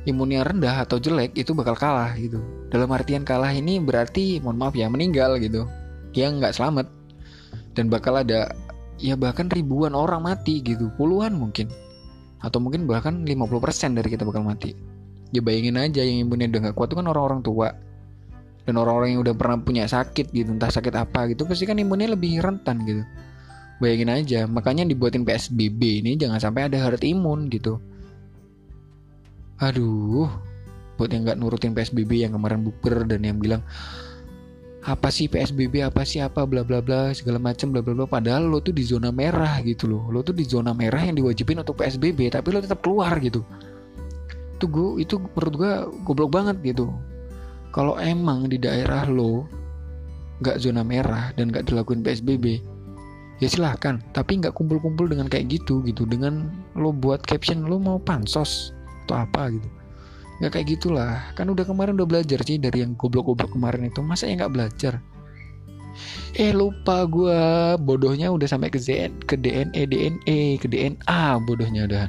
imunnya 0.10 0.42
rendah 0.42 0.86
atau 0.86 0.98
jelek 0.98 1.38
itu 1.38 1.54
bakal 1.54 1.78
kalah 1.78 2.16
gitu. 2.18 2.42
Dalam 2.74 2.90
artian 2.90 3.22
kalah 3.22 3.54
ini 3.54 3.78
berarti 3.78 4.42
mohon 4.42 4.58
maaf 4.58 4.74
ya 4.74 4.90
meninggal 4.90 5.38
gitu. 5.38 5.70
Yang 6.16 6.32
nggak 6.42 6.54
selamat 6.56 6.88
dan 7.76 7.92
bakal 7.92 8.18
ada 8.18 8.50
ya 8.98 9.14
bahkan 9.20 9.52
ribuan 9.52 9.94
orang 9.94 10.26
mati 10.26 10.64
gitu. 10.66 10.90
Puluhan 10.96 11.36
mungkin. 11.38 11.70
Atau 12.42 12.62
mungkin 12.62 12.86
bahkan 12.86 13.26
50% 13.26 13.98
dari 13.98 14.10
kita 14.10 14.26
bakal 14.26 14.42
mati. 14.46 14.74
Ya 15.34 15.42
bayangin 15.42 15.76
aja 15.76 16.06
yang 16.06 16.30
imunnya 16.30 16.48
udah 16.48 16.72
gak 16.72 16.76
kuat 16.78 16.88
itu 16.94 16.98
kan 17.02 17.08
orang-orang 17.10 17.42
tua 17.42 17.74
dan 18.66 18.82
orang-orang 18.82 19.16
yang 19.16 19.22
udah 19.22 19.36
pernah 19.38 19.58
punya 19.62 19.86
sakit 19.86 20.34
gitu 20.34 20.50
entah 20.50 20.74
sakit 20.74 20.94
apa 20.98 21.30
gitu 21.32 21.46
pasti 21.46 21.70
kan 21.70 21.78
imunnya 21.78 22.18
lebih 22.18 22.42
rentan 22.42 22.82
gitu. 22.84 23.06
Bayangin 23.78 24.10
aja 24.10 24.40
makanya 24.50 24.90
dibuatin 24.90 25.22
PSBB 25.22 26.02
ini 26.02 26.18
jangan 26.18 26.42
sampai 26.42 26.68
ada 26.68 26.82
herd 26.82 27.06
imun 27.06 27.48
gitu. 27.54 27.78
Aduh 29.62 30.28
buat 30.98 31.12
yang 31.14 31.28
nggak 31.28 31.38
nurutin 31.38 31.78
PSBB 31.78 32.26
yang 32.26 32.34
kemarin 32.34 32.66
buper 32.66 33.06
dan 33.06 33.22
yang 33.22 33.38
bilang 33.38 33.62
apa 34.86 35.10
sih 35.10 35.26
PSBB 35.26 35.82
apa 35.82 36.06
sih 36.06 36.22
apa? 36.22 36.46
Bla 36.46 36.62
bla 36.62 36.82
bla 36.82 37.10
segala 37.14 37.38
macam 37.38 37.70
bla 37.74 37.82
bla 37.86 37.94
bla. 37.94 38.06
Padahal 38.10 38.50
lo 38.50 38.62
tuh 38.62 38.74
di 38.74 38.86
zona 38.86 39.10
merah 39.10 39.62
gitu 39.62 39.90
loh. 39.90 40.10
Lo 40.14 40.22
tuh 40.22 40.34
di 40.34 40.46
zona 40.46 40.74
merah 40.78 41.02
yang 41.02 41.18
diwajibin 41.18 41.62
untuk 41.62 41.78
PSBB 41.82 42.34
tapi 42.34 42.50
lo 42.50 42.62
tetap 42.62 42.82
keluar 42.82 43.14
gitu. 43.22 43.46
Itu 44.58 44.66
gue 44.72 45.06
itu 45.06 45.22
menurut 45.22 45.54
gue 45.54 45.72
goblok 46.06 46.32
banget 46.34 46.58
gitu 46.66 46.90
kalau 47.76 48.00
emang 48.00 48.48
di 48.48 48.56
daerah 48.56 49.04
lo 49.04 49.44
nggak 50.40 50.64
zona 50.64 50.80
merah 50.80 51.36
dan 51.36 51.52
nggak 51.52 51.68
dilakuin 51.68 52.00
PSBB 52.00 52.64
ya 53.44 53.48
silahkan. 53.52 54.00
Tapi 54.16 54.40
nggak 54.40 54.56
kumpul-kumpul 54.56 55.12
dengan 55.12 55.28
kayak 55.28 55.52
gitu 55.52 55.84
gitu. 55.84 56.08
Dengan 56.08 56.52
lo 56.80 56.96
buat 56.96 57.24
caption 57.24 57.68
lo 57.68 57.80
mau 57.80 58.00
pansos 58.00 58.72
atau 59.06 59.28
apa 59.28 59.52
gitu. 59.52 59.68
Nggak 60.40 60.52
kayak 60.60 60.68
gitulah. 60.80 61.20
Kan 61.36 61.52
udah 61.52 61.68
kemarin 61.68 62.00
udah 62.00 62.08
belajar 62.08 62.40
sih 62.44 62.60
dari 62.60 62.84
yang 62.84 62.96
goblok-goblok 62.96 63.52
kemarin 63.52 63.88
itu. 63.88 64.00
Masa 64.00 64.28
ya 64.28 64.40
nggak 64.40 64.54
belajar? 64.56 64.94
Eh 66.36 66.52
lupa 66.52 67.08
gue 67.08 67.40
bodohnya 67.80 68.28
udah 68.28 68.48
sampai 68.52 68.68
ke 68.68 68.76
ZN 68.76 69.24
ke 69.24 69.40
DNA 69.40 69.88
DNA 69.88 70.40
ke 70.60 70.68
DNA 70.68 71.24
bodohnya 71.48 71.88
udah. 71.88 72.06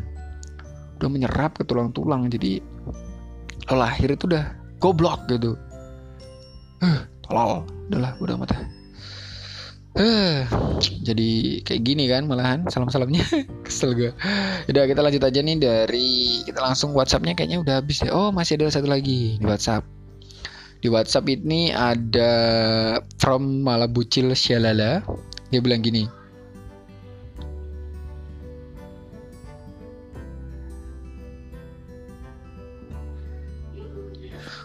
Udah 0.98 1.08
menyerap 1.10 1.58
ke 1.58 1.62
tulang-tulang. 1.62 2.26
Jadi 2.30 2.58
lahir 3.66 4.14
itu 4.14 4.30
udah 4.30 4.65
goblok 4.79 5.24
gitu 5.29 5.57
eh 6.81 6.87
uh, 6.87 7.01
tolol 7.24 7.64
udahlah 7.89 8.12
udah 8.20 8.37
mata 8.37 8.57
Eh, 9.97 10.45
jadi 11.01 11.64
kayak 11.64 11.81
gini 11.81 12.05
kan 12.05 12.29
malahan 12.29 12.68
salam-salamnya 12.68 13.24
kesel 13.64 13.97
gue. 13.97 14.12
Udah 14.68 14.85
kita 14.85 15.01
lanjut 15.01 15.24
aja 15.24 15.41
nih 15.41 15.57
dari 15.57 16.45
kita 16.45 16.61
langsung 16.61 16.93
WhatsAppnya 16.93 17.33
kayaknya 17.33 17.64
udah 17.64 17.74
habis 17.81 18.05
ya. 18.05 18.12
Oh 18.12 18.29
masih 18.29 18.61
ada 18.61 18.68
satu 18.68 18.93
lagi 18.93 19.41
di 19.41 19.45
WhatsApp. 19.49 19.89
Di 20.85 20.93
WhatsApp 20.93 21.24
ini 21.33 21.72
ada 21.72 22.33
from 23.16 23.64
Malabucil 23.64 24.37
Shalala. 24.37 25.01
Dia 25.49 25.64
bilang 25.64 25.81
gini. 25.81 26.05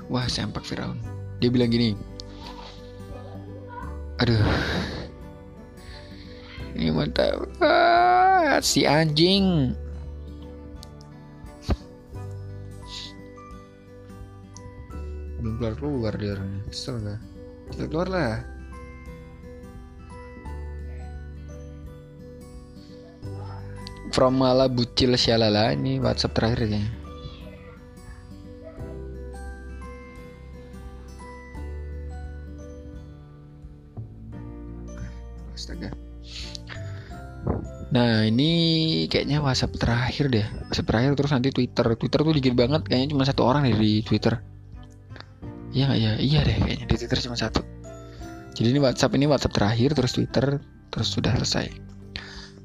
Wah 0.08 0.26
sempak 0.26 0.64
Firaun. 0.64 0.98
Dia 1.38 1.52
bilang 1.52 1.70
gini. 1.70 1.98
Aduh, 4.22 4.38
ini 6.78 6.90
mantap 6.94 7.36
ah, 7.60 8.58
si 8.64 8.88
anjing 8.88 9.76
belum 15.42 15.58
keluar 15.58 15.74
keluar 15.78 16.14
dia 16.16 16.38
orangnya 16.38 16.62
kesel 16.70 16.96
gak 17.02 17.20
kita 17.74 17.84
keluar 17.90 18.08
lah 18.14 18.34
from 24.14 24.38
Mala 24.38 24.70
Bucil 24.70 25.18
Syalala 25.18 25.74
ini 25.74 25.98
WhatsApp 25.98 26.38
terakhir 26.38 26.70
kayaknya 26.70 27.01
Nah 38.02 38.26
ini 38.26 38.52
kayaknya 39.06 39.46
WhatsApp 39.46 39.78
terakhir 39.78 40.34
deh. 40.34 40.42
WhatsApp 40.42 40.90
terakhir 40.90 41.12
terus 41.14 41.32
nanti 41.38 41.54
Twitter. 41.54 41.86
Twitter 41.94 42.20
tuh 42.26 42.34
dikit 42.34 42.58
banget 42.58 42.82
kayaknya 42.90 43.14
cuma 43.14 43.30
satu 43.30 43.46
orang 43.46 43.70
deh 43.70 43.78
di 43.78 44.02
Twitter. 44.02 44.42
Iya 45.70 45.94
ya? 45.94 46.12
Iya 46.18 46.42
deh 46.42 46.58
kayaknya 46.66 46.90
di 46.90 46.96
Twitter 46.98 47.22
cuma 47.22 47.38
satu. 47.38 47.62
Jadi 48.58 48.74
ini 48.74 48.82
WhatsApp 48.82 49.14
ini 49.14 49.30
WhatsApp 49.30 49.54
terakhir 49.54 49.94
terus 49.94 50.18
Twitter 50.18 50.58
terus 50.90 51.14
sudah 51.14 51.30
selesai. 51.38 51.70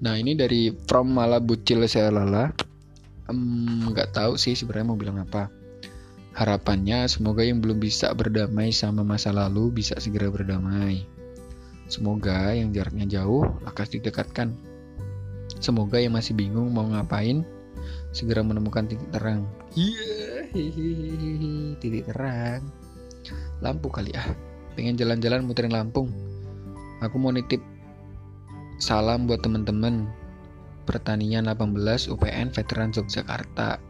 Nah 0.01 0.17
ini 0.17 0.33
dari 0.33 0.73
From 0.89 1.13
Mala 1.13 1.37
Bucil 1.37 1.85
Lala 1.85 2.57
nggak 3.29 4.09
um, 4.09 4.17
tahu 4.17 4.41
sih 4.41 4.57
sebenarnya 4.57 4.89
mau 4.89 4.97
bilang 4.97 5.21
apa. 5.21 5.53
Harapannya 6.33 7.13
semoga 7.13 7.45
yang 7.45 7.61
belum 7.61 7.77
bisa 7.77 8.09
berdamai 8.17 8.73
sama 8.73 9.05
masa 9.05 9.37
lalu 9.37 9.85
bisa 9.85 10.01
segera 10.01 10.33
berdamai. 10.33 11.05
Semoga 11.93 12.57
yang 12.57 12.73
jaraknya 12.73 13.21
jauh 13.21 13.45
akan 13.69 13.85
didekatkan 13.93 14.49
Semoga 15.59 15.97
yang 16.01 16.15
masih 16.15 16.37
bingung 16.37 16.73
mau 16.73 16.85
ngapain 16.85 17.45
segera 18.13 18.41
menemukan 18.41 18.89
titik 18.89 19.09
terang. 19.13 19.45
Iya, 19.77 20.49
yeah, 20.53 21.77
titik 21.81 22.09
terang. 22.09 22.69
Lampu 23.61 23.89
kali 23.93 24.13
ah. 24.17 24.33
Pengen 24.77 25.01
jalan-jalan 25.01 25.45
muterin 25.45 25.73
Lampung. 25.73 26.13
Aku 27.01 27.17
mau 27.17 27.33
nitip 27.33 27.61
salam 28.77 29.25
buat 29.25 29.41
temen-temen 29.41 30.09
pertanian 30.85 31.49
18 31.49 32.13
UPN 32.13 32.53
Veteran 32.53 32.93
Yogyakarta. 32.93 33.81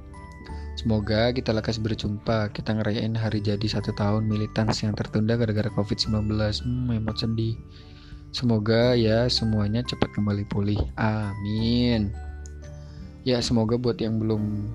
Semoga 0.79 1.33
kita 1.35 1.51
lekas 1.51 1.83
berjumpa. 1.83 2.55
Kita 2.55 2.77
ngerayain 2.77 3.17
hari 3.19 3.43
jadi 3.43 3.65
satu 3.67 3.97
tahun 3.97 4.29
militans 4.29 4.85
yang 4.85 4.95
tertunda 4.95 5.35
gara-gara 5.35 5.73
COVID-19. 5.73 6.31
Hmm, 6.63 6.93
emot 6.93 7.17
sedih. 7.19 7.59
Semoga 8.37 8.93
ya 8.93 9.33
semuanya 9.33 9.81
cepat 9.81 10.13
kembali 10.13 10.45
pulih. 10.53 10.77
Amin. 11.01 12.13
Ya 13.25 13.41
semoga 13.41 13.81
buat 13.81 13.97
yang 13.97 14.21
belum 14.21 14.69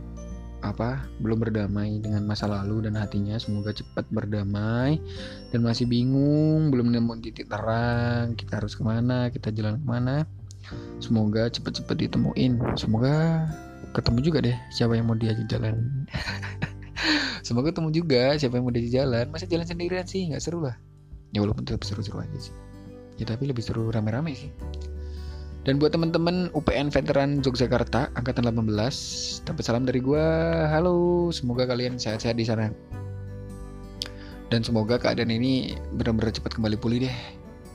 apa 0.65 1.05
belum 1.21 1.45
berdamai 1.45 2.01
dengan 2.01 2.25
masa 2.25 2.49
lalu 2.49 2.89
dan 2.89 2.97
hatinya 2.97 3.37
semoga 3.37 3.69
cepat 3.69 4.09
berdamai. 4.09 4.97
Dan 5.53 5.61
masih 5.61 5.85
bingung 5.85 6.73
belum 6.73 6.89
nemu 6.89 7.21
titik 7.21 7.53
terang 7.53 8.33
kita 8.33 8.57
harus 8.57 8.73
ke 8.73 8.81
mana 8.81 9.29
kita 9.29 9.53
jalan 9.53 9.77
ke 9.77 9.85
mana. 9.85 10.25
Semoga 10.97 11.45
cepat-cepat 11.53 12.01
ditemuin. 12.01 12.57
Semoga 12.81 13.45
ketemu 13.93 14.25
juga 14.25 14.41
deh 14.41 14.57
siapa 14.73 14.97
yang 14.97 15.05
mau 15.05 15.13
diajak 15.13 15.45
jalan. 15.45 15.77
Semoga 17.45 17.69
ketemu 17.69 17.93
juga 17.93 18.33
siapa 18.41 18.57
yang 18.57 18.65
mau 18.65 18.73
diajak 18.73 19.05
jalan. 19.05 19.29
Masa 19.29 19.45
jalan 19.45 19.69
sendirian 19.69 20.09
sih? 20.09 20.33
Nggak 20.33 20.49
seru 20.49 20.65
lah. 20.65 20.81
Ya 21.29 21.45
walaupun 21.45 21.61
tetap 21.61 21.85
seru-seru 21.85 22.25
aja 22.25 22.41
sih 22.41 22.60
ya 23.21 23.25
tapi 23.29 23.45
lebih 23.45 23.61
seru 23.61 23.93
rame-rame 23.93 24.33
sih. 24.33 24.49
Dan 25.61 25.77
buat 25.77 25.93
teman-teman 25.93 26.49
UPN 26.57 26.89
Veteran 26.89 27.37
Yogyakarta 27.45 28.09
angkatan 28.17 28.49
18 28.49 29.45
dapat 29.45 29.61
salam 29.61 29.85
dari 29.85 30.01
gue 30.01 30.25
halo 30.73 31.29
semoga 31.29 31.69
kalian 31.69 32.01
sehat-sehat 32.01 32.33
di 32.33 32.45
sana. 32.49 32.73
Dan 34.49 34.65
semoga 34.65 34.97
keadaan 34.97 35.29
ini 35.29 35.77
benar-benar 35.95 36.33
cepat 36.33 36.57
kembali 36.57 36.81
pulih 36.81 37.05
deh. 37.05 37.15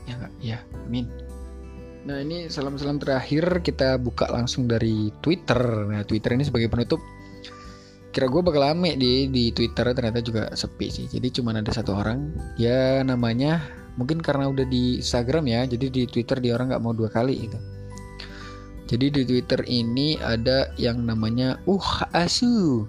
Ya 0.03 0.13
nggak? 0.19 0.33
Ya 0.43 0.57
amin. 0.83 1.07
Nah 2.03 2.19
ini 2.19 2.51
salam-salam 2.51 2.99
terakhir 2.99 3.63
kita 3.63 3.95
buka 3.95 4.27
langsung 4.35 4.67
dari 4.67 5.07
Twitter. 5.23 5.87
Nah 5.87 6.03
Twitter 6.03 6.35
ini 6.35 6.43
sebagai 6.43 6.67
penutup 6.67 6.99
kira 8.11 8.27
gue 8.27 8.41
bakal 8.43 8.65
rame 8.65 8.97
di 8.97 9.29
di 9.31 9.53
Twitter 9.55 9.95
ternyata 9.95 10.19
juga 10.19 10.51
sepi 10.51 10.91
sih. 10.91 11.07
Jadi 11.07 11.39
cuma 11.39 11.55
ada 11.55 11.71
satu 11.71 11.95
orang. 11.95 12.35
Ya 12.59 12.99
namanya 12.99 13.63
mungkin 13.97 14.21
karena 14.21 14.47
udah 14.47 14.63
di 14.63 15.01
Instagram 15.01 15.49
ya. 15.49 15.65
Jadi 15.65 15.91
di 15.91 16.03
Twitter 16.07 16.37
dia 16.39 16.55
orang 16.55 16.71
nggak 16.71 16.83
mau 16.85 16.93
dua 16.93 17.09
kali 17.09 17.49
gitu. 17.49 17.59
Jadi 18.87 19.11
di 19.11 19.21
Twitter 19.27 19.59
ini 19.67 20.15
ada 20.23 20.71
yang 20.79 21.03
namanya 21.03 21.59
Uh 21.67 21.83
Asu. 22.23 22.87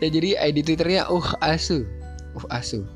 ya 0.00 0.08
jadi 0.08 0.40
ID 0.40 0.64
Twitternya 0.64 1.10
Uh 1.12 1.28
Asu. 1.44 1.84
Uh 2.32 2.46
Asu. 2.48 2.88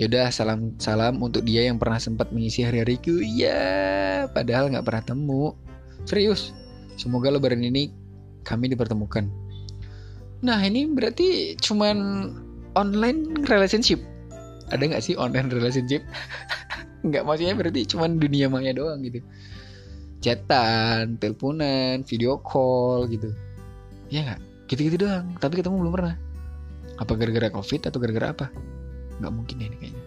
Yaudah 0.00 0.32
salam 0.32 0.72
salam 0.80 1.20
untuk 1.20 1.44
dia 1.44 1.68
yang 1.68 1.76
pernah 1.76 2.00
sempat 2.00 2.32
mengisi 2.32 2.64
hari-hariku. 2.64 3.20
Ya, 3.20 4.24
padahal 4.32 4.72
nggak 4.72 4.86
pernah 4.88 5.04
temu. 5.04 5.52
Serius. 6.08 6.56
Semoga 6.96 7.28
lebaran 7.28 7.60
ini 7.60 7.92
kami 8.48 8.72
dipertemukan. 8.72 9.28
Nah 10.40 10.56
ini 10.64 10.88
berarti 10.88 11.52
cuman 11.60 12.32
online 12.72 13.44
relationship. 13.44 14.00
Ada 14.70 14.82
nggak 14.86 15.02
sih 15.02 15.14
online 15.18 15.50
relationship? 15.50 16.02
nggak 17.06 17.22
maksudnya 17.26 17.54
berarti 17.58 17.86
cuman 17.90 18.18
dunia 18.18 18.46
maya 18.46 18.70
doang 18.74 19.02
gitu. 19.04 19.20
Chatan, 20.20 21.16
teleponan, 21.16 22.04
video 22.04 22.38
call 22.40 23.08
gitu. 23.08 23.32
Ya 24.12 24.26
nggak? 24.26 24.40
Gitu-gitu 24.70 25.06
doang. 25.06 25.34
Tapi 25.38 25.58
ketemu 25.58 25.76
belum 25.86 25.94
pernah. 25.94 26.14
Apa 27.00 27.16
gara-gara 27.16 27.48
covid 27.50 27.88
atau 27.88 27.98
gara-gara 27.98 28.28
apa? 28.30 28.46
nggak 29.20 29.32
mungkin 29.36 29.56
ya 29.60 29.66
ini 29.68 29.76
kayaknya 29.76 30.04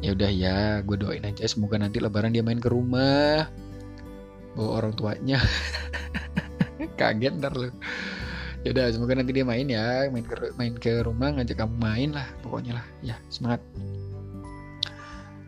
ya 0.00 0.10
udah 0.16 0.30
ya 0.32 0.58
gue 0.84 0.96
doain 0.96 1.24
aja 1.24 1.44
semoga 1.44 1.76
nanti 1.76 2.00
lebaran 2.00 2.32
dia 2.32 2.44
main 2.44 2.60
ke 2.60 2.72
rumah 2.72 3.48
bawa 4.56 4.70
orang 4.80 4.92
tuanya 4.96 5.40
kaget 7.00 7.36
ntar 7.36 7.52
lu 7.52 7.68
ya 8.66 8.74
udah 8.74 8.90
semoga 8.90 9.14
nanti 9.14 9.30
dia 9.30 9.46
main 9.46 9.70
ya. 9.70 10.10
Main 10.10 10.26
ke 10.26 10.34
main 10.58 10.74
ke 10.74 11.06
rumah 11.06 11.30
ngajak 11.38 11.62
kamu 11.62 11.78
main 11.78 12.10
lah 12.10 12.26
pokoknya 12.42 12.82
lah. 12.82 12.86
Ya 12.98 13.14
semangat. 13.30 13.62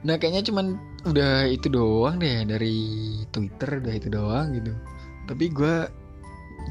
Nah 0.07 0.15
kayaknya 0.15 0.47
cuman 0.47 0.79
udah 1.03 1.51
itu 1.51 1.67
doang 1.67 2.23
deh 2.23 2.47
dari 2.47 2.79
Twitter 3.35 3.83
udah 3.83 3.95
itu 3.99 4.07
doang 4.07 4.55
gitu. 4.55 4.71
Tapi 5.27 5.51
gue 5.51 5.75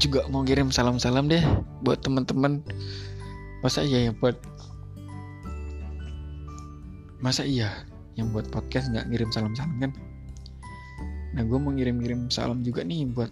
juga 0.00 0.24
mau 0.32 0.40
kirim 0.40 0.72
salam-salam 0.72 1.28
deh 1.28 1.44
buat 1.84 2.00
teman-teman. 2.00 2.64
Masa 3.60 3.84
iya 3.84 4.08
ya 4.08 4.12
buat 4.16 4.40
masa 7.20 7.44
iya 7.44 7.84
yang 8.16 8.32
buat 8.32 8.48
podcast 8.48 8.88
nggak 8.88 9.12
ngirim 9.12 9.28
salam-salam 9.28 9.76
kan? 9.84 9.92
Nah 11.36 11.44
gue 11.44 11.58
mau 11.60 11.76
ngirim-ngirim 11.76 12.32
salam 12.32 12.64
juga 12.64 12.80
nih 12.80 13.04
buat 13.12 13.28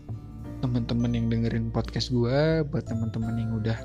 teman-teman 0.67 1.15
yang 1.15 1.27
dengerin 1.31 1.71
podcast 1.71 2.11
gue 2.11 2.67
buat 2.67 2.83
teman-teman 2.91 3.39
yang 3.39 3.55
udah 3.55 3.79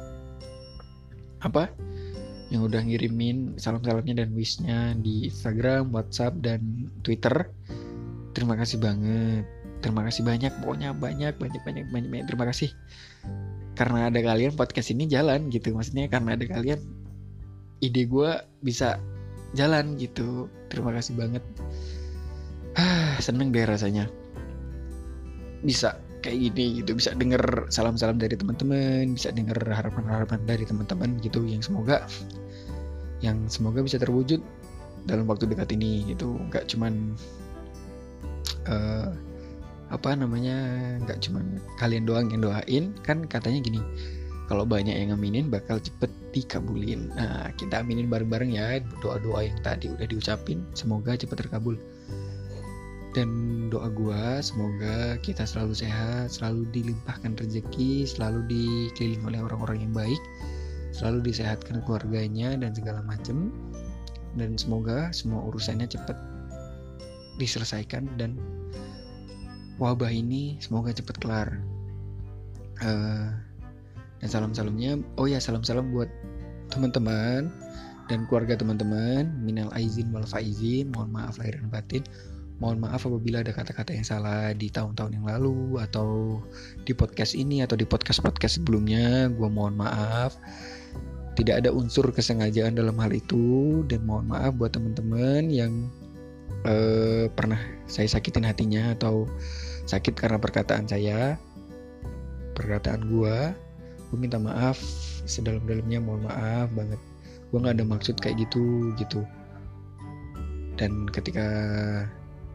apa? 1.46 1.70
Yang 2.50 2.74
udah 2.74 2.82
ngirimin 2.82 3.62
salam-salamnya 3.62 4.26
dan 4.26 4.34
wishnya 4.34 4.98
di 4.98 5.30
Instagram, 5.30 5.94
WhatsApp 5.94 6.42
dan 6.42 6.90
Twitter. 7.06 7.46
Terima 8.34 8.58
kasih 8.58 8.82
banget. 8.82 9.46
Terima 9.86 10.02
kasih 10.10 10.26
banyak 10.26 10.50
pokoknya 10.58 10.98
banyak 10.98 11.38
banyak 11.38 11.62
banyak 11.62 11.86
banyak, 11.94 12.10
banyak. 12.10 12.26
terima 12.26 12.50
kasih. 12.50 12.74
Karena 13.78 14.10
ada 14.10 14.18
kalian 14.18 14.58
podcast 14.58 14.90
ini 14.90 15.06
jalan 15.06 15.54
gitu. 15.54 15.78
Maksudnya 15.78 16.10
karena 16.10 16.34
ada 16.34 16.46
kalian 16.50 16.82
ide 17.86 18.10
gue 18.10 18.32
bisa 18.66 18.98
jalan 19.54 20.02
gitu. 20.02 20.50
Terima 20.66 20.90
kasih 20.98 21.14
banget. 21.14 21.46
Ah 22.74 23.22
seneng 23.22 23.54
deh 23.54 23.70
rasanya. 23.70 24.10
Bisa 25.62 26.02
kayak 26.22 26.38
gini 26.54 26.82
gitu 26.82 26.96
bisa 26.98 27.12
denger 27.18 27.68
salam-salam 27.74 28.22
dari 28.22 28.38
teman-teman 28.38 29.18
bisa 29.18 29.34
denger 29.34 29.58
harapan-harapan 29.58 30.40
dari 30.46 30.64
teman-teman 30.64 31.18
gitu 31.26 31.44
yang 31.46 31.66
semoga 31.66 32.06
yang 33.22 33.46
semoga 33.50 33.82
bisa 33.82 33.98
terwujud 33.98 34.42
dalam 35.10 35.26
waktu 35.26 35.50
dekat 35.50 35.74
ini 35.74 36.06
gitu 36.06 36.38
nggak 36.50 36.70
cuman 36.70 37.18
uh, 38.70 39.10
apa 39.92 40.10
namanya 40.16 40.56
nggak 41.04 41.20
cuman 41.20 41.60
kalian 41.82 42.06
doang 42.06 42.30
yang 42.32 42.42
doain 42.46 42.86
kan 43.04 43.26
katanya 43.26 43.60
gini 43.60 43.82
kalau 44.52 44.68
banyak 44.68 44.92
yang 44.92 45.16
ngaminin 45.16 45.48
bakal 45.48 45.80
cepet 45.80 46.12
dikabulin. 46.36 47.08
Nah, 47.16 47.56
kita 47.56 47.88
aminin 47.88 48.12
bareng-bareng 48.12 48.52
ya 48.52 48.84
doa-doa 49.00 49.48
yang 49.48 49.56
tadi 49.64 49.88
udah 49.88 50.04
diucapin. 50.04 50.68
Semoga 50.76 51.16
cepet 51.16 51.48
terkabul. 51.48 51.80
Dan 53.12 53.68
doa 53.68 53.92
gua 53.92 54.40
semoga 54.40 55.20
kita 55.20 55.44
selalu 55.44 55.76
sehat, 55.76 56.32
selalu 56.32 56.64
dilimpahkan 56.72 57.36
rezeki, 57.36 58.08
selalu 58.08 58.48
dikelilingi 58.48 59.28
oleh 59.28 59.40
orang-orang 59.44 59.84
yang 59.84 59.92
baik, 59.92 60.22
selalu 60.96 61.28
disehatkan 61.28 61.84
keluarganya 61.84 62.56
dan 62.56 62.72
segala 62.72 63.04
macem. 63.04 63.52
Dan 64.40 64.56
semoga 64.56 65.12
semua 65.12 65.44
urusannya 65.44 65.92
cepet 65.92 66.16
diselesaikan 67.36 68.08
dan 68.16 68.40
wabah 69.76 70.08
ini 70.08 70.56
semoga 70.64 70.96
cepet 70.96 71.20
kelar. 71.20 71.60
Uh, 72.80 73.36
dan 74.24 74.30
salam-salamnya, 74.30 75.02
oh 75.20 75.28
ya 75.28 75.42
salam-salam 75.42 75.90
buat 75.92 76.08
teman-teman 76.72 77.52
dan 78.08 78.24
keluarga 78.30 78.56
teman-teman. 78.56 79.36
Minal 79.44 79.68
aizin 79.76 80.14
wal 80.16 80.24
faizin, 80.24 80.94
mohon 80.96 81.12
maaf 81.12 81.42
lahir 81.42 81.60
dan 81.60 81.68
batin. 81.68 82.04
Mohon 82.62 82.78
maaf 82.86 83.10
apabila 83.10 83.42
ada 83.42 83.50
kata-kata 83.50 83.98
yang 83.98 84.06
salah 84.06 84.54
di 84.54 84.70
tahun-tahun 84.70 85.18
yang 85.18 85.26
lalu 85.26 85.82
atau 85.82 86.38
di 86.86 86.94
podcast 86.94 87.34
ini 87.34 87.66
atau 87.66 87.74
di 87.74 87.90
podcast-podcast 87.90 88.62
sebelumnya. 88.62 89.34
Gue 89.34 89.50
mohon 89.50 89.74
maaf. 89.74 90.38
Tidak 91.34 91.66
ada 91.66 91.74
unsur 91.74 92.14
kesengajaan 92.14 92.78
dalam 92.78 92.94
hal 93.02 93.18
itu. 93.18 93.82
Dan 93.90 94.06
mohon 94.06 94.30
maaf 94.30 94.54
buat 94.62 94.78
teman-teman 94.78 95.50
yang 95.50 95.90
uh, 96.70 97.26
pernah 97.34 97.58
saya 97.90 98.06
sakitin 98.06 98.46
hatinya 98.46 98.94
atau 98.94 99.26
sakit 99.90 100.14
karena 100.14 100.38
perkataan 100.38 100.86
saya, 100.86 101.42
perkataan 102.54 103.10
gue 103.10 103.58
gue 104.14 104.18
minta 104.22 104.38
maaf. 104.38 104.78
Sedalam-dalamnya 105.26 105.98
mohon 105.98 106.30
maaf 106.30 106.70
banget. 106.78 107.02
Gue 107.50 107.58
nggak 107.58 107.82
ada 107.82 107.86
maksud 107.90 108.22
kayak 108.22 108.38
gitu 108.46 108.94
gitu. 109.02 109.26
Dan 110.78 111.10
ketika 111.10 111.50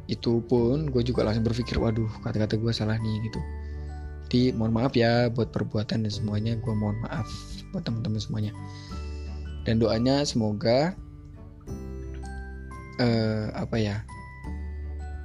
itu 0.07 0.39
pun 0.47 0.87
gue 0.87 1.03
juga 1.03 1.27
langsung 1.27 1.43
berpikir 1.43 1.79
waduh 1.79 2.09
kata-kata 2.23 2.55
gue 2.59 2.73
salah 2.73 2.99
nih 2.99 3.27
gitu. 3.27 3.41
Jadi 4.27 4.59
mohon 4.59 4.75
maaf 4.75 4.95
ya 4.99 5.31
buat 5.31 5.55
perbuatan 5.55 6.03
dan 6.03 6.13
semuanya. 6.13 6.59
Gue 6.59 6.75
mohon 6.75 6.99
maaf 7.03 7.27
buat 7.71 7.87
teman-teman 7.87 8.19
semuanya. 8.19 8.53
Dan 9.63 9.79
doanya 9.79 10.23
semoga 10.27 10.95
uh, 12.99 13.47
apa 13.55 13.77
ya 13.79 13.97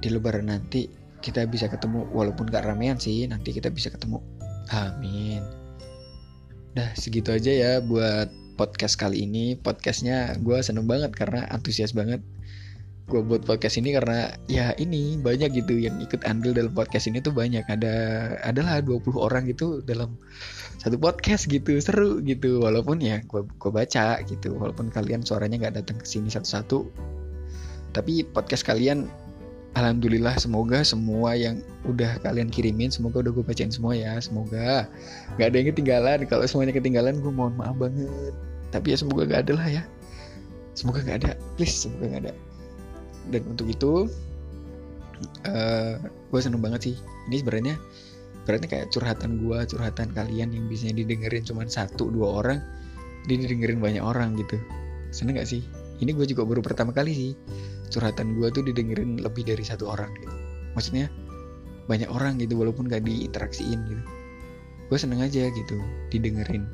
di 0.02 0.10
lebaran 0.10 0.50
nanti 0.50 0.90
kita 1.22 1.46
bisa 1.46 1.70
ketemu 1.70 2.10
walaupun 2.10 2.50
gak 2.50 2.66
ramean 2.66 2.98
sih 2.98 3.26
nanti 3.30 3.54
kita 3.54 3.70
bisa 3.70 3.90
ketemu. 3.90 4.18
Amin. 4.74 5.42
Dah 6.74 6.90
segitu 6.98 7.30
aja 7.30 7.52
ya 7.52 7.72
buat 7.78 8.30
podcast 8.58 8.98
kali 8.98 9.26
ini. 9.26 9.54
Podcastnya 9.58 10.34
gue 10.42 10.58
seneng 10.62 10.86
banget 10.90 11.14
karena 11.14 11.46
antusias 11.50 11.94
banget. 11.94 12.22
Gue 13.12 13.20
buat 13.20 13.44
podcast 13.44 13.76
ini 13.76 13.92
karena 13.92 14.32
ya 14.48 14.72
ini 14.80 15.20
banyak 15.20 15.52
gitu 15.52 15.76
yang 15.76 16.00
ikut 16.00 16.24
andil 16.24 16.56
dalam 16.56 16.72
podcast 16.72 17.12
ini 17.12 17.20
tuh 17.20 17.36
banyak. 17.36 17.60
Ada 17.68 17.94
adalah 18.40 18.80
20 18.80 19.04
orang 19.20 19.44
gitu 19.52 19.84
dalam 19.84 20.16
satu 20.80 20.96
podcast 20.96 21.44
gitu 21.52 21.76
seru 21.76 22.24
gitu. 22.24 22.64
Walaupun 22.64 23.04
ya 23.04 23.20
gue 23.20 23.44
gue 23.44 23.70
baca 23.70 24.16
gitu. 24.24 24.56
Walaupun 24.56 24.88
kalian 24.88 25.20
suaranya 25.20 25.68
nggak 25.68 25.84
datang 25.84 26.00
ke 26.00 26.08
sini 26.08 26.32
satu-satu. 26.32 26.88
Tapi 27.92 28.24
podcast 28.32 28.64
kalian 28.64 29.12
Alhamdulillah 29.76 30.36
semoga 30.36 30.80
semua 30.84 31.36
yang 31.36 31.60
udah 31.88 32.20
kalian 32.20 32.52
kirimin 32.52 32.92
semoga 32.92 33.24
udah 33.24 33.32
gue 33.32 33.44
bacain 33.44 33.72
semua 33.72 33.96
ya 33.96 34.20
semoga 34.20 34.84
nggak 35.36 35.48
ada 35.48 35.56
yang 35.56 35.68
ketinggalan 35.72 36.18
kalau 36.28 36.44
semuanya 36.44 36.76
ketinggalan 36.76 37.16
gue 37.24 37.32
mohon 37.32 37.56
maaf 37.56 37.76
banget 37.80 38.36
tapi 38.68 38.92
ya 38.92 38.96
semoga 39.00 39.24
gak 39.28 39.48
ada 39.48 39.52
lah 39.56 39.68
ya 39.80 39.82
semoga 40.76 41.00
gak 41.04 41.24
ada 41.24 41.32
please 41.56 41.72
semoga 41.72 42.04
gak 42.08 42.22
ada 42.28 42.32
dan 43.30 43.42
untuk 43.46 43.68
itu 43.70 44.08
uh, 45.46 45.50
eh, 45.50 45.94
gue 46.02 46.40
seneng 46.40 46.62
banget 46.64 46.92
sih. 46.92 46.96
Ini 47.30 47.36
sebenarnya 47.44 47.74
berarti 48.42 48.66
kayak 48.66 48.90
curhatan 48.90 49.38
gue 49.38 49.58
curhatan 49.70 50.10
kalian 50.10 50.50
yang 50.50 50.64
biasanya 50.66 50.98
didengerin 50.98 51.46
cuma 51.46 51.62
satu 51.70 52.10
dua 52.10 52.42
orang 52.42 52.58
ini 53.30 53.46
didengerin 53.46 53.78
banyak 53.78 54.02
orang 54.02 54.34
gitu. 54.34 54.58
Seneng 55.14 55.38
gak 55.38 55.46
sih? 55.46 55.62
Ini 56.02 56.10
gue 56.10 56.26
juga 56.26 56.42
baru 56.42 56.58
pertama 56.64 56.90
kali 56.90 57.14
sih 57.14 57.30
curhatan 57.92 58.34
gue 58.40 58.48
tuh 58.50 58.66
didengerin 58.66 59.22
lebih 59.22 59.46
dari 59.46 59.62
satu 59.62 59.86
orang 59.86 60.10
gitu. 60.18 60.34
Maksudnya 60.74 61.06
banyak 61.86 62.10
orang 62.10 62.42
gitu 62.42 62.58
walaupun 62.58 62.90
gak 62.90 63.06
diinteraksiin 63.06 63.78
gitu. 63.86 64.02
Gue 64.90 64.98
seneng 64.98 65.22
aja 65.22 65.46
gitu 65.46 65.78
didengerin. 66.10 66.66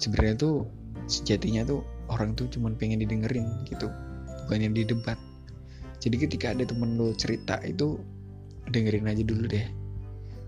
Sebenarnya 0.00 0.40
tuh 0.40 0.64
sejatinya 1.10 1.66
tuh 1.66 1.84
orang 2.08 2.38
tuh 2.38 2.46
cuman 2.50 2.78
pengen 2.78 3.02
didengerin 3.02 3.46
gitu 3.66 3.90
bukan 4.46 4.66
yang 4.66 4.74
didebat 4.74 5.18
jadi 6.00 6.16
ketika 6.16 6.56
ada 6.56 6.64
temen 6.64 6.96
lo 6.96 7.12
cerita 7.12 7.60
itu 7.60 8.00
dengerin 8.72 9.04
aja 9.06 9.20
dulu 9.20 9.44
deh. 9.46 9.68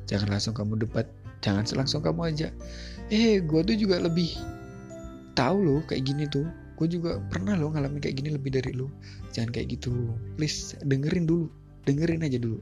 Jangan 0.09 0.33
langsung 0.33 0.57
kamu 0.57 0.81
debat 0.81 1.07
jangan 1.43 1.67
langsung 1.75 2.07
kamu 2.07 2.31
aja 2.31 2.49
eh 3.11 3.43
gue 3.43 3.61
tuh 3.67 3.75
juga 3.75 3.99
lebih 3.99 4.31
tahu 5.37 5.57
loh 5.61 5.81
kayak 5.85 6.09
gini 6.09 6.25
tuh. 6.27 6.49
Gue 6.81 6.89
juga 6.89 7.21
pernah 7.31 7.55
loh 7.55 7.71
ngalamin 7.71 8.01
kayak 8.01 8.19
gini 8.19 8.35
lebih 8.35 8.57
dari 8.57 8.73
lo 8.73 8.89
jangan 9.37 9.53
kayak 9.53 9.77
gitu. 9.77 9.93
Please 10.41 10.75
dengerin 10.89 11.29
dulu. 11.29 11.53
Dengerin 11.85 12.25
aja 12.25 12.41
dulu. 12.41 12.59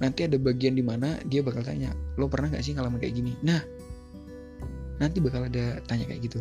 Nanti 0.00 0.24
ada 0.24 0.38
bagian 0.40 0.78
di 0.78 0.84
mana 0.86 1.18
dia 1.28 1.42
bakal 1.42 1.66
tanya 1.66 1.92
lo 2.16 2.30
pernah 2.30 2.54
nggak 2.54 2.62
sih 2.64 2.72
ngalamin 2.78 3.02
kayak 3.02 3.14
gini? 3.18 3.32
Nah 3.42 3.60
nanti 5.02 5.18
bakal 5.18 5.48
ada 5.50 5.82
tanya 5.90 6.06
kayak 6.06 6.30
gitu. 6.30 6.38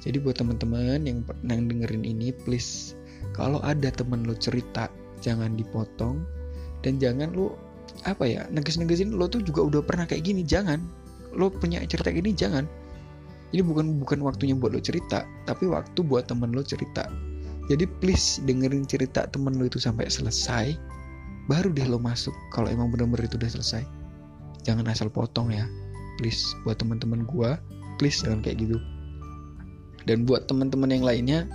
Jadi 0.00 0.22
buat 0.22 0.38
teman-teman 0.38 1.02
yang 1.04 1.20
pernah 1.26 1.58
dengerin 1.58 2.06
ini 2.06 2.32
please 2.32 2.96
kalau 3.36 3.60
ada 3.60 3.92
temen 3.92 4.24
lo 4.24 4.34
cerita 4.34 4.88
jangan 5.20 5.54
dipotong. 5.54 6.24
Dan 6.80 6.96
jangan 6.96 7.36
lo 7.36 7.56
apa 8.04 8.24
ya 8.28 8.44
neges-negesin 8.52 9.16
lo 9.16 9.28
tuh 9.28 9.44
juga 9.44 9.64
udah 9.68 9.80
pernah 9.84 10.08
kayak 10.08 10.24
gini 10.24 10.42
jangan. 10.42 10.80
Lo 11.36 11.52
punya 11.52 11.84
cerita 11.84 12.08
gini 12.08 12.32
jangan. 12.32 12.64
Ini 13.52 13.62
bukan 13.62 14.02
bukan 14.02 14.24
waktunya 14.24 14.56
buat 14.56 14.72
lo 14.72 14.80
cerita 14.80 15.28
tapi 15.44 15.68
waktu 15.68 16.00
buat 16.00 16.26
temen 16.26 16.56
lo 16.56 16.64
cerita. 16.64 17.06
Jadi 17.68 17.84
please 18.00 18.40
dengerin 18.48 18.88
cerita 18.88 19.28
temen 19.28 19.60
lo 19.60 19.68
itu 19.68 19.76
sampai 19.76 20.08
selesai 20.08 20.74
baru 21.46 21.70
deh 21.70 21.86
lo 21.86 22.02
masuk 22.02 22.34
kalau 22.50 22.66
emang 22.66 22.90
bener-bener 22.90 23.28
itu 23.28 23.36
udah 23.38 23.52
selesai. 23.52 23.84
Jangan 24.64 24.90
asal 24.90 25.12
potong 25.12 25.52
ya. 25.52 25.68
Please 26.18 26.42
buat 26.64 26.80
teman-teman 26.80 27.28
gua 27.28 27.60
please 28.00 28.20
jangan 28.22 28.40
kayak 28.44 28.64
gitu. 28.64 28.78
Dan 30.06 30.22
buat 30.22 30.46
teman-teman 30.46 30.92
yang 30.92 31.04
lainnya 31.04 31.50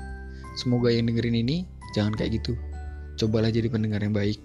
semoga 0.58 0.92
yang 0.92 1.08
dengerin 1.08 1.38
ini 1.38 1.64
jangan 1.94 2.16
kayak 2.16 2.42
gitu. 2.42 2.54
Cobalah 3.20 3.52
jadi 3.52 3.68
pendengar 3.68 4.02
yang 4.02 4.16
baik. 4.16 4.40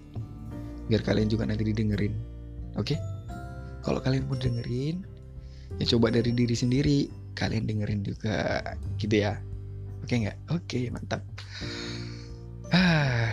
Biar 0.87 1.03
kalian 1.03 1.27
juga 1.27 1.47
nanti 1.47 1.67
didengerin. 1.67 2.13
Oke? 2.77 2.95
Okay? 2.95 2.99
kalau 3.87 4.03
kalian 4.03 4.27
mau 4.27 4.35
dengerin 4.35 5.07
ya 5.79 5.85
coba 5.95 6.11
dari 6.11 6.35
diri 6.35 6.51
sendiri. 6.51 6.99
Kalian 7.39 7.69
dengerin 7.69 8.03
juga 8.03 8.59
gitu 8.99 9.23
ya. 9.23 9.39
Oke 10.03 10.11
okay 10.11 10.17
nggak? 10.27 10.37
Oke 10.51 10.63
okay, 10.67 10.83
mantap. 10.91 11.23
Ah 12.75 13.31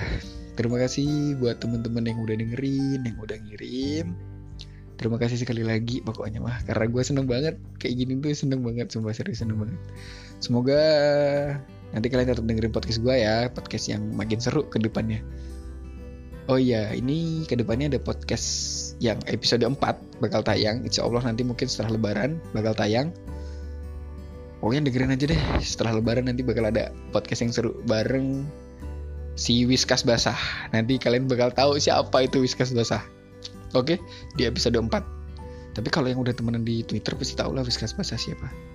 terima 0.54 0.78
kasih 0.78 1.34
buat 1.42 1.58
teman-teman 1.58 2.06
yang 2.06 2.22
udah 2.22 2.36
dengerin 2.38 3.02
yang 3.02 3.18
udah 3.18 3.34
ngirim. 3.34 4.14
Terima 4.94 5.18
kasih 5.18 5.42
sekali 5.42 5.66
lagi 5.66 5.98
pokoknya 6.06 6.38
mah. 6.38 6.62
Karena 6.62 6.86
gue 6.86 7.02
seneng 7.02 7.26
banget. 7.26 7.58
Kayak 7.82 7.94
gini 7.98 8.12
tuh 8.22 8.30
seneng 8.38 8.62
banget. 8.62 8.94
Sumpah 8.94 9.10
serius 9.10 9.42
seneng 9.42 9.58
banget. 9.58 9.80
Semoga 10.38 10.78
nanti 11.94 12.10
kalian 12.10 12.28
tetap 12.34 12.44
dengerin 12.44 12.74
podcast 12.74 12.98
gue 13.00 13.14
ya 13.14 13.46
podcast 13.54 13.86
yang 13.86 14.02
makin 14.12 14.42
seru 14.42 14.66
ke 14.66 14.82
depannya. 14.82 15.22
Oh 16.44 16.60
iya 16.60 16.92
ini 16.92 17.48
ke 17.48 17.56
depannya 17.56 17.96
ada 17.96 18.00
podcast 18.02 18.44
yang 19.00 19.16
episode 19.30 19.64
4 19.64 19.80
bakal 20.20 20.44
tayang. 20.44 20.84
Insya 20.84 21.06
Allah 21.06 21.24
nanti 21.24 21.40
mungkin 21.40 21.70
setelah 21.70 21.96
lebaran 21.96 22.36
bakal 22.52 22.76
tayang. 22.76 23.14
Pokoknya 24.60 24.90
dengerin 24.90 25.14
aja 25.16 25.24
deh 25.24 25.40
setelah 25.64 25.96
lebaran 25.96 26.28
nanti 26.28 26.44
bakal 26.44 26.68
ada 26.68 26.92
podcast 27.16 27.40
yang 27.46 27.52
seru 27.54 27.72
bareng 27.88 28.44
si 29.40 29.64
Whiskas 29.64 30.04
Basah. 30.04 30.36
Nanti 30.74 31.00
kalian 31.00 31.30
bakal 31.30 31.54
tahu 31.54 31.80
siapa 31.80 32.26
itu 32.26 32.42
Whiskas 32.42 32.76
Basah. 32.76 33.00
Oke, 33.72 33.96
di 34.36 34.44
episode 34.44 34.76
4. 34.76 34.90
Tapi 35.74 35.88
kalau 35.90 36.06
yang 36.06 36.22
udah 36.22 36.30
temenan 36.36 36.62
di 36.62 36.86
Twitter 36.86 37.18
pasti 37.18 37.34
tau 37.34 37.50
lah 37.50 37.66
Whiskas 37.66 37.96
Basah 37.96 38.20
siapa. 38.20 38.73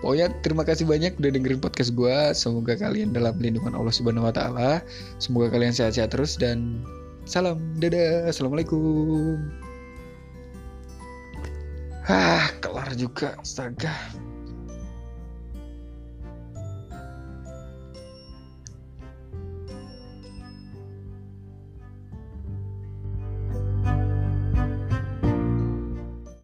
Pokoknya 0.00 0.32
terima 0.40 0.64
kasih 0.64 0.88
banyak 0.88 1.20
udah 1.20 1.30
dengerin 1.30 1.60
podcast 1.60 1.92
gue. 1.92 2.16
Semoga 2.32 2.72
kalian 2.80 3.12
dalam 3.12 3.36
lindungan 3.36 3.76
Allah 3.76 3.92
Subhanahu 3.92 4.28
Wa 4.28 4.34
Taala. 4.34 4.72
Semoga 5.20 5.52
kalian 5.52 5.76
sehat-sehat 5.76 6.16
terus 6.16 6.40
dan 6.40 6.80
salam. 7.28 7.60
Dadah. 7.76 8.32
Assalamualaikum. 8.32 9.36
Hah, 12.08 12.48
kelar 12.64 12.88
juga. 12.96 13.36
Astaga. 13.44 13.92